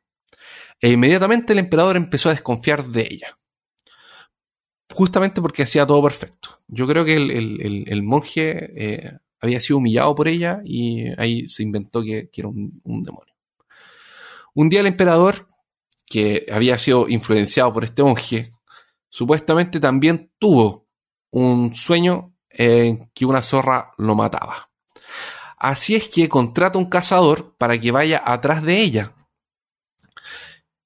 E 0.79 0.91
inmediatamente 0.91 1.53
el 1.53 1.59
emperador 1.59 1.97
empezó 1.97 2.29
a 2.29 2.33
desconfiar 2.33 2.85
de 2.89 3.07
ella. 3.09 3.39
Justamente 4.93 5.41
porque 5.41 5.63
hacía 5.63 5.85
todo 5.85 6.01
perfecto. 6.01 6.61
Yo 6.67 6.87
creo 6.87 7.03
que 7.05 7.15
el, 7.15 8.03
monje 8.03 8.71
eh, 8.75 9.11
había 9.39 9.59
sido 9.59 9.77
humillado 9.77 10.15
por 10.15 10.27
ella 10.27 10.61
y 10.63 11.07
ahí 11.19 11.47
se 11.47 11.63
inventó 11.63 12.01
que, 12.01 12.29
era 12.33 12.47
un, 12.47 12.81
un 12.83 13.03
demonio. 13.03 13.33
Un 14.53 14.69
día 14.69 14.79
el 14.79 14.87
emperador, 14.87 15.47
que 16.05 16.45
había 16.51 16.79
sido 16.79 17.07
influenciado 17.09 17.73
por 17.73 17.83
este 17.83 18.01
monje, 18.01 18.51
supuestamente 19.09 19.79
también 19.79 20.31
tuvo 20.39 20.87
un 21.31 21.75
sueño 21.75 22.33
en 22.49 23.11
que 23.13 23.25
una 23.25 23.41
zorra 23.43 23.91
lo 23.97 24.15
mataba. 24.15 24.69
Así 25.57 25.95
es 25.95 26.07
que 26.07 26.29
contrata 26.29 26.77
un 26.77 26.89
cazador 26.89 27.55
para 27.57 27.79
que 27.79 27.91
vaya 27.91 28.21
atrás 28.23 28.63
de 28.63 28.79
ella. 28.79 29.13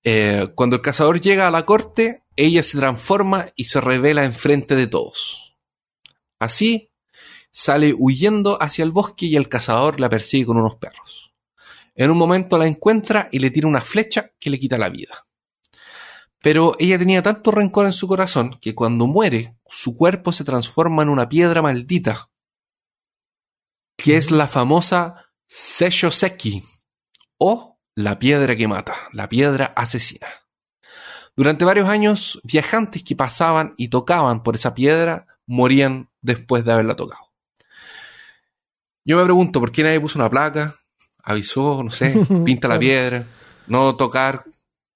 Eh, 0.04 0.48
cuando 0.56 0.78
el 0.78 0.82
cazador 0.82 1.22
llega 1.22 1.48
a 1.48 1.52
la 1.52 1.66
corte, 1.66 2.24
ella 2.46 2.64
se 2.64 2.80
transforma 2.80 3.46
y 3.56 3.66
se 3.66 3.80
revela 3.80 4.26
enfrente 4.26 4.76
de 4.76 4.88
todos. 4.88 5.56
Así, 6.40 6.92
sale 7.52 7.94
huyendo 7.96 8.58
hacia 8.60 8.84
el 8.84 8.90
bosque 8.90 9.28
y 9.28 9.36
el 9.36 9.48
cazador 9.48 10.00
la 10.00 10.10
persigue 10.10 10.48
con 10.48 10.58
unos 10.58 10.76
perros. 10.76 11.34
En 11.94 12.10
un 12.10 12.18
momento 12.18 12.58
la 12.58 12.66
encuentra 12.66 13.30
y 13.32 13.38
le 13.38 13.52
tira 13.52 13.68
una 13.68 13.82
flecha 13.82 14.32
que 14.40 14.50
le 14.50 14.60
quita 14.60 14.80
la 14.80 14.90
vida. 14.90 15.28
Pero 16.42 16.76
ella 16.80 16.98
tenía 16.98 17.22
tanto 17.22 17.52
rencor 17.52 17.86
en 17.86 17.94
su 17.94 18.08
corazón 18.08 18.58
que 18.60 18.74
cuando 18.74 19.06
muere, 19.06 19.60
su 19.70 19.96
cuerpo 19.96 20.32
se 20.32 20.44
transforma 20.44 21.04
en 21.04 21.10
una 21.10 21.30
piedra 21.30 21.62
maldita, 21.62 22.32
que 23.96 24.18
es 24.18 24.32
la 24.32 24.48
famosa 24.48 25.28
Seisho 25.46 26.10
Seki, 26.10 26.64
o 27.38 27.78
la 27.94 28.18
piedra 28.18 28.56
que 28.56 28.68
mata, 28.68 28.96
la 29.12 29.30
piedra 29.30 29.74
asesina. 29.76 30.41
Durante 31.36 31.66
varios 31.66 31.88
años, 31.88 32.42
viajantes 32.44 33.04
que 33.04 33.16
pasaban 33.16 33.74
y 33.78 33.88
tocaban 33.88 34.44
por 34.44 34.56
esa 34.56 34.74
piedra 34.74 35.28
morían 35.48 36.10
después 36.22 36.66
de 36.66 36.74
haberla 36.74 36.96
tocado. 36.96 37.32
Yo 39.04 39.18
me 39.18 39.24
pregunto, 39.24 39.60
¿por 39.60 39.72
qué 39.72 39.84
nadie 39.84 40.00
puso 40.00 40.20
una 40.20 40.30
placa? 40.30 40.76
Avisó, 41.24 41.84
no 41.84 41.90
sé, 41.90 42.16
pinta 42.46 42.68
la 42.68 42.78
piedra, 42.78 43.26
no 43.68 43.96
tocar. 43.96 44.44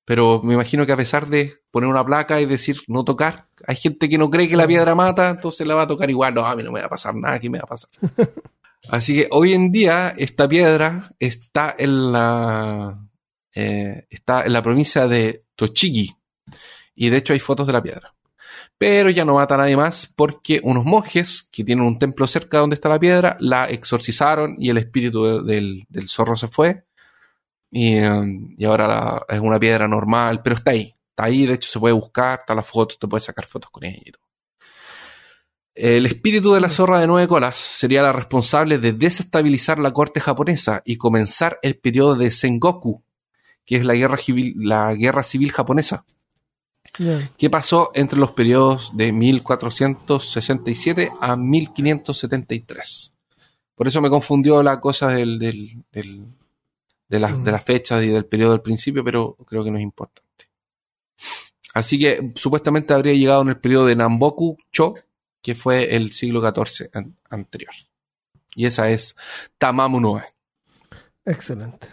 Pero 0.03 0.41
me 0.43 0.53
imagino 0.53 0.85
que 0.85 0.91
a 0.91 0.97
pesar 0.97 1.27
de 1.27 1.55
poner 1.71 1.89
una 1.89 2.05
placa 2.05 2.39
y 2.39 2.45
decir 2.45 2.77
no 2.87 3.03
tocar, 3.03 3.47
hay 3.65 3.75
gente 3.75 4.07
que 4.07 4.19
no 4.19 4.29
cree 4.29 4.47
que 4.47 4.55
la 4.55 4.67
piedra 4.67 4.93
mata, 4.93 5.31
entonces 5.31 5.65
la 5.65 5.73
va 5.73 5.83
a 5.83 5.87
tocar 5.87 6.09
igual. 6.09 6.35
No, 6.35 6.45
a 6.45 6.55
mí 6.55 6.61
no 6.61 6.71
me 6.71 6.81
va 6.81 6.85
a 6.85 6.89
pasar 6.89 7.15
nada, 7.15 7.39
¿qué 7.39 7.49
me 7.49 7.57
va 7.57 7.63
a 7.63 7.67
pasar? 7.67 7.89
Así 8.89 9.15
que 9.15 9.27
hoy 9.31 9.53
en 9.53 9.71
día 9.71 10.13
esta 10.15 10.47
piedra 10.47 11.09
está 11.17 11.73
en 11.75 12.11
la 12.11 12.99
eh, 13.55 14.05
está 14.11 14.43
en 14.43 14.53
la 14.53 14.61
provincia 14.61 15.07
de 15.07 15.45
Tochigi 15.55 16.15
y 16.95 17.09
de 17.09 17.17
hecho 17.17 17.33
hay 17.33 17.39
fotos 17.39 17.67
de 17.67 17.73
la 17.73 17.83
piedra. 17.83 18.13
Pero 18.77 19.09
ya 19.09 19.25
no 19.25 19.35
mata 19.35 19.55
a 19.55 19.59
nadie 19.59 19.77
más 19.77 20.11
porque 20.15 20.59
unos 20.63 20.85
monjes 20.85 21.43
que 21.51 21.63
tienen 21.63 21.85
un 21.85 21.99
templo 21.99 22.27
cerca 22.27 22.59
donde 22.59 22.75
está 22.75 22.89
la 22.89 22.99
piedra 22.99 23.37
la 23.39 23.69
exorcizaron 23.69 24.55
y 24.59 24.69
el 24.69 24.77
espíritu 24.77 25.43
del, 25.43 25.85
zorro 26.07 26.35
se 26.35 26.47
fue 26.47 26.85
y, 27.71 27.99
um, 27.99 28.55
y 28.57 28.65
ahora 28.65 29.25
es 29.29 29.39
una 29.39 29.59
piedra 29.59 29.87
normal, 29.87 30.41
pero 30.43 30.55
está 30.55 30.71
ahí. 30.71 30.95
Está 31.09 31.25
ahí, 31.25 31.45
de 31.45 31.53
hecho 31.53 31.69
se 31.69 31.79
puede 31.79 31.93
buscar, 31.93 32.41
está 32.41 32.53
la 32.53 32.63
foto, 32.63 32.95
te 32.99 33.07
puedes 33.07 33.23
sacar 33.23 33.45
fotos 33.45 33.71
con 33.71 33.85
ella 33.85 34.01
y 34.03 34.11
todo. 34.11 34.25
El 35.75 36.05
espíritu 36.05 36.53
de 36.53 36.61
la 36.61 36.69
zorra 36.69 36.99
de 36.99 37.07
nueve 37.07 37.27
colas 37.27 37.57
sería 37.57 38.01
la 38.01 38.13
responsable 38.13 38.79
de 38.79 38.93
desestabilizar 38.93 39.77
la 39.77 39.91
corte 39.91 40.21
japonesa 40.21 40.81
y 40.85 40.95
comenzar 40.97 41.59
el 41.61 41.77
periodo 41.77 42.15
de 42.15 42.31
Sengoku, 42.31 43.03
que 43.65 43.77
es 43.77 43.85
la 43.85 43.93
guerra 43.93 44.17
civil, 44.17 44.55
la 44.57 44.93
guerra 44.93 45.21
civil 45.21 45.51
japonesa. 45.51 46.05
¿Qué 47.37 47.49
pasó 47.49 47.91
entre 47.93 48.19
los 48.19 48.31
periodos 48.31 48.95
de 48.95 49.11
1467 49.11 51.11
a 51.19 51.35
1573? 51.35 53.13
Por 53.75 53.87
eso 53.87 54.01
me 54.01 54.09
confundió 54.09 54.63
la 54.63 54.79
cosa 54.79 55.09
del, 55.09 55.37
del, 55.37 55.83
de, 55.91 57.19
las, 57.19 57.43
de 57.43 57.51
las 57.51 57.63
fechas 57.63 58.03
y 58.03 58.07
del 58.07 58.25
periodo 58.25 58.51
del 58.51 58.61
principio, 58.61 59.03
pero 59.03 59.35
creo 59.45 59.63
que 59.63 59.71
no 59.71 59.77
es 59.77 59.83
importante. 59.83 60.23
Así 61.73 61.99
que 61.99 62.31
supuestamente 62.35 62.93
habría 62.93 63.13
llegado 63.13 63.41
en 63.41 63.49
el 63.49 63.57
periodo 63.57 63.87
de 63.87 63.97
Namboku 63.97 64.57
Cho, 64.71 64.93
que 65.41 65.55
fue 65.55 65.95
el 65.95 66.13
siglo 66.13 66.41
XIV 66.41 66.89
anterior. 67.29 67.73
Y 68.55 68.65
esa 68.65 68.89
es 68.89 69.17
Tamamu 69.57 69.99
Noe. 69.99 70.23
Excelente. 71.25 71.89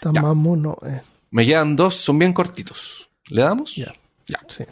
Tamamu 0.00 0.54
Noe. 0.54 1.02
Me 1.32 1.44
quedan 1.44 1.74
dos, 1.74 1.96
son 1.96 2.20
bien 2.20 2.32
cortitos. 2.32 2.99
¿Le 3.30 3.42
damos? 3.42 3.74
Ya. 3.74 3.92
Ya. 4.26 4.38
Sí. 4.48 4.64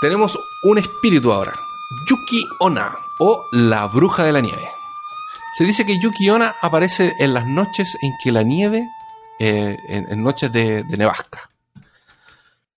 Tenemos 0.00 0.38
un 0.62 0.78
espíritu 0.78 1.32
ahora. 1.32 1.54
Yuki 2.08 2.46
Ona 2.60 2.96
o 3.18 3.44
la 3.52 3.86
bruja 3.86 4.24
de 4.24 4.32
la 4.32 4.40
nieve. 4.40 4.68
Se 5.58 5.64
dice 5.64 5.84
que 5.84 5.98
Yuki 6.00 6.30
Ona 6.30 6.54
aparece 6.62 7.14
en 7.18 7.34
las 7.34 7.46
noches 7.46 7.96
en 8.00 8.12
que 8.22 8.32
la 8.32 8.42
nieve, 8.42 8.86
eh, 9.38 9.76
en, 9.88 10.22
noches 10.22 10.52
de 10.52 10.84
nevasca. 10.96 11.50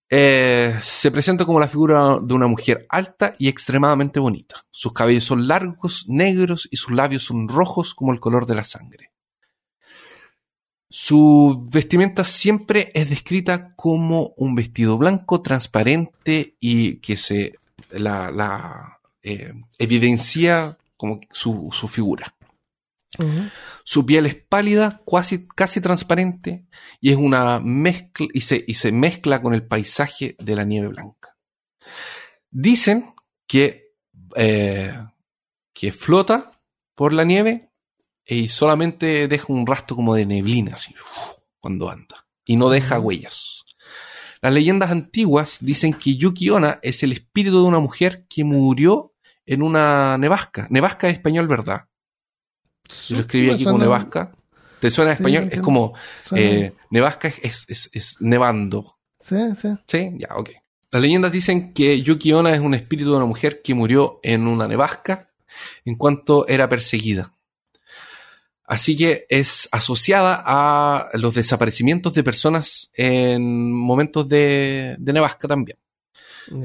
Eh, 0.09 0.77
se 0.79 1.09
presenta 1.09 1.43
como 1.43 1.59
la 1.59 1.67
figura 1.67 2.19
de 2.21 2.33
una 2.33 2.45
mujer 2.45 2.85
alta 2.89 3.35
y 3.39 3.47
extremadamente 3.47 4.19
bonita. 4.19 4.63
Sus 4.69 4.93
cabellos 4.93 5.23
son 5.23 5.47
largos, 5.47 6.05
negros 6.07 6.67
y 6.69 6.77
sus 6.77 6.91
labios 6.91 7.23
son 7.23 7.47
rojos 7.47 7.95
como 7.95 8.13
el 8.13 8.19
color 8.19 8.45
de 8.45 8.55
la 8.55 8.63
sangre. 8.63 9.12
Su 10.95 11.67
vestimenta 11.71 12.23
siempre 12.23 12.91
es 12.93 13.09
descrita 13.09 13.73
como 13.75 14.35
un 14.37 14.53
vestido 14.53 14.95
blanco, 14.95 15.41
transparente 15.41 16.55
y 16.59 16.97
que 16.97 17.17
se 17.17 17.55
la, 17.89 18.99
eh, 19.23 19.53
evidencia 19.79 20.77
como 20.95 21.19
su 21.31 21.87
figura. 21.89 22.35
Su 23.83 24.05
piel 24.05 24.27
es 24.27 24.35
pálida, 24.35 25.01
casi, 25.11 25.47
casi 25.47 25.81
transparente, 25.81 26.67
y 27.01 27.09
es 27.11 27.17
una 27.17 27.59
mezcla, 27.59 28.27
y 28.31 28.41
se, 28.41 28.63
y 28.67 28.75
se 28.75 28.91
mezcla 28.91 29.41
con 29.41 29.55
el 29.55 29.65
paisaje 29.65 30.35
de 30.37 30.55
la 30.55 30.63
nieve 30.63 30.89
blanca. 30.89 31.35
Dicen 32.51 33.15
que, 33.47 33.93
eh, 34.35 34.95
que 35.73 35.91
flota 35.91 36.51
por 36.93 37.13
la 37.13 37.23
nieve 37.23 37.71
y 38.25 38.47
solamente 38.47 39.27
deja 39.27 39.51
un 39.51 39.67
rastro 39.67 39.95
como 39.95 40.15
de 40.15 40.25
neblina, 40.25 40.73
así, 40.73 40.95
cuando 41.59 41.89
anda, 41.89 42.25
y 42.45 42.55
no 42.55 42.69
deja 42.69 42.99
huellas. 42.99 43.63
Las 44.41 44.53
leyendas 44.53 44.91
antiguas 44.91 45.57
dicen 45.61 45.93
que 45.93 46.17
Yuki 46.17 46.49
Onna 46.49 46.79
es 46.81 47.01
el 47.03 47.13
espíritu 47.13 47.61
de 47.61 47.67
una 47.67 47.79
mujer 47.79 48.25
que 48.27 48.43
murió 48.43 49.13
en 49.45 49.61
una 49.61 50.17
nevasca. 50.17 50.67
Nevasca 50.69 51.07
es 51.07 51.13
español, 51.13 51.47
¿verdad? 51.47 51.85
Yo 53.07 53.15
lo 53.15 53.21
escribí 53.21 53.49
aquí 53.49 53.63
como 53.63 53.77
Nevasca. 53.77 54.31
¿Te 54.79 54.89
suena 54.89 55.11
en 55.11 55.15
español? 55.15 55.49
es 55.49 55.61
como 55.61 55.93
eh, 56.35 56.73
Nevasca 56.89 57.29
es, 57.41 57.65
es, 57.69 58.17
nevando. 58.19 58.97
Sí, 59.19 59.37
sí. 59.57 59.69
Sí, 59.87 60.11
ya, 60.17 60.35
ok. 60.35 60.49
Las 60.91 61.01
leyendas 61.01 61.31
dicen 61.31 61.73
que 61.73 62.01
Yuki 62.01 62.33
Onna 62.33 62.53
es 62.53 62.59
un 62.59 62.73
espíritu 62.73 63.11
de 63.11 63.17
una 63.17 63.25
mujer 63.25 63.61
que 63.61 63.73
murió 63.73 64.19
en 64.21 64.45
una 64.45 64.67
nevasca 64.67 65.29
en 65.85 65.95
cuanto 65.95 66.47
era 66.47 66.67
perseguida. 66.67 67.32
Así 68.73 68.97
que 68.97 69.27
es 69.29 69.69
asociada 69.71 70.43
a 70.43 71.11
los 71.13 71.35
desaparecimientos 71.35 72.15
de 72.15 72.23
personas 72.23 72.89
en 72.95 73.71
momentos 73.71 74.27
de, 74.27 74.95
de 74.97 75.13
nevasca 75.13 75.47
también. 75.47 75.77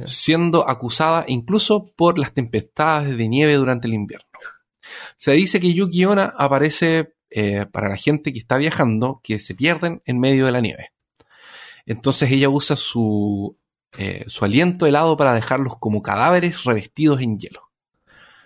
Siendo 0.06 0.66
acusada 0.66 1.26
incluso 1.28 1.92
por 1.94 2.18
las 2.18 2.32
tempestades 2.32 3.14
de 3.18 3.28
nieve 3.28 3.56
durante 3.56 3.88
el 3.88 3.92
invierno. 3.92 4.26
Se 5.18 5.32
dice 5.32 5.60
que 5.60 5.74
Yuki 5.74 6.06
Onna 6.06 6.32
aparece 6.38 7.12
eh, 7.28 7.66
para 7.70 7.90
la 7.90 7.96
gente 7.98 8.32
que 8.32 8.38
está 8.38 8.56
viajando, 8.56 9.20
que 9.22 9.38
se 9.38 9.54
pierden 9.54 10.00
en 10.06 10.18
medio 10.18 10.46
de 10.46 10.52
la 10.52 10.62
nieve. 10.62 10.92
Entonces 11.84 12.32
ella 12.32 12.48
usa 12.48 12.74
su, 12.74 13.54
eh, 13.98 14.24
su 14.28 14.46
aliento 14.46 14.86
helado 14.86 15.18
para 15.18 15.34
dejarlos 15.34 15.76
como 15.76 16.00
cadáveres 16.00 16.64
revestidos 16.64 17.20
en 17.20 17.38
hielo. 17.38 17.68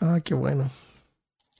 Ah, 0.00 0.18
qué 0.24 0.34
bueno. 0.34 0.68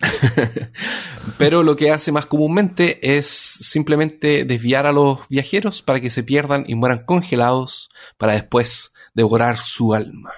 Pero 1.39 1.63
lo 1.63 1.77
que 1.77 1.91
hace 1.91 2.13
más 2.13 2.27
comúnmente 2.27 3.17
es 3.17 3.27
simplemente 3.27 4.45
desviar 4.45 4.87
a 4.87 4.93
los 4.93 5.21
viajeros 5.29 5.83
para 5.83 6.01
que 6.01 6.11
se 6.11 6.23
pierdan 6.23 6.65
y 6.67 6.75
mueran 6.75 7.05
congelados 7.05 7.91
para 8.17 8.35
después 8.35 8.93
devorar 9.15 9.59
su 9.59 9.95
alma. 9.95 10.33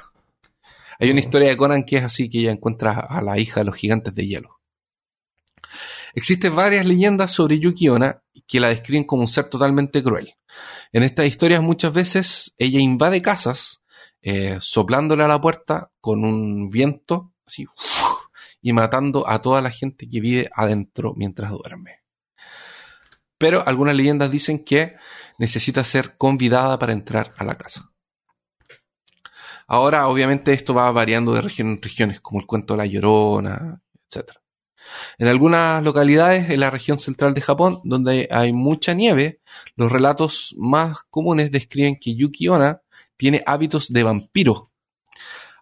Hay 0.99 1.11
una 1.11 1.21
historia 1.21 1.49
de 1.49 1.57
Conan 1.57 1.85
que 1.85 1.97
es 1.97 2.05
así, 2.05 2.31
que 2.31 2.41
ella 2.41 2.53
encuentra 2.53 3.01
a 3.01 3.21
la 3.21 3.39
hija 3.39 3.61
de 3.61 3.67
los 3.67 3.77
gigantes 3.77 4.15
de 4.15 4.27
hielo. 4.27 4.61
Existen 6.15 6.55
varias 6.55 6.87
leyendas 6.87 7.33
sobre 7.33 7.59
Yuki 7.59 7.89
Onna 7.89 8.23
que 8.47 8.61
la 8.61 8.69
describen 8.69 9.05
como 9.05 9.23
un 9.23 9.29
ser 9.29 9.49
totalmente 9.49 10.03
cruel. 10.03 10.35
En 10.93 11.03
estas 11.03 11.27
historias 11.27 11.63
muchas 11.63 11.93
veces 11.93 12.55
ella 12.57 12.79
invade 12.79 13.21
casas 13.21 13.83
eh, 14.23 14.59
soplándole 14.61 15.25
a 15.25 15.29
la 15.29 15.41
puerta 15.41 15.91
con 16.01 16.25
un 16.25 16.71
viento 16.71 17.33
así 17.45 17.67
y 18.65 18.73
matando 18.73 19.29
a 19.29 19.43
toda 19.43 19.61
la 19.61 19.71
gente 19.71 20.09
que 20.09 20.21
vive 20.21 20.51
adentro 20.55 21.13
mientras 21.15 21.51
duerme. 21.51 22.01
Pero 23.37 23.63
algunas 23.69 23.95
leyendas 23.95 24.31
dicen 24.31 24.65
que 24.65 24.97
necesita 25.39 25.85
ser 25.85 26.17
convidada 26.17 26.79
para 26.79 26.95
entrar 26.95 27.35
a 27.37 27.45
la 27.45 27.59
casa. 27.59 27.93
Ahora, 29.67 30.09
obviamente, 30.09 30.55
esto 30.55 30.73
va 30.73 30.91
variando 30.93 31.35
de 31.35 31.43
región 31.43 31.69
en 31.69 31.83
regiones, 31.83 32.23
como 32.23 32.41
el 32.41 32.47
cuento 32.47 32.73
de 32.73 32.79
la 32.79 32.87
Llorona, 32.87 33.83
etc. 34.09 34.31
En 35.19 35.29
algunas 35.29 35.85
localidades 35.85 36.49
en 36.49 36.61
la 36.61 36.71
región 36.71 36.99
central 36.99 37.35
de 37.35 37.43
Japón, 37.43 37.83
donde 37.85 38.29
hay 38.31 38.55
mucha 38.55 38.95
nieve, 38.95 39.43
los 39.77 39.93
relatos 39.93 40.55
más 40.57 41.05
comunes 41.11 41.51
describen 41.51 41.99
que 42.01 42.15
Yuki 42.15 42.49
Onna 42.49 42.81
tiene 43.19 43.43
hábitos 43.45 43.93
de 43.93 44.03
vampiro. 44.05 44.71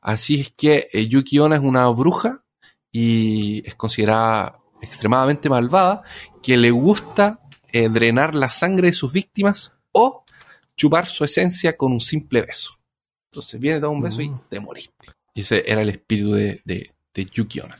Así 0.00 0.40
es 0.40 0.53
que 0.57 0.88
eh, 0.92 1.09
Yuki 1.09 1.40
Onna 1.40 1.57
es 1.57 1.62
una 1.62 1.88
bruja 1.88 2.44
y 2.93 3.66
es 3.66 3.74
considerada 3.74 4.59
extremadamente 4.82 5.49
malvada, 5.49 6.03
que 6.43 6.57
le 6.57 6.70
gusta 6.70 7.40
eh, 7.72 7.88
drenar 7.88 8.34
la 8.34 8.51
sangre 8.51 8.88
de 8.88 8.93
sus 8.93 9.12
víctimas 9.12 9.72
o 9.93 10.24
chupar 10.76 11.07
su 11.07 11.24
esencia 11.24 11.76
con 11.76 11.93
un 11.93 12.01
simple 12.01 12.43
beso. 12.43 12.72
Entonces 13.30 13.59
viene, 13.59 13.80
da 13.80 13.88
un 13.88 14.03
beso 14.03 14.20
y 14.20 14.28
mm. 14.28 14.40
te 14.51 14.61
moriste. 14.61 15.07
Y 15.34 15.40
ese 15.40 15.64
era 15.66 15.80
el 15.80 15.88
espíritu 15.88 16.32
de, 16.32 16.61
de, 16.64 16.93
de 17.14 17.24
Yuki 17.24 17.61
Onna. 17.61 17.76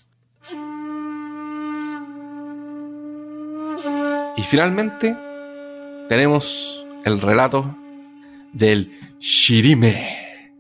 Y 4.37 4.43
finalmente 4.43 5.15
tenemos 6.09 6.87
el 7.05 7.21
relato 7.21 7.77
del 8.53 9.19
Shirime. 9.19 10.51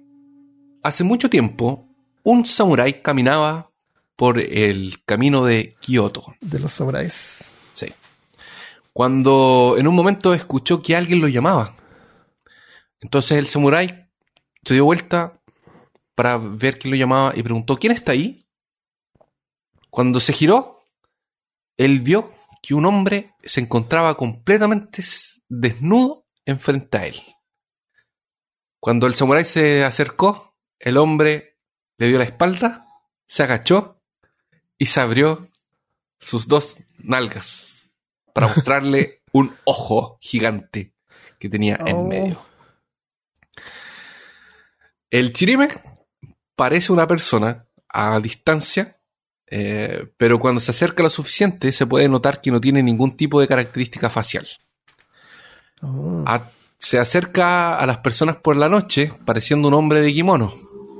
Hace 0.83 1.05
mucho 1.05 1.31
tiempo, 1.31 1.89
un 2.23 2.45
samurái 2.45 3.01
caminaba 3.01 3.72
por 4.17 4.39
el 4.39 5.03
camino 5.05 5.45
de 5.45 5.77
Kioto. 5.81 6.35
De 6.41 6.59
los 6.59 6.73
samuráis. 6.73 7.49
cuando 8.93 9.77
en 9.79 9.89
un 9.89 9.95
momento 9.95 10.35
escuchó 10.35 10.83
que 10.83 10.95
alguien 10.95 11.21
lo 11.21 11.29
llamaba. 11.29 11.75
Entonces 13.01 13.39
el 13.39 13.47
samurái 13.47 14.09
se 14.65 14.75
dio 14.75 14.85
vuelta 14.85 15.41
para 16.15 16.37
ver 16.39 16.79
quién 16.79 16.93
lo 16.93 16.99
llamaba 16.99 17.33
y 17.35 17.43
preguntó, 17.43 17.79
¿quién 17.79 17.93
está 17.93 18.13
ahí? 18.13 18.47
Cuando 19.91 20.21
se 20.21 20.33
giró, 20.33 20.85
él 21.77 22.01
vio 22.01 22.33
que 22.63 22.75
un 22.75 22.87
hombre 22.87 23.35
se 23.43 23.61
encontraba 23.61 24.17
completamente 24.17 25.03
desnudo 25.49 26.27
enfrente 26.45 26.99
a 26.99 27.07
él. 27.07 27.23
Cuando 28.79 29.07
el 29.07 29.15
samurái 29.15 29.45
se 29.45 29.85
acercó, 29.85 30.57
el 30.79 30.97
hombre 30.97 31.59
le 31.99 32.09
dio 32.09 32.19
la 32.19 32.25
espalda, 32.25 32.87
se 33.27 33.43
agachó 33.43 34.02
y 34.83 34.87
se 34.87 35.01
abrió 35.01 35.49
sus 36.19 36.49
dos 36.49 36.77
nalgas 36.99 37.89
para 38.35 38.49
mostrarle 38.49 39.23
un 39.33 39.55
ojo 39.65 40.19
gigante 40.21 40.93
que 41.39 41.49
tenía 41.49 41.77
en 41.87 41.97
Oh. 41.99 42.09
medio. 42.09 42.43
El 45.11 45.33
chirime 45.33 45.69
parece 46.57 46.93
una 46.93 47.07
persona 47.07 47.67
a 47.89 48.19
distancia, 48.21 48.99
eh, 49.47 50.09
pero 50.17 50.39
cuando 50.41 50.61
se 50.61 50.71
acerca 50.73 51.03
lo 51.05 51.11
suficiente 51.11 51.71
se 51.71 51.87
puede 51.87 52.09
notar 52.09 52.41
que 52.41 52.51
no 52.51 52.61
tiene 52.61 52.83
ningún 52.83 53.17
tipo 53.17 53.41
de 53.41 53.47
característica 53.47 54.11
facial. 54.11 54.49
Oh. 55.81 56.25
A- 56.27 56.51
se 56.79 56.99
acerca 56.99 57.77
a 57.77 57.87
las 57.87 57.99
personas 57.99 58.39
por 58.39 58.57
la 58.57 58.69
noche 58.69 59.13
pareciendo 59.25 59.69
un 59.69 59.75
hombre 59.75 60.01
de 60.01 60.13
kimono 60.13 60.53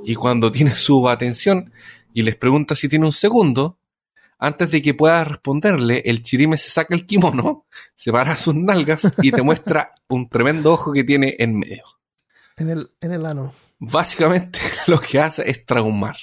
y 0.05 0.15
cuando 0.15 0.49
tiene 0.49 0.71
su 0.75 1.09
atención 1.09 1.73
y 2.13 2.21
les 2.23 2.35
pregunta 2.35 2.75
si 2.75 2.87
tiene 2.89 3.05
un 3.05 3.11
segundo, 3.11 3.79
antes 4.39 4.71
de 4.71 4.81
que 4.81 4.93
pueda 4.93 5.23
responderle, 5.23 6.01
el 6.05 6.21
chirime 6.23 6.57
se 6.57 6.69
saca 6.69 6.93
el 6.95 7.05
kimono, 7.05 7.65
se 7.95 8.11
para 8.11 8.35
sus 8.35 8.55
nalgas 8.55 9.11
y 9.21 9.31
te 9.31 9.41
muestra 9.41 9.93
un 10.09 10.29
tremendo 10.29 10.73
ojo 10.73 10.91
que 10.93 11.03
tiene 11.03 11.35
en 11.39 11.57
medio. 11.59 11.83
En 12.57 12.69
el, 12.69 12.91
en 13.01 13.11
el 13.13 13.25
ano. 13.25 13.53
Básicamente 13.79 14.59
lo 14.87 14.99
que 14.99 15.19
hace 15.19 15.49
es 15.49 15.65
traumar. 15.65 16.17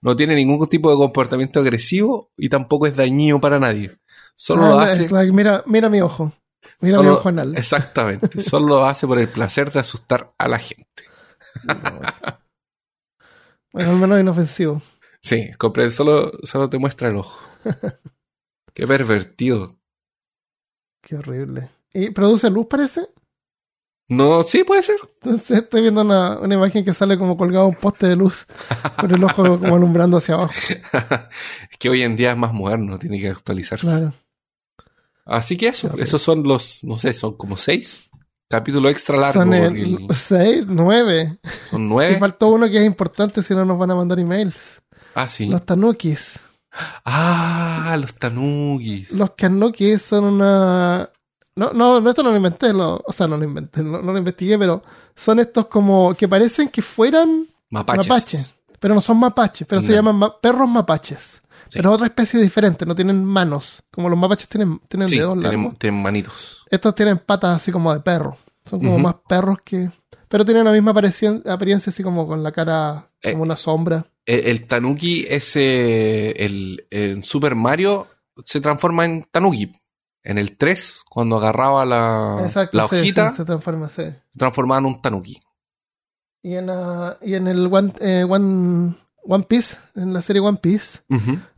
No 0.00 0.14
tiene 0.14 0.36
ningún 0.36 0.66
tipo 0.68 0.90
de 0.90 0.96
comportamiento 0.96 1.58
agresivo 1.60 2.30
y 2.36 2.48
tampoco 2.48 2.86
es 2.86 2.96
dañino 2.96 3.40
para 3.40 3.58
nadie. 3.58 3.98
Solo 4.36 4.64
Ah, 4.64 4.68
lo 4.70 4.78
hace. 4.78 5.08
like, 5.10 5.32
mira, 5.32 5.64
mira 5.66 5.88
mi 5.88 6.00
ojo. 6.00 6.32
Mira 6.80 7.02
mi 7.02 7.08
ojo 7.08 7.28
anal. 7.28 7.56
Exactamente. 7.56 8.40
Solo 8.40 8.66
lo 8.68 8.86
hace 8.86 9.06
por 9.08 9.18
el 9.18 9.28
placer 9.28 9.72
de 9.72 9.80
asustar 9.80 10.32
a 10.38 10.46
la 10.46 10.60
gente. 10.60 11.02
Bueno, 13.72 13.90
al 13.90 13.96
menos 13.96 14.20
inofensivo. 14.20 14.80
Sí, 15.22 15.50
compré, 15.58 15.90
solo, 15.90 16.32
solo 16.42 16.70
te 16.70 16.78
muestra 16.78 17.08
el 17.08 17.16
ojo. 17.16 17.38
Qué 18.74 18.86
pervertido. 18.86 19.76
Qué 21.02 21.16
horrible. 21.16 21.70
¿Y 21.92 22.10
produce 22.10 22.50
luz, 22.50 22.66
parece? 22.68 23.08
No, 24.10 24.42
sí 24.42 24.64
puede 24.64 24.82
ser. 24.82 24.96
Entonces 25.22 25.58
estoy 25.58 25.82
viendo 25.82 26.00
una, 26.00 26.38
una 26.38 26.54
imagen 26.54 26.84
que 26.84 26.94
sale 26.94 27.18
como 27.18 27.36
colgado 27.36 27.66
un 27.66 27.74
poste 27.74 28.06
de 28.08 28.16
luz 28.16 28.46
con 28.98 29.12
el 29.12 29.22
ojo 29.22 29.58
como 29.58 29.74
alumbrando 29.76 30.16
hacia 30.16 30.34
abajo. 30.34 30.52
es 31.70 31.78
que 31.78 31.90
hoy 31.90 32.02
en 32.02 32.16
día 32.16 32.30
es 32.32 32.36
más 32.38 32.52
moderno, 32.54 32.98
tiene 32.98 33.20
que 33.20 33.28
actualizarse. 33.28 33.86
Claro. 33.86 34.14
Así 35.26 35.58
que 35.58 35.68
eso, 35.68 35.94
esos 35.98 36.22
son 36.22 36.42
los, 36.44 36.82
no 36.84 36.96
sé, 36.96 37.12
son 37.12 37.36
como 37.36 37.58
seis 37.58 38.10
capítulos 38.48 38.92
extra 38.92 39.16
largos. 39.18 39.42
Son 39.42 39.50
porque 39.50 39.82
el 39.82 40.06
el- 40.08 40.16
6, 40.16 40.66
9. 40.68 41.38
son 41.70 41.82
Y 41.82 41.88
nueve. 41.88 42.18
faltó 42.18 42.48
uno 42.48 42.66
que 42.70 42.78
es 42.78 42.86
importante 42.86 43.42
si 43.42 43.54
no 43.54 43.66
nos 43.66 43.76
van 43.78 43.90
a 43.90 43.94
mandar 43.94 44.18
emails. 44.18 44.80
Ah, 45.20 45.26
sí. 45.28 45.46
Los 45.46 45.64
tanukis. 45.66 46.40
Ah, 47.04 47.96
los 48.00 48.14
tanugis. 48.14 49.10
Los 49.12 49.34
tanukis 49.36 50.02
son 50.02 50.24
una... 50.24 51.10
No, 51.56 51.72
no, 51.72 52.00
no, 52.00 52.10
esto 52.10 52.22
no 52.22 52.30
lo 52.30 52.36
inventé, 52.36 52.72
lo- 52.72 53.02
o 53.04 53.12
sea, 53.12 53.26
no 53.26 53.36
lo 53.36 53.42
inventé, 53.44 53.82
no, 53.82 54.00
no 54.00 54.12
lo 54.12 54.18
investigué, 54.18 54.56
pero 54.56 54.80
son 55.16 55.40
estos 55.40 55.66
como 55.66 56.14
que 56.14 56.28
parecen 56.28 56.68
que 56.68 56.82
fueran 56.82 57.46
Mapaches. 57.70 58.08
mapaches, 58.08 58.54
pero 58.78 58.94
no 58.94 59.00
son 59.00 59.18
mapaches, 59.18 59.66
pero 59.66 59.80
se 59.80 59.92
llaman 59.92 60.14
ma- 60.16 60.40
perros 60.40 60.68
mapaches. 60.68 61.42
Sí. 61.66 61.78
Pero 61.80 61.92
otra 61.92 62.06
especie 62.06 62.40
diferente, 62.40 62.86
no 62.86 62.94
tienen 62.94 63.24
manos, 63.24 63.82
como 63.90 64.08
los 64.08 64.16
mapaches 64.18 64.48
tienen, 64.48 64.78
tienen 64.88 65.08
Sí, 65.08 65.18
dedos 65.18 65.36
largos. 65.36 65.76
tienen 65.80 66.00
manitos. 66.00 66.58
Estos 66.70 66.94
tienen 66.94 67.18
patas 67.18 67.56
así 67.56 67.72
como 67.72 67.92
de 67.92 68.00
perro, 68.00 68.36
son 68.64 68.78
como 68.78 68.98
más 69.00 69.16
perros 69.28 69.58
que... 69.64 69.90
Pero 70.28 70.44
tienen 70.44 70.64
la 70.64 70.72
misma 70.72 70.92
apariencia, 70.92 71.40
apariencia 71.48 71.90
así 71.90 72.02
como 72.04 72.26
con 72.28 72.42
la 72.44 72.52
cara 72.52 73.10
Eh. 73.20 73.32
como 73.32 73.42
una 73.42 73.56
sombra. 73.56 74.04
El, 74.28 74.46
el 74.46 74.66
tanuki 74.66 75.26
es 75.28 75.56
eh, 75.56 76.30
el, 76.36 76.86
en 76.90 77.24
Super 77.24 77.54
Mario 77.54 78.06
se 78.44 78.60
transforma 78.60 79.04
en 79.04 79.24
tanuki. 79.30 79.72
En 80.22 80.36
el 80.36 80.56
3, 80.56 81.04
cuando 81.08 81.36
agarraba 81.36 81.86
la, 81.86 82.42
Exacto, 82.42 82.76
la 82.76 82.84
hojita, 82.84 83.30
sí, 83.30 83.38
se 83.38 83.44
transforma, 83.44 83.88
sí. 83.88 84.02
se 84.02 84.38
transformaba 84.38 84.80
en 84.80 84.86
un 84.86 85.00
tanuki. 85.00 85.40
Y 86.42 86.56
en, 86.56 86.68
ah, 86.68 87.16
y 87.22 87.34
en 87.34 87.46
el 87.46 87.72
One, 87.72 87.92
eh, 88.00 88.26
One, 88.28 88.94
One 89.24 89.44
Piece, 89.44 89.76
en 89.94 90.12
la 90.12 90.20
serie 90.20 90.42
One 90.42 90.58
Piece, 90.60 91.00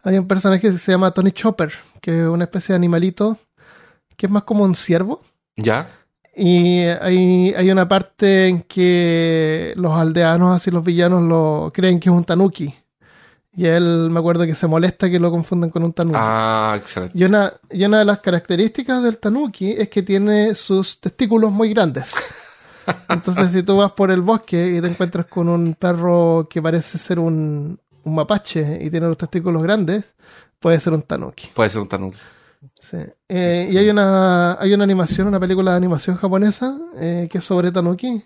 hay 0.04 0.18
un 0.18 0.28
personaje 0.28 0.60
que 0.60 0.78
se 0.78 0.92
llama 0.92 1.10
Tony 1.10 1.32
Chopper, 1.32 1.72
que 2.00 2.20
es 2.20 2.26
una 2.28 2.44
especie 2.44 2.74
de 2.74 2.76
animalito 2.76 3.38
que 4.16 4.26
es 4.26 4.32
más 4.32 4.44
como 4.44 4.64
un 4.64 4.76
ciervo. 4.76 5.20
¿Ya? 5.56 5.90
Y 6.42 6.84
hay, 6.84 7.52
hay 7.54 7.70
una 7.70 7.86
parte 7.86 8.48
en 8.48 8.62
que 8.62 9.74
los 9.76 9.92
aldeanos, 9.92 10.56
así 10.56 10.70
los 10.70 10.82
villanos, 10.82 11.22
lo 11.22 11.70
creen 11.74 12.00
que 12.00 12.08
es 12.08 12.14
un 12.14 12.24
tanuki. 12.24 12.74
Y 13.52 13.66
él, 13.66 14.08
me 14.10 14.20
acuerdo 14.20 14.46
que 14.46 14.54
se 14.54 14.66
molesta 14.66 15.10
que 15.10 15.20
lo 15.20 15.30
confunden 15.30 15.68
con 15.68 15.84
un 15.84 15.92
tanuki. 15.92 16.16
Ah, 16.18 16.76
excelente. 16.78 17.18
Y 17.18 17.24
una, 17.24 17.52
y 17.70 17.84
una 17.84 17.98
de 17.98 18.06
las 18.06 18.20
características 18.20 19.02
del 19.02 19.18
tanuki 19.18 19.72
es 19.72 19.90
que 19.90 20.02
tiene 20.02 20.54
sus 20.54 20.98
testículos 20.98 21.52
muy 21.52 21.74
grandes. 21.74 22.10
Entonces, 23.10 23.52
si 23.52 23.62
tú 23.62 23.76
vas 23.76 23.92
por 23.92 24.10
el 24.10 24.22
bosque 24.22 24.76
y 24.78 24.80
te 24.80 24.86
encuentras 24.86 25.26
con 25.26 25.46
un 25.46 25.74
perro 25.74 26.48
que 26.48 26.62
parece 26.62 26.96
ser 26.96 27.18
un, 27.18 27.78
un 28.04 28.14
mapache 28.14 28.78
y 28.82 28.88
tiene 28.88 29.08
los 29.08 29.18
testículos 29.18 29.62
grandes, 29.62 30.06
puede 30.58 30.80
ser 30.80 30.94
un 30.94 31.02
tanuki. 31.02 31.48
Puede 31.52 31.68
ser 31.68 31.82
un 31.82 31.88
tanuki. 31.88 32.16
Sí. 32.80 32.98
Eh, 33.28 33.68
y 33.70 33.76
hay 33.78 33.88
una, 33.90 34.54
hay 34.60 34.74
una 34.74 34.84
animación, 34.84 35.28
una 35.28 35.40
película 35.40 35.70
de 35.72 35.76
animación 35.78 36.16
japonesa 36.16 36.78
eh, 36.96 37.28
que 37.30 37.38
es 37.38 37.44
sobre 37.44 37.72
tanuki. 37.72 38.22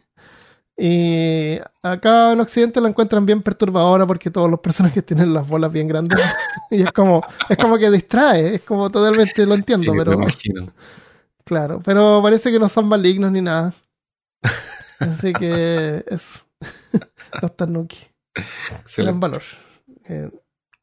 Y 0.77 1.59
acá 1.83 2.33
en 2.33 2.41
Occidente 2.41 2.81
la 2.81 2.89
encuentran 2.89 3.25
bien 3.25 3.43
perturbadora 3.43 4.07
porque 4.07 4.31
todos 4.31 4.51
los 4.51 4.59
personajes 4.61 5.05
tienen 5.07 5.33
las 5.33 5.47
bolas 5.47 5.73
bien 5.73 5.87
grandes. 5.87 6.21
y 6.71 6.83
es 6.83 6.93
como, 6.93 7.23
es 7.49 7.57
como 7.59 7.79
que 7.79 7.91
distrae, 7.91 8.57
es 8.57 8.63
como 8.63 8.91
totalmente 8.91 9.47
lo 9.47 9.55
entiendo, 9.55 9.93
Sí, 9.93 9.99
pero 9.99 10.19
me 10.19 10.25
imagino. 10.25 10.73
claro, 11.45 11.81
pero 11.85 12.21
parece 12.23 12.51
que 12.51 12.59
no 12.59 12.69
son 12.69 12.89
malignos 12.89 13.31
ni 13.31 13.41
nada. 13.41 13.73
Así 14.99 15.33
que 15.33 16.05
eso. 16.09 16.41
los 17.41 17.57
tanuki. 17.57 17.99
Gran 18.97 19.21
valor. 19.21 19.43
Eh, 20.07 20.29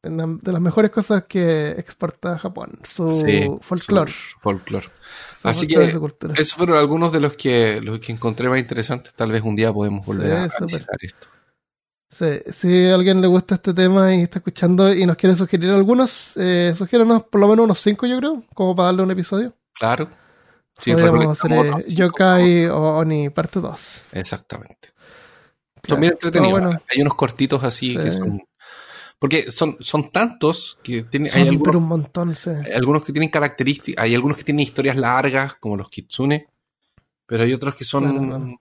una 0.04 0.26
de 0.40 0.52
las 0.52 0.60
mejores 0.60 0.90
cosas 0.90 1.24
que 1.24 1.70
exporta 1.70 2.38
Japón, 2.38 2.72
su 2.82 3.10
Sí, 3.12 3.48
folclore. 3.60 4.12
Así 5.44 5.66
que. 5.66 5.84
Esos 6.36 6.54
fueron 6.54 6.76
algunos 6.78 7.12
de 7.12 7.20
los 7.20 7.34
que, 7.34 7.80
los 7.80 7.98
que 8.00 8.12
encontré 8.12 8.48
más 8.48 8.58
interesantes. 8.58 9.12
Tal 9.14 9.30
vez 9.32 9.42
un 9.42 9.56
día 9.56 9.72
podemos 9.72 10.04
volver 10.06 10.26
Sí, 10.28 10.32
a 10.32 10.56
analizar 10.58 10.96
esto. 11.00 11.28
Sí, 12.10 12.26
si 12.52 12.86
a 12.90 12.94
alguien 12.94 13.20
le 13.22 13.26
gusta 13.26 13.54
este 13.54 13.72
tema 13.72 14.14
y 14.14 14.22
está 14.22 14.38
escuchando 14.40 14.92
y 14.92 15.06
nos 15.06 15.16
quiere 15.16 15.34
sugerir 15.34 15.70
algunos, 15.70 16.32
eh, 16.36 16.74
sugiéranos 16.76 17.24
por 17.24 17.40
lo 17.40 17.48
menos 17.48 17.64
unos 17.64 17.80
5, 17.80 18.06
yo 18.06 18.18
creo, 18.18 18.44
como 18.54 18.76
para 18.76 18.86
darle 18.86 19.02
un 19.04 19.10
episodio. 19.12 19.54
Claro. 19.72 20.10
Sí, 20.78 20.92
Podríamos 20.92 21.38
hacer 21.42 21.52
eh, 21.52 21.84
Yokai 21.88 22.66
o 22.66 22.98
Oni 22.98 23.30
parte 23.30 23.60
2. 23.60 24.04
Exactamente. 24.12 24.88
Son 24.88 25.80
Claro. 25.82 26.00
bien 26.00 26.12
entretenidos. 26.12 26.60
No, 26.60 26.66
bueno. 26.68 26.82
Hay 26.90 27.00
unos 27.02 27.14
cortitos 27.14 27.64
así 27.64 27.92
Sí. 27.92 27.98
que 27.98 28.10
son. 28.12 28.42
Porque 29.22 29.50
son, 29.52 29.76
son 29.80 30.10
tantos 30.10 30.78
que 30.82 31.04
tienen, 31.04 31.30
hay, 31.32 31.42
algunos, 31.48 31.62
pero 31.64 31.78
un 31.78 31.86
montón, 31.88 32.34
sí. 32.36 32.50
hay 32.50 32.72
algunos 32.72 33.04
que 33.04 33.12
tienen 33.12 33.30
características, 33.30 34.02
hay 34.04 34.14
algunos 34.16 34.36
que 34.36 34.42
tienen 34.44 34.60
historias 34.64 34.96
largas, 34.96 35.54
como 35.60 35.76
los 35.76 35.88
kitsune, 35.88 36.48
pero 37.24 37.44
hay 37.44 37.54
otros 37.54 37.76
que 37.76 37.84
son 37.84 38.02
Claro, 38.04 38.26
claro. 38.26 38.60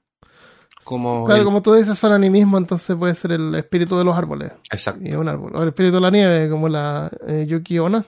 como. 0.84 1.26
Claro, 1.26 1.40
el- 1.42 1.46
como 1.46 1.62
tú 1.64 1.74
dices, 1.74 1.98
son 1.98 2.12
animismo, 2.14 2.60
entonces 2.60 2.96
puede 2.96 3.16
ser 3.16 3.32
el 3.32 3.56
espíritu 3.56 3.98
de 3.98 4.04
los 4.04 4.16
árboles. 4.16 4.52
Exacto. 4.72 5.02
Y 5.04 5.14
un 5.16 5.28
árbol. 5.28 5.52
O 5.56 5.64
el 5.64 5.70
espíritu 5.70 5.96
de 5.96 6.02
la 6.02 6.12
nieve, 6.12 6.48
como 6.50 6.70
la 6.70 7.10
eh, 7.28 7.46
Yuki 7.50 7.80
Onna, 7.80 8.06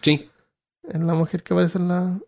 Sí, 0.00 0.30
es 0.88 1.00
la 1.00 1.14
mujer 1.14 1.42
que 1.42 1.52
aparece 1.52 1.78
en 1.78 1.88
la. 1.88 2.18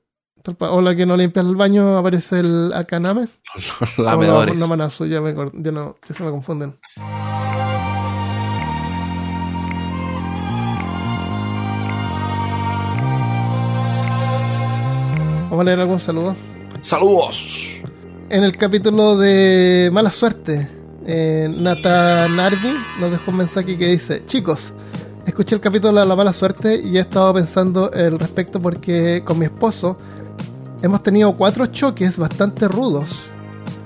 O 0.59 0.81
la 0.81 0.97
que 0.97 1.07
no 1.07 1.17
limpia 1.17 1.43
el 1.43 1.55
baño, 1.55 1.97
aparece 1.97 2.41
el 2.41 2.73
Akaname. 2.75 3.29
los 3.55 3.99
lamedores. 3.99 4.57
la 4.57 4.67
Manasu, 4.67 5.07
ya, 5.07 5.21
me, 5.21 5.33
ya 5.35 5.71
no, 5.71 5.97
ya 6.09 6.15
se 6.15 6.25
me 6.25 6.31
confunden. 6.31 6.77
Vamos 15.51 15.63
a 15.63 15.65
leer 15.65 15.81
algún 15.81 15.99
saludo. 15.99 16.37
¡Saludos! 16.81 17.83
En 18.29 18.45
el 18.45 18.57
capítulo 18.57 19.17
de 19.17 19.91
Mala 19.93 20.13
Suerte, 20.13 20.69
eh, 21.05 21.53
Nata 21.59 22.29
Narvi 22.29 22.73
nos 23.01 23.11
dejó 23.11 23.33
un 23.33 23.39
mensaje 23.39 23.77
que 23.77 23.89
dice: 23.89 24.25
Chicos, 24.27 24.73
escuché 25.27 25.57
el 25.57 25.61
capítulo 25.61 25.99
de 25.99 26.07
la 26.07 26.15
mala 26.15 26.33
suerte 26.33 26.81
y 26.81 26.99
he 26.99 27.01
estado 27.01 27.35
pensando 27.35 27.91
al 27.93 28.21
respecto 28.21 28.61
porque 28.61 29.25
con 29.25 29.41
mi 29.41 29.47
esposo 29.47 29.99
hemos 30.83 31.03
tenido 31.03 31.35
cuatro 31.35 31.67
choques 31.67 32.17
bastante 32.17 32.69
rudos 32.69 33.33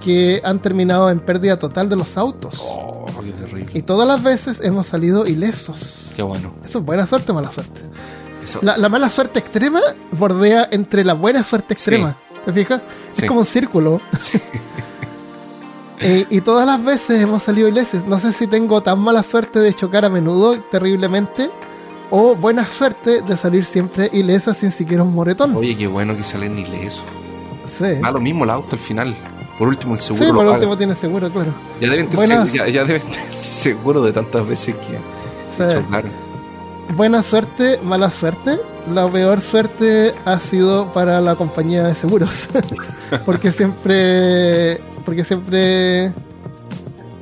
que 0.05 0.43
han 0.45 0.59
terminado 0.59 1.11
en 1.11 1.21
pérdida 1.21 1.59
total 1.59 1.89
de 1.89 1.97
los 1.97 2.19
autos. 2.19 2.62
Oh, 2.62 3.07
qué 3.25 3.33
terrible. 3.33 3.73
Y 3.73 3.81
todas 3.81 4.07
las 4.07 4.23
veces 4.23 4.61
hemos 4.62 4.87
salido 4.87 5.27
ilesos. 5.27 6.12
Qué 6.15 6.23
bueno. 6.23 6.53
Eso 6.62 6.81
es 6.81 6.85
buena 6.85 7.07
suerte 7.07 7.33
o 7.33 7.35
mala 7.35 7.51
suerte. 7.51 7.81
Eso, 8.45 8.61
La, 8.62 8.76
la 8.76 8.88
mala 8.88 9.09
suerte 9.09 9.38
extrema 9.40 9.80
bordea 10.12 10.68
entre 10.70 11.03
la 11.05 11.14
buena 11.14 11.42
suerte 11.42 11.74
extrema. 11.74 12.16
¿Te 12.45 12.53
fijas? 12.53 12.82
Sí. 13.14 13.22
Es 13.22 13.28
como 13.28 13.40
un 13.40 13.47
círculo. 13.47 14.01
Eh, 16.01 16.26
y 16.28 16.40
todas 16.40 16.66
las 16.66 16.84
veces 16.84 17.22
hemos 17.22 17.42
salido 17.45 17.68
ilesos. 17.68 18.05
No 18.07 18.18
sé 18.18 18.32
si 18.32 18.47
tengo 18.47 18.82
tan 18.82 18.99
mala 18.99 19.22
suerte 19.22 19.61
de 19.61 19.72
chocar 19.72 20.05
a 20.05 20.09
menudo, 20.11 20.59
terriblemente, 20.70 21.49
o 22.11 22.34
buena 22.34 22.66
suerte 22.66 23.22
de 23.22 23.36
salir 23.36 23.64
siempre 23.64 24.11
ilesa 24.12 24.53
sin 24.55 24.70
siquiera 24.70 25.03
un 25.03 25.14
moretón. 25.14 25.55
Oye, 25.57 25.76
qué 25.76 25.86
bueno 25.86 26.16
que 26.16 26.24
salen 26.24 26.59
ilesos. 26.59 27.05
Sí, 27.64 27.84
lo 28.03 28.20
mismo 28.20 28.45
el 28.45 28.51
auto 28.51 28.74
al 28.76 28.80
final. 28.80 29.16
Por 29.57 29.68
último, 29.68 29.95
el 29.95 30.01
seguro 30.01 30.24
sí 30.24 30.28
lo 30.30 30.34
por 30.34 30.45
paga. 30.45 30.57
último 30.57 30.76
tiene 30.76 30.95
seguro, 30.97 31.32
claro. 31.32 31.55
Ya 31.80 31.88
deben, 31.88 32.07
tener 32.11 32.16
Buenas- 32.16 32.51
seguro, 32.51 32.66
ya, 32.70 32.72
ya 32.74 32.84
deben 32.84 33.03
tener 33.11 33.32
seguro 33.40 34.03
de 34.03 34.12
tantas 34.12 34.47
veces 34.47 34.74
que 34.74 34.99
Sí. 35.49 35.62
chocaron. 35.80 36.11
Buena 36.97 37.22
suerte, 37.22 37.80
mala 37.82 38.11
suerte. 38.11 38.61
La 38.93 39.09
peor 39.09 39.41
suerte 39.41 40.14
ha 40.24 40.39
sido 40.39 40.93
para 40.93 41.20
la 41.20 41.35
compañía 41.35 41.85
de 41.85 41.95
seguros. 41.95 42.49
porque 43.26 43.51
siempre. 43.51 44.80
Porque 45.05 45.24
siempre. 45.24 46.12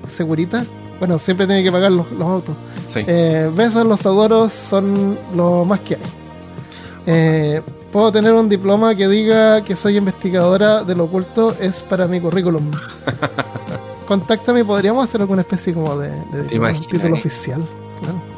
Segurita. 0.09 0.65
Bueno, 0.99 1.19
siempre 1.19 1.47
tiene 1.47 1.65
que 1.65 1.73
pagar 1.73 1.93
los, 1.93 2.11
los 2.13 2.29
autos. 2.29 2.55
Sí. 2.87 3.01
Eh, 3.07 3.51
besos, 3.55 3.87
los 3.87 4.05
adoros 4.05 4.53
son 4.53 5.19
lo 5.35 5.65
más 5.65 5.81
que 5.81 5.95
hay. 5.95 6.03
Eh, 7.07 7.63
Puedo 7.93 8.11
tener 8.11 8.33
un 8.33 8.49
diploma 8.49 8.95
que 8.95 9.07
diga 9.07 9.63
que 9.63 9.77
soy 9.77 9.99
investigadora 9.99 10.83
del 10.83 10.99
oculto, 11.03 11.55
es 11.61 11.83
para 11.83 12.09
mi 12.09 12.23
currículum. 12.23 12.71
Contáctame, 14.09 14.65
podríamos 14.65 15.05
hacer 15.05 15.21
alguna 15.21 15.43
especie 15.43 15.75
como 15.75 15.99
de, 15.99 16.09
de 16.33 16.45
título 16.89 17.15
oficial. 17.15 17.63
Claro. 18.01 18.32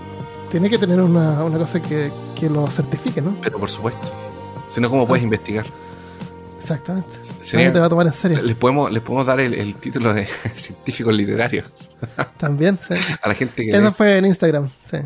Tiene 0.55 0.71
que 0.71 0.79
tener 0.79 1.01
una, 1.01 1.43
una 1.43 1.59
cosa 1.59 1.83
que, 1.83 2.13
que 2.37 2.49
lo 2.49 2.69
certifique, 2.69 3.21
¿no? 3.21 3.37
Pero 3.43 3.59
por 3.59 3.69
supuesto. 3.69 4.07
Si 4.69 4.81
no, 4.81 4.89
¿cómo 4.89 5.05
puedes 5.05 5.23
Ah. 5.23 5.25
investigar? 5.25 5.67
Exactamente. 6.57 7.11
Sería- 7.43 7.65
Nadie 7.67 7.73
te 7.73 7.81
va 7.81 7.87
a 7.87 7.89
tomar 7.89 8.07
en 8.07 8.13
serio. 8.13 8.41
les, 8.41 8.55
podemos, 8.55 8.89
les 8.93 9.03
podemos 9.03 9.27
dar 9.27 9.41
el, 9.41 9.53
el 9.53 9.75
título 9.79 10.15
de 10.15 10.27
científicos 10.55 11.13
literarios 11.13 11.67
También, 12.39 12.79
sí. 12.81 12.95
a 13.21 13.29
la 13.29 13.35
gente 13.35 13.65
que 13.65 13.71
Eso 13.73 13.81
lee 13.89 13.93
fue 13.97 14.17
en 14.17 14.27
Instagram, 14.27 14.71
sí. 14.85 14.99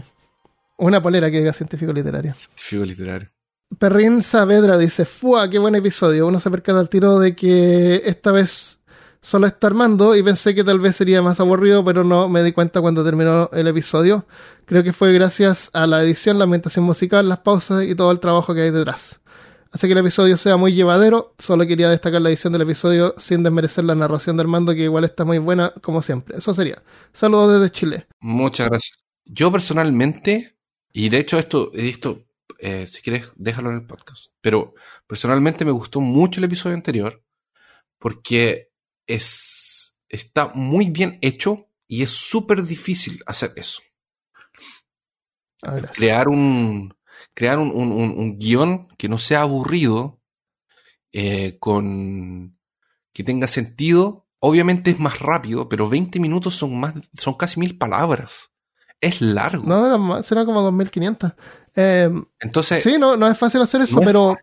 Una 0.77 1.01
polera 1.03 1.31
que 1.31 1.39
diga 1.39 1.55
científico 1.55 1.95
literario. 1.95 2.35
científico 2.35 2.85
literario. 2.85 3.31
Perrin 3.79 4.23
Saavedra 4.23 4.77
dice, 4.77 5.07
¡fua! 5.07 5.49
¡Qué 5.49 5.59
buen 5.59 5.75
episodio! 5.75 6.27
Uno 6.27 6.41
se 6.41 6.51
percata 6.51 6.79
al 6.79 6.91
tiro 6.91 7.19
de 7.19 7.35
que 7.35 8.03
esta 8.05 8.33
vez 8.33 8.78
solo 9.21 9.47
está 9.47 9.67
armando 9.67 10.17
y 10.17 10.23
pensé 10.23 10.55
que 10.55 10.65
tal 10.65 10.79
vez 10.79 10.97
sería 10.97 11.23
más 11.23 11.41
aburrido, 11.41 11.85
pero 11.85 12.05
no 12.05 12.29
me 12.29 12.43
di 12.43 12.53
cuenta 12.53 12.81
cuando 12.81 13.05
terminó 13.05 13.51
el 13.53 13.67
episodio. 13.67 14.27
Creo 14.65 14.83
que 14.83 14.93
fue 14.93 15.13
gracias 15.13 15.71
a 15.73 15.87
la 15.87 16.03
edición, 16.03 16.39
la 16.39 16.45
ambientación 16.45 16.85
musical, 16.85 17.29
las 17.29 17.41
pausas 17.41 17.85
y 17.85 17.95
todo 17.95 18.11
el 18.11 18.21
trabajo 18.21 18.55
que 18.55 18.63
hay 18.63 18.71
detrás. 18.71 19.21
Hace 19.71 19.87
que 19.87 19.93
el 19.93 19.99
episodio 19.99 20.37
sea 20.37 20.57
muy 20.57 20.73
llevadero. 20.73 21.35
Solo 21.39 21.67
quería 21.67 21.91
destacar 21.91 22.23
la 22.23 22.31
edición 22.31 22.53
del 22.53 22.63
episodio 22.63 23.15
sin 23.19 23.43
desmerecer 23.43 23.85
la 23.85 23.95
narración 23.95 24.37
de 24.37 24.43
Armando, 24.43 24.75
que 24.75 24.85
igual 24.85 25.05
está 25.05 25.25
muy 25.25 25.39
buena, 25.39 25.75
como 25.83 26.01
siempre. 26.01 26.39
Eso 26.39 26.55
sería. 26.55 26.83
Saludos 27.13 27.61
desde 27.61 27.73
Chile. 27.73 28.07
Muchas 28.21 28.69
gracias. 28.69 28.99
Yo 29.27 29.53
personalmente, 29.53 30.57
y 30.91 31.11
de 31.11 31.19
hecho 31.19 31.39
esto, 31.39 31.71
esto 31.75 32.25
eh, 32.59 32.87
si 32.87 33.03
quieres, 33.03 33.31
déjalo 33.37 33.71
en 33.71 33.77
el 33.77 33.87
podcast. 33.87 34.33
Pero 34.41 34.75
personalmente 35.07 35.65
me 35.65 35.71
gustó 35.71 36.01
mucho 36.01 36.41
el 36.41 36.45
episodio 36.45 36.75
anterior 36.75 37.23
porque 37.99 38.68
es, 39.09 39.97
está 40.09 40.53
muy 40.55 40.91
bien 40.91 41.19
hecho 41.23 41.67
y 41.89 42.03
es 42.05 42.11
súper 42.11 42.63
difícil 42.65 43.21
hacer 43.27 43.53
eso. 43.57 43.83
Ah. 45.63 45.81
Crear 45.93 46.29
un, 46.29 46.95
crear 47.35 47.59
un, 47.59 47.71
un- 47.73 48.39
guion 48.39 48.87
que 48.97 49.09
no 49.09 49.19
sea 49.19 49.43
aburrido, 49.43 50.21
eh, 51.13 51.59
con 51.59 52.57
que 53.13 53.25
tenga 53.25 53.47
sentido. 53.49 54.27
Obviamente 54.41 54.93
es 54.93 55.01
más 55.01 55.19
rápido, 55.19 55.69
pero 55.69 55.89
20 55.89 56.21
minutos 56.21 56.55
son 56.55 56.79
más, 56.79 56.95
son 57.15 57.35
casi 57.35 57.59
mil 57.59 57.77
palabras. 57.77 58.51
Es 59.01 59.21
largo. 59.21 59.65
No, 59.67 60.23
será 60.23 60.45
como 60.45 60.61
2500. 60.63 61.33
Eh, 61.81 62.11
Entonces, 62.41 62.83
sí, 62.83 62.97
no, 62.99 63.17
no 63.17 63.29
es 63.29 63.39
fácil 63.39 63.61
hacer 63.63 63.83
eso, 63.83 64.01
no 64.01 64.03
pero. 64.03 64.37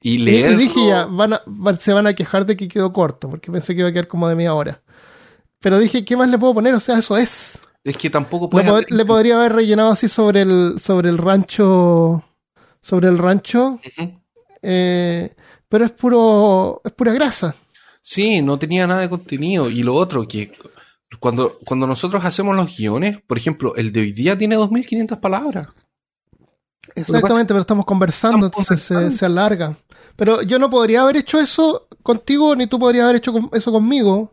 Y 0.00 0.18
leer. 0.18 0.52
y 0.52 0.56
dije 0.56 0.86
ya, 0.86 1.06
van 1.06 1.32
a- 1.32 1.42
van- 1.46 1.80
se 1.80 1.92
van 1.92 2.06
a 2.06 2.14
quejar 2.14 2.46
de 2.46 2.56
que 2.56 2.68
quedó 2.68 2.92
corto, 2.92 3.28
porque 3.28 3.50
pensé 3.50 3.74
que 3.74 3.80
iba 3.80 3.88
a 3.88 3.92
quedar 3.92 4.06
como 4.06 4.28
de 4.28 4.36
media 4.36 4.54
hora. 4.54 4.80
Pero 5.58 5.78
dije, 5.80 6.04
¿qué 6.04 6.16
más 6.16 6.30
le 6.30 6.38
puedo 6.38 6.54
poner? 6.54 6.74
O 6.74 6.80
sea, 6.80 6.98
eso 6.98 7.16
es. 7.16 7.58
Es 7.82 7.96
que 7.96 8.10
tampoco 8.10 8.44
Le, 8.44 8.50
puedes. 8.64 8.86
pod- 8.86 8.90
le 8.94 9.04
podría 9.04 9.36
haber 9.38 9.54
rellenado 9.54 9.90
así 9.90 10.08
sobre 10.08 10.42
el, 10.42 10.76
sobre 10.78 11.08
el 11.10 11.18
rancho. 11.18 12.22
Sobre 12.80 13.08
el 13.08 13.18
rancho. 13.18 13.80
Eh, 14.62 15.34
pero 15.68 15.84
es 15.84 15.90
puro. 15.92 16.80
es 16.84 16.92
pura 16.92 17.12
grasa. 17.12 17.54
Sí, 18.00 18.40
no 18.40 18.56
tenía 18.58 18.86
nada 18.86 19.00
de 19.00 19.10
contenido. 19.10 19.68
Y 19.68 19.82
lo 19.82 19.94
otro, 19.96 20.26
que 20.28 20.52
cuando, 21.18 21.58
cuando 21.64 21.86
nosotros 21.88 22.24
hacemos 22.24 22.54
los 22.54 22.76
guiones, 22.76 23.18
por 23.26 23.36
ejemplo, 23.36 23.74
el 23.74 23.90
de 23.92 24.00
hoy 24.00 24.12
día 24.12 24.38
tiene 24.38 24.56
2.500 24.56 25.18
palabras. 25.18 25.66
Exactamente, 26.94 27.48
pero 27.54 27.60
estamos 27.60 27.84
conversando, 27.84 28.46
Estamos 28.46 28.66
entonces 28.70 28.86
se, 28.86 28.94
conversando. 28.94 29.18
se 29.18 29.26
alarga. 29.26 29.76
Pero 30.16 30.42
yo 30.42 30.58
no 30.58 30.68
podría 30.70 31.02
haber 31.02 31.16
hecho 31.18 31.38
eso 31.38 31.86
contigo, 32.02 32.54
ni 32.56 32.66
tú 32.66 32.78
podrías 32.78 33.04
haber 33.04 33.16
hecho 33.16 33.32
eso 33.52 33.70
conmigo, 33.72 34.32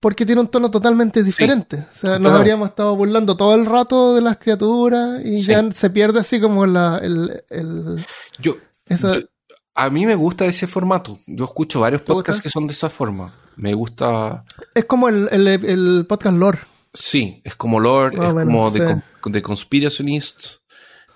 porque 0.00 0.26
tiene 0.26 0.40
un 0.40 0.48
tono 0.48 0.70
totalmente 0.70 1.22
diferente. 1.22 1.76
o 1.90 1.94
sea, 1.94 2.10
nos 2.12 2.20
claro. 2.20 2.36
habríamos 2.38 2.68
estado 2.70 2.96
burlando 2.96 3.36
todo 3.36 3.54
el 3.54 3.66
rato 3.66 4.14
de 4.14 4.20
las 4.22 4.38
criaturas 4.38 5.24
y 5.24 5.42
Sí. 5.42 5.52
ya 5.52 5.70
se 5.72 5.90
pierde 5.90 6.20
así 6.20 6.40
como 6.40 6.66
la, 6.66 6.98
el, 6.98 7.44
el- 7.50 8.04
Yo, 8.38 8.56
esa- 8.86 9.16
yo- 9.20 9.26
a 9.74 9.88
mí 9.90 10.04
me 10.06 10.14
gusta 10.16 10.44
ese 10.46 10.66
formato. 10.66 11.16
Yo 11.26 11.44
escucho 11.44 11.80
varios 11.80 12.02
¿Te 12.02 12.08
podcasts 12.08 12.38
gusta? 12.40 12.42
que 12.42 12.50
son 12.50 12.66
de 12.66 12.72
esa 12.74 12.90
forma. 12.90 13.32
Me 13.56 13.74
gusta. 13.74 14.44
es 14.74 14.84
como 14.86 15.08
el, 15.08 15.28
el, 15.30 15.46
el 15.48 16.06
podcast 16.08 16.36
lore. 16.36 16.58
Sí, 16.94 17.40
es 17.44 17.54
como 17.56 17.80
Lord, 17.80 18.16
Más 18.16 18.26
es 18.26 18.32
o 18.32 18.34
menos, 18.34 18.52
como 18.52 18.70
de, 18.70 18.94
sí. 18.94 19.00
con- 19.20 19.32
de 19.32 19.40
Conspirationists. 19.42 20.60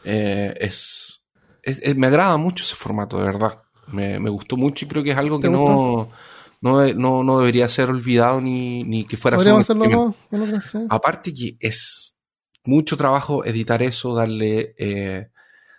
Eh, 0.06 0.54
es, 0.60 1.24
es- 1.62 1.80
es- 1.82 1.96
Me 1.96 2.06
agrada 2.06 2.36
mucho 2.36 2.62
ese 2.64 2.74
formato, 2.76 3.18
de 3.18 3.24
verdad. 3.24 3.60
Me, 3.88 4.18
me 4.20 4.30
gustó 4.30 4.56
mucho 4.56 4.84
y 4.84 4.88
creo 4.88 5.02
que 5.02 5.10
es 5.10 5.16
algo 5.18 5.38
¿Te 5.38 5.48
que 5.48 5.52
no, 5.52 6.08
no, 6.60 6.78
de- 6.78 6.94
no, 6.94 7.22
no 7.22 7.38
debería 7.40 7.68
ser 7.68 7.90
olvidado 7.90 8.40
ni, 8.40 8.82
ni 8.84 9.04
que 9.04 9.16
fuera 9.16 9.36
solo 9.38 9.56
hacerlo 9.62 9.84
no. 9.90 10.16
Aparte 10.90 11.34
que 11.34 11.56
es 11.60 12.16
mucho 12.64 12.96
trabajo 12.96 13.44
editar 13.44 13.82
eso, 13.82 14.14
darle, 14.14 14.74
eh, 14.78 15.28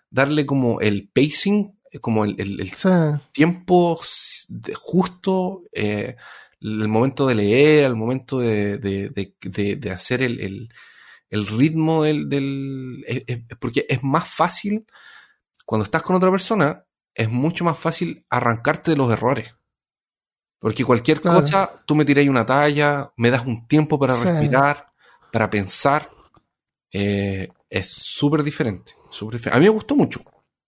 darle 0.09 0.45
como 0.45 0.79
el 0.81 1.09
pacing, 1.13 1.77
eh, 1.91 1.99
como 1.99 2.23
el, 2.25 2.35
el- 2.39 2.69
tiempo 3.33 3.99
justo, 4.75 5.63
eh, 5.73 6.15
el 6.61 6.87
momento 6.87 7.27
de 7.27 7.35
leer, 7.35 7.85
el 7.85 7.95
momento 7.95 8.39
de, 8.39 8.77
de- 8.77 9.09
de- 9.09 9.35
de- 9.41 9.75
de 9.75 9.91
hacer 9.91 10.21
el, 10.21 10.39
el- 10.39 10.69
el 11.29 11.45
ritmo 11.47 12.03
del... 12.03 12.29
del- 12.29 13.03
es- 13.07 13.23
es- 13.27 13.43
porque 13.59 13.85
es 13.89 14.03
más 14.03 14.27
fácil, 14.27 14.85
cuando 15.65 15.83
estás 15.83 16.03
con 16.03 16.15
otra 16.15 16.31
persona, 16.31 16.85
es 17.13 17.29
mucho 17.29 17.63
más 17.65 17.77
fácil 17.77 18.25
arrancarte 18.29 18.91
de 18.91 18.97
los 18.97 19.11
errores. 19.11 19.53
Porque 20.59 20.83
cualquier 20.85 21.21
Claro. 21.21 21.41
cosa, 21.41 21.83
tú 21.85 21.95
me 21.95 22.05
tiráis 22.05 22.29
una 22.29 22.45
talla, 22.45 23.11
me 23.17 23.29
das 23.29 23.45
un 23.45 23.67
tiempo 23.67 23.99
para 23.99 24.15
Sí. 24.15 24.25
respirar, 24.27 24.87
para 25.31 25.49
pensar. 25.49 26.09
eh, 26.93 27.49
es 27.69 27.89
súper 27.91 28.43
diferente, 28.43 28.93
súper 29.09 29.35
diferente. 29.35 29.57
A 29.57 29.59
mí 29.59 29.65
me 29.65 29.71
gustó 29.73 29.93
mucho. 29.95 30.21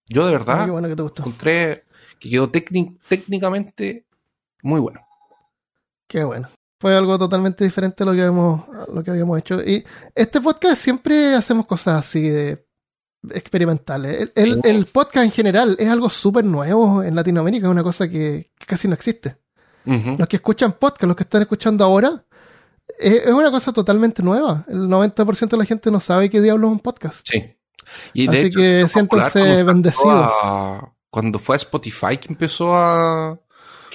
Yo 0.05 0.25
de 0.25 0.33
verdad 0.33 0.63
ah, 0.63 0.67
bueno 0.67 0.89
que 0.89 0.95
te 0.97 1.01
gustó. 1.01 1.21
encontré 1.21 1.85
que 2.19 2.29
quedó 2.29 2.51
técnic- 2.51 2.99
técnicamente 3.07 4.05
muy 4.61 4.81
bueno. 4.81 4.99
Qué 6.07 6.23
bueno. 6.25 6.49
Fue 6.79 6.95
algo 6.95 7.17
totalmente 7.19 7.63
diferente 7.65 8.03
a 8.03 8.05
lo 8.05 8.13
que 8.13 8.21
habíamos, 8.21 8.61
lo 8.93 9.03
que 9.03 9.11
habíamos 9.11 9.37
hecho. 9.39 9.61
Y 9.61 9.83
este 10.15 10.39
podcast 10.39 10.81
siempre 10.81 11.35
hacemos 11.35 11.65
cosas 11.65 11.99
así 11.99 12.29
de 12.29 12.65
experimentales. 13.33 14.31
El, 14.35 14.61
el- 14.61 14.61
el 14.63 14.85
podcast 14.85 15.25
en 15.25 15.31
general 15.31 15.75
es 15.79 15.89
algo 15.89 16.09
súper 16.09 16.45
nuevo 16.45 17.03
en 17.03 17.15
Latinoamérica, 17.15 17.67
es 17.67 17.71
una 17.71 17.83
cosa 17.83 18.07
que, 18.09 18.51
que 18.57 18.65
casi 18.65 18.87
no 18.87 18.93
existe. 18.93 19.37
Los 19.85 20.27
que 20.27 20.35
escuchan 20.35 20.73
podcast, 20.73 21.03
los 21.07 21.15
que 21.15 21.23
están 21.23 21.41
escuchando 21.41 21.83
ahora, 21.83 22.23
es, 22.99 23.13
es 23.25 23.33
una 23.33 23.49
cosa 23.49 23.73
totalmente 23.73 24.21
nueva. 24.21 24.63
El 24.67 24.87
90% 24.87 25.49
de 25.49 25.57
la 25.57 25.65
gente 25.65 25.89
no 25.89 25.99
sabe 25.99 26.29
qué 26.29 26.41
diablos 26.41 26.69
es 26.69 26.73
un 26.73 26.79
podcast. 26.79 27.27
Sí. 27.27 27.55
Y 28.13 28.27
de 28.27 28.37
Así 28.37 28.47
hecho, 28.47 28.59
que 28.59 28.87
siéntanse 28.87 29.63
bendecidos. 29.63 30.31
a- 30.43 30.93
cuando 31.09 31.39
fue 31.39 31.55
a 31.55 31.57
Spotify 31.57 32.17
que 32.17 32.27
empezó 32.29 32.75
a. 32.75 33.39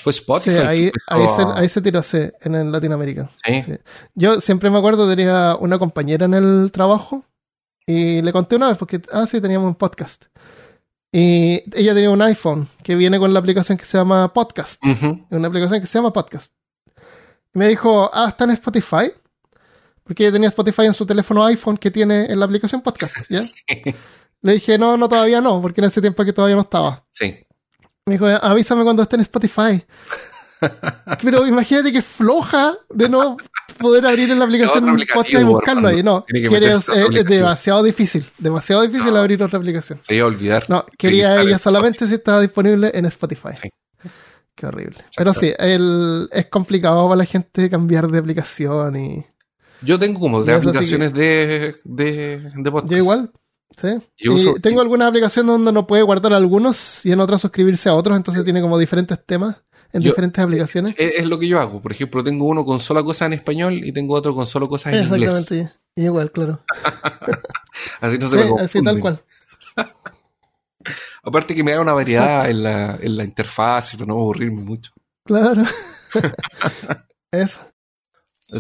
Fue 0.04 0.10
Spotify. 0.10 0.56
Sí, 0.56 0.92
ahí, 1.08 1.26
se, 1.34 1.42
ahí 1.54 1.66
se 1.66 1.80
tiró 1.80 2.02
sí, 2.02 2.18
en, 2.42 2.54
en 2.54 2.70
Latinoamérica. 2.70 3.30
Sí. 3.42 3.62
Sí. 3.62 3.72
Yo 4.14 4.38
siempre 4.42 4.68
me 4.68 4.76
acuerdo, 4.76 5.08
tenía 5.08 5.56
una 5.58 5.78
compañera 5.78 6.26
en 6.26 6.34
el 6.34 6.70
trabajo 6.70 7.24
y 7.86 8.20
le 8.20 8.30
conté 8.30 8.56
una 8.56 8.68
vez 8.68 8.76
porque, 8.76 9.00
ah, 9.10 9.26
sí, 9.26 9.40
teníamos 9.40 9.66
un 9.66 9.76
podcast. 9.76 10.24
Y 11.10 11.62
ella 11.74 11.94
tenía 11.94 12.10
un 12.10 12.20
iPhone 12.20 12.68
que 12.82 12.96
viene 12.96 13.18
con 13.18 13.32
la 13.32 13.38
aplicación 13.38 13.78
que 13.78 13.86
se 13.86 13.96
llama 13.96 14.30
Podcast. 14.34 14.82
Una 15.30 15.48
aplicación 15.48 15.80
que 15.80 15.86
se 15.86 15.96
llama 15.96 16.12
Podcast. 16.12 16.52
Y 17.54 17.58
me 17.58 17.68
dijo, 17.68 18.10
ah, 18.12 18.26
está 18.28 18.44
en 18.44 18.50
Spotify. 18.50 19.10
Porque 20.02 20.24
ella 20.24 20.32
tenía 20.32 20.50
Spotify 20.50 20.82
en 20.84 20.92
su 20.92 21.06
teléfono 21.06 21.46
iPhone 21.46 21.78
que 21.78 21.90
tiene 21.90 22.26
en 22.26 22.38
la 22.38 22.44
aplicación 22.44 22.82
Podcast. 22.82 23.14
¿ya? 23.30 23.40
Le 24.42 24.52
dije, 24.52 24.76
no, 24.76 24.98
no, 24.98 25.08
todavía 25.08 25.40
no, 25.40 25.62
porque 25.62 25.80
en 25.80 25.86
ese 25.86 26.02
tiempo 26.02 26.22
que 26.26 26.34
todavía 26.34 26.56
no 26.56 26.62
estaba. 26.62 27.06
Sí. 27.10 27.46
Me 28.06 28.14
dijo, 28.14 28.26
avísame 28.26 28.84
cuando 28.84 29.02
esté 29.02 29.16
en 29.16 29.22
Spotify. 29.22 29.82
Pero 31.22 31.46
imagínate 31.46 31.90
que 31.90 32.02
floja 32.02 32.74
de 32.90 33.08
no 33.08 33.38
poder 33.78 34.04
abrir 34.04 34.30
en 34.30 34.38
la 34.38 34.44
aplicación 34.44 34.84
podcast 34.84 35.30
y 35.30 35.42
buscarlo 35.42 35.88
ahí. 35.88 36.02
No, 36.02 36.24
es, 36.28 37.24
demasiado 37.24 37.82
difícil. 37.82 38.26
Demasiado 38.36 38.82
difícil 38.82 39.12
No. 39.14 39.20
abrir 39.20 39.42
otra 39.42 39.58
aplicación. 39.58 40.00
Se 40.02 40.14
iba 40.14 40.24
a 40.24 40.28
olvidar. 40.28 40.64
No, 40.68 40.84
quería 40.98 41.40
ella 41.40 41.56
solamente 41.58 42.06
si 42.06 42.14
estaba 42.14 42.42
disponible 42.42 42.90
en 42.92 43.06
Spotify. 43.06 43.50
Sí. 43.60 43.70
Qué 44.54 44.66
horrible. 44.66 44.98
Pero 45.16 45.32
sí, 45.32 45.52
el, 45.58 46.28
es 46.30 46.46
complicado 46.46 47.08
para 47.08 47.16
la 47.18 47.24
gente 47.24 47.70
cambiar 47.70 48.08
de 48.08 48.18
aplicación 48.18 48.96
y 48.96 49.26
Yo 49.80 49.98
tengo 49.98 50.20
como 50.20 50.44
tres 50.44 50.58
aplicaciones 50.58 51.12
de, 51.14 51.76
de, 51.84 52.52
de 52.54 52.70
podcast. 52.70 52.92
yo 52.92 52.98
igual. 52.98 53.32
¿Sí? 53.80 53.88
Yo 54.16 54.32
Y 54.32 54.34
uso- 54.34 54.54
tengo 54.60 54.80
alguna 54.80 55.06
aplicación 55.08 55.46
donde 55.46 55.70
uno 55.70 55.86
puede 55.86 56.02
guardar 56.02 56.32
algunos 56.32 57.04
y 57.06 57.12
en 57.12 57.20
otras 57.20 57.40
suscribirse 57.40 57.88
a 57.88 57.94
otros, 57.94 58.16
entonces 58.16 58.44
tiene 58.44 58.60
como 58.60 58.78
diferentes 58.78 59.18
temas 59.24 59.56
en 59.92 60.02
Yo- 60.02 60.10
diferentes 60.10 60.42
aplicaciones. 60.44 60.94
Es, 60.98 61.14
es 61.18 61.26
lo 61.26 61.38
que 61.38 61.46
yo 61.48 61.60
hago. 61.60 61.80
Por 61.80 61.92
ejemplo, 61.92 62.22
tengo 62.24 62.46
uno 62.46 62.64
con 62.64 62.80
solo 62.80 63.04
cosas 63.04 63.26
en 63.26 63.34
español 63.34 63.84
y 63.84 63.92
tengo 63.92 64.14
otro 64.14 64.34
con 64.34 64.46
solo 64.46 64.68
cosas 64.68 64.94
en 64.94 65.04
inglés. 65.04 65.30
Exactamente, 65.32 65.72
igual, 65.96 66.30
claro. 66.32 66.64
Así 68.00 68.18
no 68.18 68.28
se 68.28 68.42
Sí, 68.42 68.52
me 68.52 68.60
así 68.60 68.82
tal 68.82 69.00
cual. 69.00 69.22
Aparte 71.22 71.54
que 71.54 71.64
me 71.64 71.72
da 71.72 71.80
una 71.80 71.92
variedad 71.94 72.48
en 72.50 72.62
la, 72.62 72.98
en 73.00 73.16
la 73.16 73.24
interfaz 73.24 73.94
y 73.94 73.96
para 73.96 74.08
no 74.08 74.14
aburrirme 74.14 74.60
mucho. 74.62 74.92
Claro. 75.24 75.62
Eso. 77.32 77.60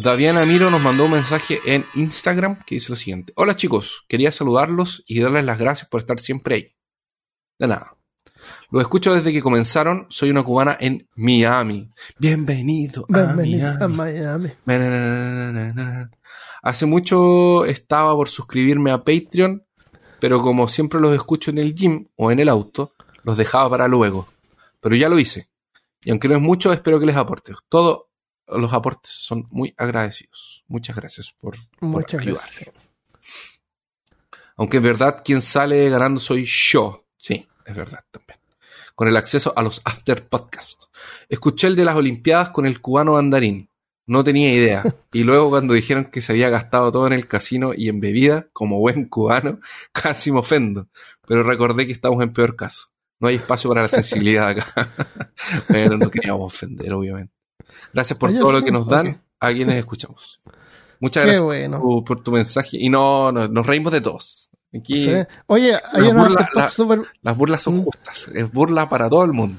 Daviana 0.02 0.44
Miro 0.44 0.70
nos 0.70 0.82
mandó 0.82 1.04
un 1.04 1.12
mensaje 1.12 1.60
en 1.66 1.86
Instagram 1.94 2.64
que 2.66 2.74
dice 2.74 2.90
lo 2.90 2.96
siguiente. 2.96 3.32
Hola 3.36 3.54
chicos, 3.54 4.04
quería 4.08 4.32
saludarlos 4.32 5.04
y 5.06 5.20
darles 5.20 5.44
las 5.44 5.56
gracias 5.56 5.88
por 5.88 6.00
estar 6.00 6.18
siempre 6.18 6.54
ahí. 6.56 6.74
De 7.60 7.68
nada. 7.68 7.96
Los 8.72 8.82
escucho 8.82 9.14
desde 9.14 9.32
que 9.32 9.40
comenzaron. 9.40 10.06
Soy 10.10 10.30
una 10.30 10.42
cubana 10.42 10.76
en 10.80 11.08
Miami. 11.14 11.92
Bienvenido 12.18 13.06
a 13.08 13.34
Bienvenido 13.34 13.76
a 13.80 13.86
Miami. 13.86 14.50
Miami. 14.64 16.10
Hace 16.60 16.86
mucho 16.86 17.64
estaba 17.64 18.16
por 18.16 18.28
suscribirme 18.28 18.90
a 18.90 19.04
Patreon, 19.04 19.64
pero 20.18 20.42
como 20.42 20.66
siempre 20.66 20.98
los 20.98 21.14
escucho 21.14 21.52
en 21.52 21.58
el 21.58 21.72
gym 21.72 22.08
o 22.16 22.32
en 22.32 22.40
el 22.40 22.48
auto, 22.48 22.94
los 23.22 23.36
dejaba 23.36 23.70
para 23.70 23.86
luego. 23.86 24.26
Pero 24.80 24.96
ya 24.96 25.08
lo 25.08 25.20
hice. 25.20 25.46
Y 26.02 26.10
aunque 26.10 26.26
no 26.26 26.34
es 26.34 26.42
mucho, 26.42 26.72
espero 26.72 26.98
que 26.98 27.06
les 27.06 27.16
aporte. 27.16 27.52
Todos 27.68 28.06
los 28.48 28.72
aportes 28.72 29.12
son 29.12 29.46
muy 29.50 29.74
agradecidos. 29.76 30.64
Muchas 30.68 30.96
gracias 30.96 31.32
por, 31.40 31.56
por 31.78 31.88
Muchas 31.88 32.20
ayudar. 32.20 32.42
gracias. 32.42 32.74
Aunque 34.56 34.76
en 34.78 34.82
verdad 34.82 35.16
quien 35.24 35.42
sale 35.42 35.88
ganando 35.90 36.20
soy 36.20 36.46
yo. 36.46 37.04
Sí, 37.16 37.46
es 37.66 37.74
verdad 37.74 38.04
también. 38.10 38.38
Con 38.94 39.08
el 39.08 39.16
acceso 39.16 39.52
a 39.56 39.62
los 39.62 39.80
after 39.84 40.28
podcasts. 40.28 40.88
Escuché 41.28 41.66
el 41.66 41.76
de 41.76 41.84
las 41.84 41.96
Olimpiadas 41.96 42.50
con 42.50 42.66
el 42.66 42.80
cubano 42.80 43.16
andarín. 43.16 43.68
No 44.06 44.22
tenía 44.22 44.52
idea. 44.52 44.84
Y 45.12 45.24
luego 45.24 45.50
cuando 45.50 45.74
dijeron 45.74 46.04
que 46.04 46.20
se 46.20 46.32
había 46.32 46.50
gastado 46.50 46.92
todo 46.92 47.06
en 47.06 47.14
el 47.14 47.26
casino 47.26 47.72
y 47.74 47.88
en 47.88 48.00
bebida, 48.00 48.48
como 48.52 48.78
buen 48.78 49.08
cubano, 49.08 49.60
casi 49.92 50.30
me 50.30 50.40
ofendo. 50.40 50.88
Pero 51.26 51.42
recordé 51.42 51.86
que 51.86 51.92
estamos 51.92 52.22
en 52.22 52.32
peor 52.32 52.54
caso. 52.54 52.90
No 53.18 53.28
hay 53.28 53.36
espacio 53.36 53.70
para 53.70 53.82
la 53.82 53.88
sensibilidad 53.88 54.48
acá. 54.48 54.90
Pero 55.68 55.96
no 55.96 56.10
queríamos 56.10 56.52
ofender, 56.52 56.92
obviamente. 56.92 57.33
Gracias 57.92 58.18
por 58.18 58.30
Ah, 58.30 58.38
todo 58.38 58.52
lo 58.52 58.62
que 58.62 58.70
nos 58.72 58.86
dan 58.86 59.22
a 59.40 59.52
quienes 59.52 59.76
escuchamos. 59.76 60.40
Muchas 61.00 61.22
Qué 61.22 61.26
gracias 61.28 61.42
bueno. 61.44 61.80
por, 61.80 62.04
por 62.04 62.22
tu 62.22 62.32
mensaje. 62.32 62.76
Y 62.80 62.88
no, 62.88 63.30
no, 63.32 63.46
nos 63.48 63.66
reímos 63.66 63.92
de 63.92 64.00
todos. 64.00 64.50
Aquí 64.76 65.04
Sí. 65.04 65.12
Oye, 65.46 65.74
hay 65.92 66.12
Las 66.12 66.48
la- 66.54 66.68
súper 66.68 67.02
las 67.22 67.36
burlas 67.36 67.62
son 67.62 67.76
Mm. 67.78 67.84
justas. 67.84 68.28
Es 68.34 68.50
burla 68.52 68.88
para 68.88 69.08
todo 69.08 69.24
el 69.24 69.32
mundo. 69.32 69.58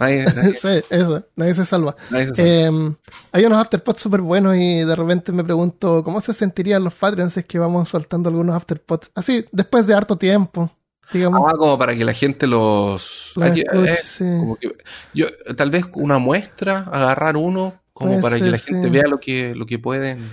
Nadie, 0.00 0.24
nadie- 0.34 0.54
sí, 0.54 0.84
eso, 0.90 1.24
nadie 1.36 1.54
se 1.54 1.64
salva. 1.64 1.94
nadie 2.10 2.28
se 2.28 2.34
sabe. 2.34 2.66
Eh, 2.66 2.96
hay 3.30 3.44
unos 3.44 3.58
afterpods 3.58 4.00
súper 4.00 4.22
buenos 4.22 4.56
y 4.56 4.78
de 4.84 4.96
repente 4.96 5.30
me 5.30 5.44
pregunto 5.44 6.02
cómo 6.02 6.20
se 6.20 6.32
sentirían 6.32 6.82
los 6.82 6.94
Patreons 6.94 7.32
si 7.34 7.40
es 7.40 7.46
que 7.46 7.60
vamos 7.60 7.88
soltando 7.90 8.28
algunos 8.28 8.56
afterpods. 8.56 9.12
Así, 9.14 9.44
después 9.52 9.86
de 9.86 9.94
harto 9.94 10.16
tiempo, 10.18 10.68
digamos. 11.12 11.40
Ah, 11.46 11.54
como 11.56 11.78
para 11.78 11.94
que 11.96 12.04
la 12.04 12.12
gente 12.14 12.46
los... 12.46 13.32
hay 13.40 13.60
escuche, 13.60 13.92
eh, 13.92 13.96
sí. 14.04 14.24
como 14.24 14.56
que- 14.56 14.76
yo, 15.12 15.26
tal 15.56 15.70
vez 15.70 15.84
una 15.94 16.18
muestra, 16.18 16.88
agarrar 16.92 17.36
uno, 17.36 17.74
como 17.92 18.10
Puede 18.10 18.22
para 18.22 18.38
que 18.38 18.50
la 18.50 18.58
gente 18.58 18.84
sí. 18.84 18.90
vea 18.90 19.04
lo 19.08 19.18
que, 19.20 19.54
lo 19.54 19.66
que 19.66 19.78
pueden. 19.78 20.28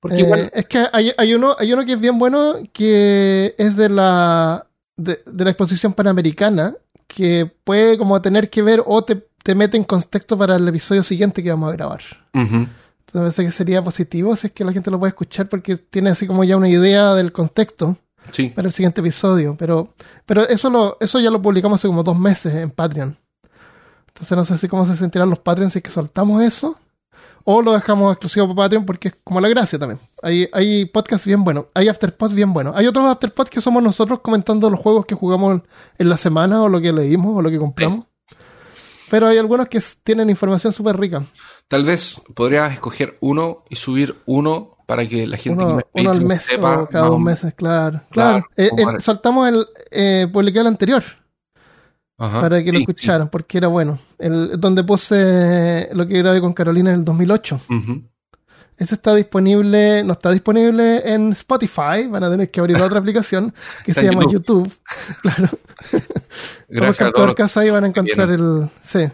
Porque 0.00 0.16
Eh, 0.16 0.20
igual, 0.20 0.50
Es 0.54 0.66
que 0.66 0.86
hay, 0.92 1.12
hay 1.16 1.34
uno, 1.34 1.56
hay 1.58 1.72
uno 1.72 1.84
que 1.84 1.92
es 1.92 2.00
bien 2.00 2.18
bueno 2.18 2.56
que 2.72 3.54
es 3.58 3.76
de 3.76 3.88
la, 3.88 4.66
de, 4.96 5.22
de 5.24 5.44
la 5.44 5.50
exposición 5.50 5.92
panamericana 5.92 6.74
que 7.06 7.50
puede 7.64 7.96
como 7.96 8.20
tener 8.20 8.50
que 8.50 8.62
ver 8.62 8.82
o 8.84 9.04
te, 9.04 9.24
te 9.42 9.54
mete 9.54 9.76
en 9.76 9.84
contexto 9.84 10.36
para 10.36 10.56
el 10.56 10.66
episodio 10.66 11.02
siguiente 11.02 11.42
que 11.42 11.50
vamos 11.50 11.70
a 11.70 11.76
grabar. 11.76 12.00
Entonces, 12.32 12.68
me 13.14 13.20
parece 13.20 13.44
que 13.44 13.50
sería 13.52 13.82
positivo 13.84 14.34
si 14.36 14.48
es 14.48 14.52
que 14.52 14.64
la 14.64 14.72
gente 14.72 14.90
lo 14.90 14.98
puede 14.98 15.10
escuchar 15.10 15.48
porque 15.48 15.76
tiene 15.76 16.10
así 16.10 16.26
como 16.26 16.42
ya 16.44 16.56
una 16.56 16.68
idea 16.68 17.14
del 17.14 17.30
contexto 17.32 17.96
sí. 18.32 18.48
para 18.50 18.68
el 18.68 18.74
siguiente 18.74 19.00
episodio. 19.00 19.56
Pero, 19.58 19.88
pero 20.26 20.48
eso 20.48 20.70
lo, 20.70 20.96
eso 21.00 21.20
ya 21.20 21.30
lo 21.30 21.40
publicamos 21.40 21.80
hace 21.80 21.88
como 21.88 22.02
dos 22.02 22.18
meses 22.18 22.54
en 22.54 22.70
Patreon. 22.70 23.16
Entonces 24.08 24.36
no 24.36 24.44
sé 24.44 24.58
si 24.58 24.68
cómo 24.68 24.86
se 24.86 24.96
sentirán 24.96 25.28
los 25.28 25.40
Patreons 25.40 25.72
si 25.72 25.80
es 25.80 25.82
que 25.82 25.90
soltamos 25.90 26.42
eso. 26.42 26.76
O 27.46 27.60
lo 27.60 27.72
dejamos 27.72 28.12
exclusivo 28.12 28.46
para 28.46 28.66
Patreon 28.66 28.86
porque 28.86 29.08
es 29.08 29.14
como 29.22 29.40
la 29.40 29.48
gracia 29.48 29.78
también. 29.78 30.00
Hay, 30.22 30.48
hay 30.52 30.86
podcasts 30.86 31.26
bien 31.26 31.44
buenos. 31.44 31.66
Hay 31.74 31.88
afterpods 31.88 32.32
bien 32.32 32.52
buenos. 32.52 32.74
Hay 32.74 32.86
otros 32.86 33.06
afterpods 33.06 33.50
que 33.50 33.60
somos 33.60 33.82
nosotros 33.82 34.20
comentando 34.20 34.70
los 34.70 34.80
juegos 34.80 35.04
que 35.04 35.14
jugamos 35.14 35.60
en 35.98 36.08
la 36.08 36.16
semana 36.16 36.62
o 36.62 36.68
lo 36.68 36.80
que 36.80 36.92
leímos 36.92 37.36
o 37.36 37.42
lo 37.42 37.50
que 37.50 37.58
compramos. 37.58 38.06
Pero 39.10 39.26
hay 39.26 39.36
algunos 39.36 39.68
que 39.68 39.82
tienen 40.02 40.30
información 40.30 40.72
súper 40.72 40.98
rica. 40.98 41.22
Tal 41.68 41.84
vez 41.84 42.22
podrías 42.34 42.72
escoger 42.72 43.18
uno 43.20 43.64
y 43.68 43.76
subir 43.76 44.16
uno 44.26 44.73
para 44.86 45.06
que 45.06 45.26
la 45.26 45.36
gente 45.36 45.64
Uno, 45.64 45.78
que 45.78 46.00
uno 46.00 46.10
al 46.10 46.20
mes 46.22 46.42
sepa 46.42 46.82
o 46.82 46.88
cada 46.88 47.06
dos 47.06 47.20
meses, 47.20 47.54
claro. 47.54 48.00
Claro, 48.10 48.44
Claro. 48.44 48.46
Eh, 48.56 48.68
como 48.70 48.80
el- 48.80 48.86
para- 48.86 49.00
soltamos 49.00 49.48
el, 49.48 49.66
eh, 49.90 50.28
publiqué 50.32 50.60
el 50.60 50.66
anterior 50.66 51.02
Ajá, 52.18 52.40
para 52.40 52.62
que 52.62 52.70
lo 52.72 52.78
sí, 52.78 52.82
escucharan, 52.82 53.28
porque 53.28 53.58
era 53.58 53.68
bueno. 53.68 53.98
El, 54.18 54.60
donde 54.60 54.84
puse 54.84 55.88
lo 55.92 56.06
que 56.06 56.18
grabé 56.18 56.40
con 56.40 56.52
Carolina 56.52 56.90
en 56.90 56.96
el 57.00 57.04
2008. 57.04 57.60
sí. 57.66 57.74
Ujú. 57.74 58.02
Ese 58.76 58.96
está 58.96 59.14
disponible, 59.14 60.02
no 60.02 60.14
está 60.14 60.32
disponible 60.32 61.00
en 61.14 61.30
Spotify, 61.30 62.08
van 62.10 62.24
a 62.24 62.30
tener 62.30 62.50
que 62.50 62.58
abrir 62.58 62.76
otra 62.82 62.98
aplicación 62.98 63.54
que 63.84 63.94
se 63.94 64.02
llama 64.04 64.22
YouTube. 64.28 64.64
YouTube. 64.64 64.78
Claro. 65.22 65.48
Gracias 66.68 66.82
a 66.82 66.86
Buscan 66.88 67.12
todos 67.12 67.26
los 67.26 67.34
podcast 67.36 67.56
ahí 67.58 67.70
van 67.70 67.84
a 67.84 67.86
encontrar 67.86 68.30
el. 68.30 68.68
Sí. 68.82 69.04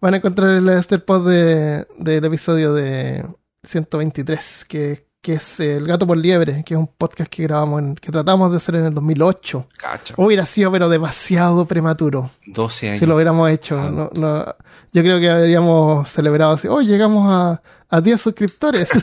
Van 0.00 0.14
a 0.14 0.16
encontrar 0.16 0.50
el 0.50 0.68
Afterpod 0.68 1.28
de, 1.30 1.86
del 1.96 2.24
episodio 2.24 2.74
de 2.74 3.24
123, 3.62 4.64
que, 4.68 5.06
que 5.24 5.32
es 5.32 5.58
El 5.58 5.86
Gato 5.86 6.06
por 6.06 6.18
Liebre, 6.18 6.62
que 6.64 6.74
es 6.74 6.78
un 6.78 6.86
podcast 6.86 7.30
que 7.30 7.44
grabamos 7.44 7.80
en, 7.80 7.94
que 7.94 8.12
tratamos 8.12 8.50
de 8.50 8.58
hacer 8.58 8.74
en 8.74 8.84
el 8.84 8.92
2008. 8.92 9.68
Cacha, 9.78 10.12
Hubiera 10.18 10.44
sido, 10.44 10.70
pero 10.70 10.90
demasiado 10.90 11.64
prematuro 11.64 12.28
12 12.46 12.88
años. 12.88 12.98
si 12.98 13.06
lo 13.06 13.14
hubiéramos 13.14 13.50
hecho. 13.50 13.80
Ah. 13.80 13.88
No, 13.90 14.10
no, 14.20 14.44
yo 14.92 15.02
creo 15.02 15.18
que 15.18 15.30
habríamos 15.30 16.10
celebrado 16.10 16.52
así. 16.52 16.68
Oh, 16.68 16.82
llegamos 16.82 17.24
a, 17.26 17.62
a 17.88 18.00
10 18.02 18.20
suscriptores. 18.20 18.90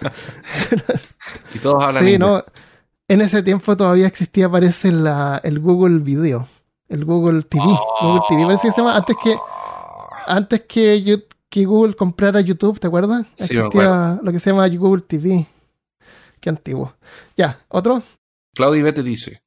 Y 1.54 1.60
todos 1.60 1.84
hablan 1.84 2.04
sí, 2.04 2.14
inglés. 2.14 2.18
no. 2.18 2.44
En 3.06 3.20
ese 3.20 3.40
tiempo 3.44 3.76
todavía 3.76 4.08
existía, 4.08 4.48
parece, 4.48 4.90
la, 4.90 5.40
el 5.44 5.60
Google 5.60 5.98
Video. 6.00 6.48
El 6.88 7.04
Google 7.04 7.42
TV. 7.44 7.62
Google 7.62 8.20
TV, 8.28 8.44
parece 8.44 8.66
que 8.68 8.72
se 8.72 8.80
llama. 8.80 8.96
Antes 8.96 9.16
que, 9.22 9.36
antes 10.26 10.64
que, 10.64 11.24
que 11.48 11.64
Google 11.64 11.94
comprara 11.94 12.40
YouTube, 12.40 12.80
¿te 12.80 12.88
acuerdas? 12.88 13.24
Sí, 13.36 13.44
Existía 13.44 14.18
lo 14.20 14.32
que 14.32 14.38
se 14.40 14.50
llama 14.50 14.66
Google 14.68 15.02
TV. 15.02 15.46
Qué 16.40 16.48
antiguo. 16.48 16.96
Ya, 17.36 17.60
otro. 17.68 18.02
Claudia 18.54 18.80
Ibete 18.80 19.02
dice: 19.02 19.42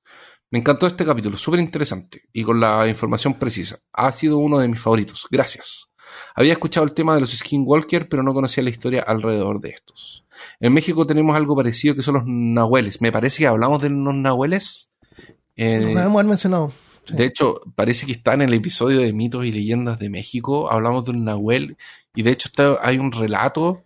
Me 0.52 0.60
encantó 0.60 0.88
este 0.88 1.06
capítulo, 1.06 1.38
súper 1.38 1.60
interesante 1.60 2.24
y 2.32 2.44
con 2.44 2.60
la 2.60 2.88
información 2.88 3.34
precisa. 3.34 3.80
Ha 3.92 4.12
sido 4.12 4.38
uno 4.38 4.60
de 4.60 4.68
mis 4.68 4.80
favoritos. 4.80 5.28
Gracias. 5.30 5.90
Había 6.36 6.54
escuchado 6.54 6.86
el 6.86 6.94
tema 6.94 7.16
de 7.16 7.22
los 7.22 7.32
Skinwalker, 7.32 8.08
pero 8.08 8.24
no 8.24 8.34
conocía 8.34 8.64
la 8.64 8.70
historia 8.70 9.02
alrededor 9.02 9.60
de 9.62 9.70
estos. 9.70 10.26
En 10.60 10.74
México 10.74 11.06
tenemos 11.06 11.36
algo 11.36 11.56
parecido 11.56 11.96
que 11.96 12.04
son 12.04 12.16
los 12.16 12.24
nahueles. 12.26 13.02
Me 13.02 13.12
parece 13.12 13.40
que 13.40 13.48
hablamos 13.48 13.82
de 13.82 13.90
los 13.90 14.16
nahueles. 14.16 14.92
Eh, 15.56 15.96
haber 15.98 16.26
mencionado. 16.26 16.72
Sí. 17.06 17.16
de 17.16 17.26
hecho, 17.26 17.62
parece 17.76 18.06
que 18.06 18.14
está 18.14 18.34
en 18.34 18.44
el 18.44 18.54
episodio 18.54 19.00
de 19.00 19.12
mitos 19.12 19.46
y 19.46 19.52
leyendas 19.52 20.00
de 20.00 20.10
México. 20.10 20.72
Hablamos 20.72 21.04
de 21.06 21.12
un 21.12 21.26
nahuel 21.26 21.78
y 22.16 22.22
de 22.22 22.32
hecho 22.32 22.48
está, 22.48 22.78
hay 22.82 22.98
un 22.98 23.12
relato 23.12 23.84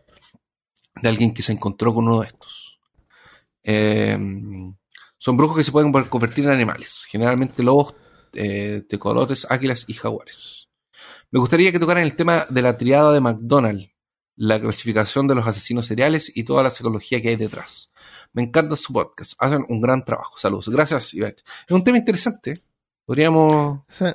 de 1.02 1.10
alguien 1.10 1.34
que 1.34 1.42
se 1.42 1.52
encontró 1.52 1.94
con 1.94 2.08
uno 2.08 2.22
de 2.22 2.28
estos. 2.28 2.67
Eh, 3.70 4.18
son 5.18 5.36
brujos 5.36 5.58
que 5.58 5.64
se 5.66 5.74
pueden 5.74 5.92
convertir 5.92 6.46
en 6.46 6.52
animales, 6.52 7.04
generalmente 7.08 7.62
lobos 7.64 7.96
eh, 8.34 8.84
tecolotes, 8.88 9.46
águilas 9.50 9.84
y 9.88 9.94
jaguares. 9.94 10.70
Me 11.32 11.40
gustaría 11.40 11.72
que 11.74 11.80
tocaran 11.80 12.04
el 12.04 12.16
tema 12.16 12.46
de 12.50 12.62
la 12.62 12.78
triada 12.78 13.12
de 13.12 13.20
McDonald, 13.20 13.90
la 14.38 14.60
clasificación 14.60 15.28
de 15.28 15.36
los 15.36 15.46
asesinos 15.46 15.86
seriales 15.86 16.32
y 16.34 16.46
toda 16.46 16.64
la 16.64 16.70
psicología 16.70 17.22
que 17.22 17.30
hay 17.30 17.36
detrás. 17.36 17.92
Me 18.32 18.42
encanta 18.44 18.78
su 18.78 18.94
podcast. 18.94 19.34
Hacen 19.40 19.66
un 19.68 19.82
gran 19.82 20.06
trabajo. 20.06 20.38
Saludos. 20.38 20.70
Gracias, 20.70 21.14
Ivette. 21.14 21.44
Es 21.68 21.72
un 21.72 21.84
tema 21.84 21.98
interesante. 21.98 22.62
Podríamos. 23.06 23.82
Sí. 23.90 24.06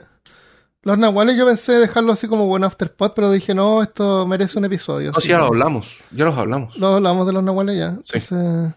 Los 0.83 0.99
nahuales 0.99 1.37
yo 1.37 1.45
pensé 1.45 1.73
dejarlo 1.73 2.13
así 2.13 2.27
como 2.27 2.47
buen 2.47 2.65
afterpot, 2.65 3.15
pero 3.15 3.31
dije, 3.31 3.55
no, 3.55 3.83
esto 3.83 4.27
merece 4.27 4.59
un 4.59 4.65
episodio. 4.65 5.13
No, 5.13 5.21
sí, 5.21 5.29
ya 5.29 5.39
lo 5.39 5.47
hablamos. 5.47 6.03
Ya 6.11 6.25
los 6.25 6.39
hablamos. 6.39 6.77
Lo 6.79 6.95
hablamos 6.95 7.27
de 7.27 7.33
los 7.33 7.45
nahuales 7.45 7.77
ya. 7.77 7.93
Sí. 8.05 8.15
Entonces, 8.15 8.75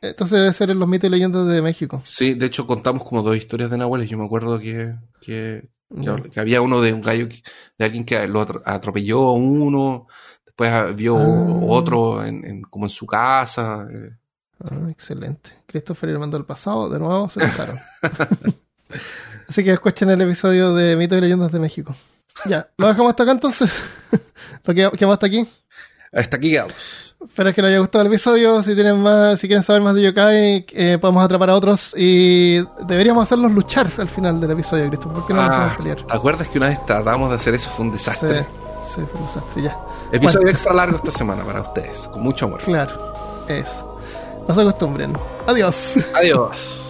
entonces 0.00 0.38
debe 0.40 0.52
ser 0.52 0.70
en 0.70 0.78
los 0.78 0.88
mitos 0.88 1.08
y 1.08 1.10
leyendas 1.10 1.46
de 1.48 1.62
México. 1.62 2.02
Sí, 2.04 2.34
de 2.34 2.46
hecho 2.46 2.66
contamos 2.66 3.04
como 3.04 3.22
dos 3.22 3.36
historias 3.36 3.70
de 3.70 3.78
nahuales. 3.78 4.08
Yo 4.08 4.18
me 4.18 4.24
acuerdo 4.24 4.58
que, 4.58 4.94
que, 5.20 5.68
que, 5.90 6.02
Ya. 6.02 6.16
que 6.16 6.40
había 6.40 6.60
uno 6.60 6.80
de 6.80 6.92
un 6.92 7.00
gallo, 7.00 7.28
que- 7.28 7.42
de 7.78 7.84
alguien 7.84 8.04
que 8.04 8.26
lo 8.28 8.40
atro- 8.46 8.62
atropelló 8.64 9.20
a 9.28 9.32
uno. 9.32 10.06
Después 10.44 10.96
vio 10.96 11.16
Ah. 11.16 11.60
otro 11.68 12.24
en, 12.24 12.44
en- 12.44 12.62
como 12.62 12.86
en 12.86 12.90
su 12.90 13.06
casa. 13.06 13.86
eh. 13.92 14.10
Ah, 14.60 14.88
excelente. 14.90 15.50
Christopher 15.66 16.08
y 16.10 16.12
el 16.12 16.18
mando 16.18 16.36
del 16.36 16.44
pasado, 16.46 16.88
de 16.90 16.98
nuevo 16.98 17.30
se 17.30 17.40
casaron. 17.40 17.78
Así 19.48 19.62
que 19.64 19.72
escuchen 19.72 20.10
el 20.10 20.20
episodio 20.20 20.74
de 20.74 20.96
mitos 20.96 21.18
y 21.18 21.20
leyendas 21.20 21.52
de 21.52 21.60
México. 21.60 21.94
Ya, 22.46 22.68
lo 22.76 22.88
dejamos 22.88 23.10
hasta 23.10 23.22
acá 23.22 23.32
entonces. 23.32 23.70
lo 24.64 24.74
que 24.74 24.90
quedamos 24.96 25.14
hasta 25.14 25.26
aquí. 25.26 25.46
Hasta 26.12 26.36
aquí 26.36 26.50
quedamos. 26.50 27.07
Espero 27.24 27.52
que 27.52 27.62
les 27.62 27.70
haya 27.70 27.78
gustado 27.80 28.02
el 28.02 28.08
episodio. 28.08 28.62
Si 28.62 28.74
tienen 28.74 29.02
más, 29.02 29.40
si 29.40 29.48
quieren 29.48 29.62
saber 29.62 29.82
más 29.82 29.94
de 29.94 30.02
yokai, 30.02 30.66
eh, 30.70 30.98
podemos 31.00 31.24
atrapar 31.24 31.50
a 31.50 31.56
otros 31.56 31.92
y 31.96 32.58
deberíamos 32.86 33.24
hacerlos 33.24 33.50
luchar 33.52 33.88
al 33.98 34.08
final 34.08 34.40
del 34.40 34.52
episodio, 34.52 34.86
Christopher. 34.88 35.14
¿Por 35.18 35.26
qué 35.26 35.34
no 35.34 35.42
nos 35.42 35.50
Ah, 35.50 35.56
hacemos 35.64 35.76
pelear? 35.78 36.02
¿Te 36.06 36.14
acuerdas 36.16 36.48
que 36.48 36.58
una 36.58 36.68
vez 36.68 36.86
tratamos 36.86 37.30
de 37.30 37.36
hacer 37.36 37.54
eso? 37.54 37.70
Fue 37.70 37.86
un 37.86 37.92
desastre. 37.92 38.40
Sí, 38.40 38.46
sí, 38.94 39.00
fue 39.10 39.20
un 39.20 39.26
desastre, 39.26 39.62
ya. 39.62 39.76
Episodio 40.12 40.38
Bueno. 40.40 40.50
extra 40.50 40.72
largo 40.74 40.96
esta 40.96 41.10
semana 41.10 41.44
para 41.44 41.60
ustedes, 41.62 42.08
con 42.08 42.22
mucho 42.22 42.46
amor. 42.46 42.60
Claro, 42.62 43.12
eso. 43.48 43.98
No 44.46 44.54
se 44.54 44.60
acostumbren. 44.62 45.12
Adiós. 45.46 45.98
Adiós. 46.14 46.84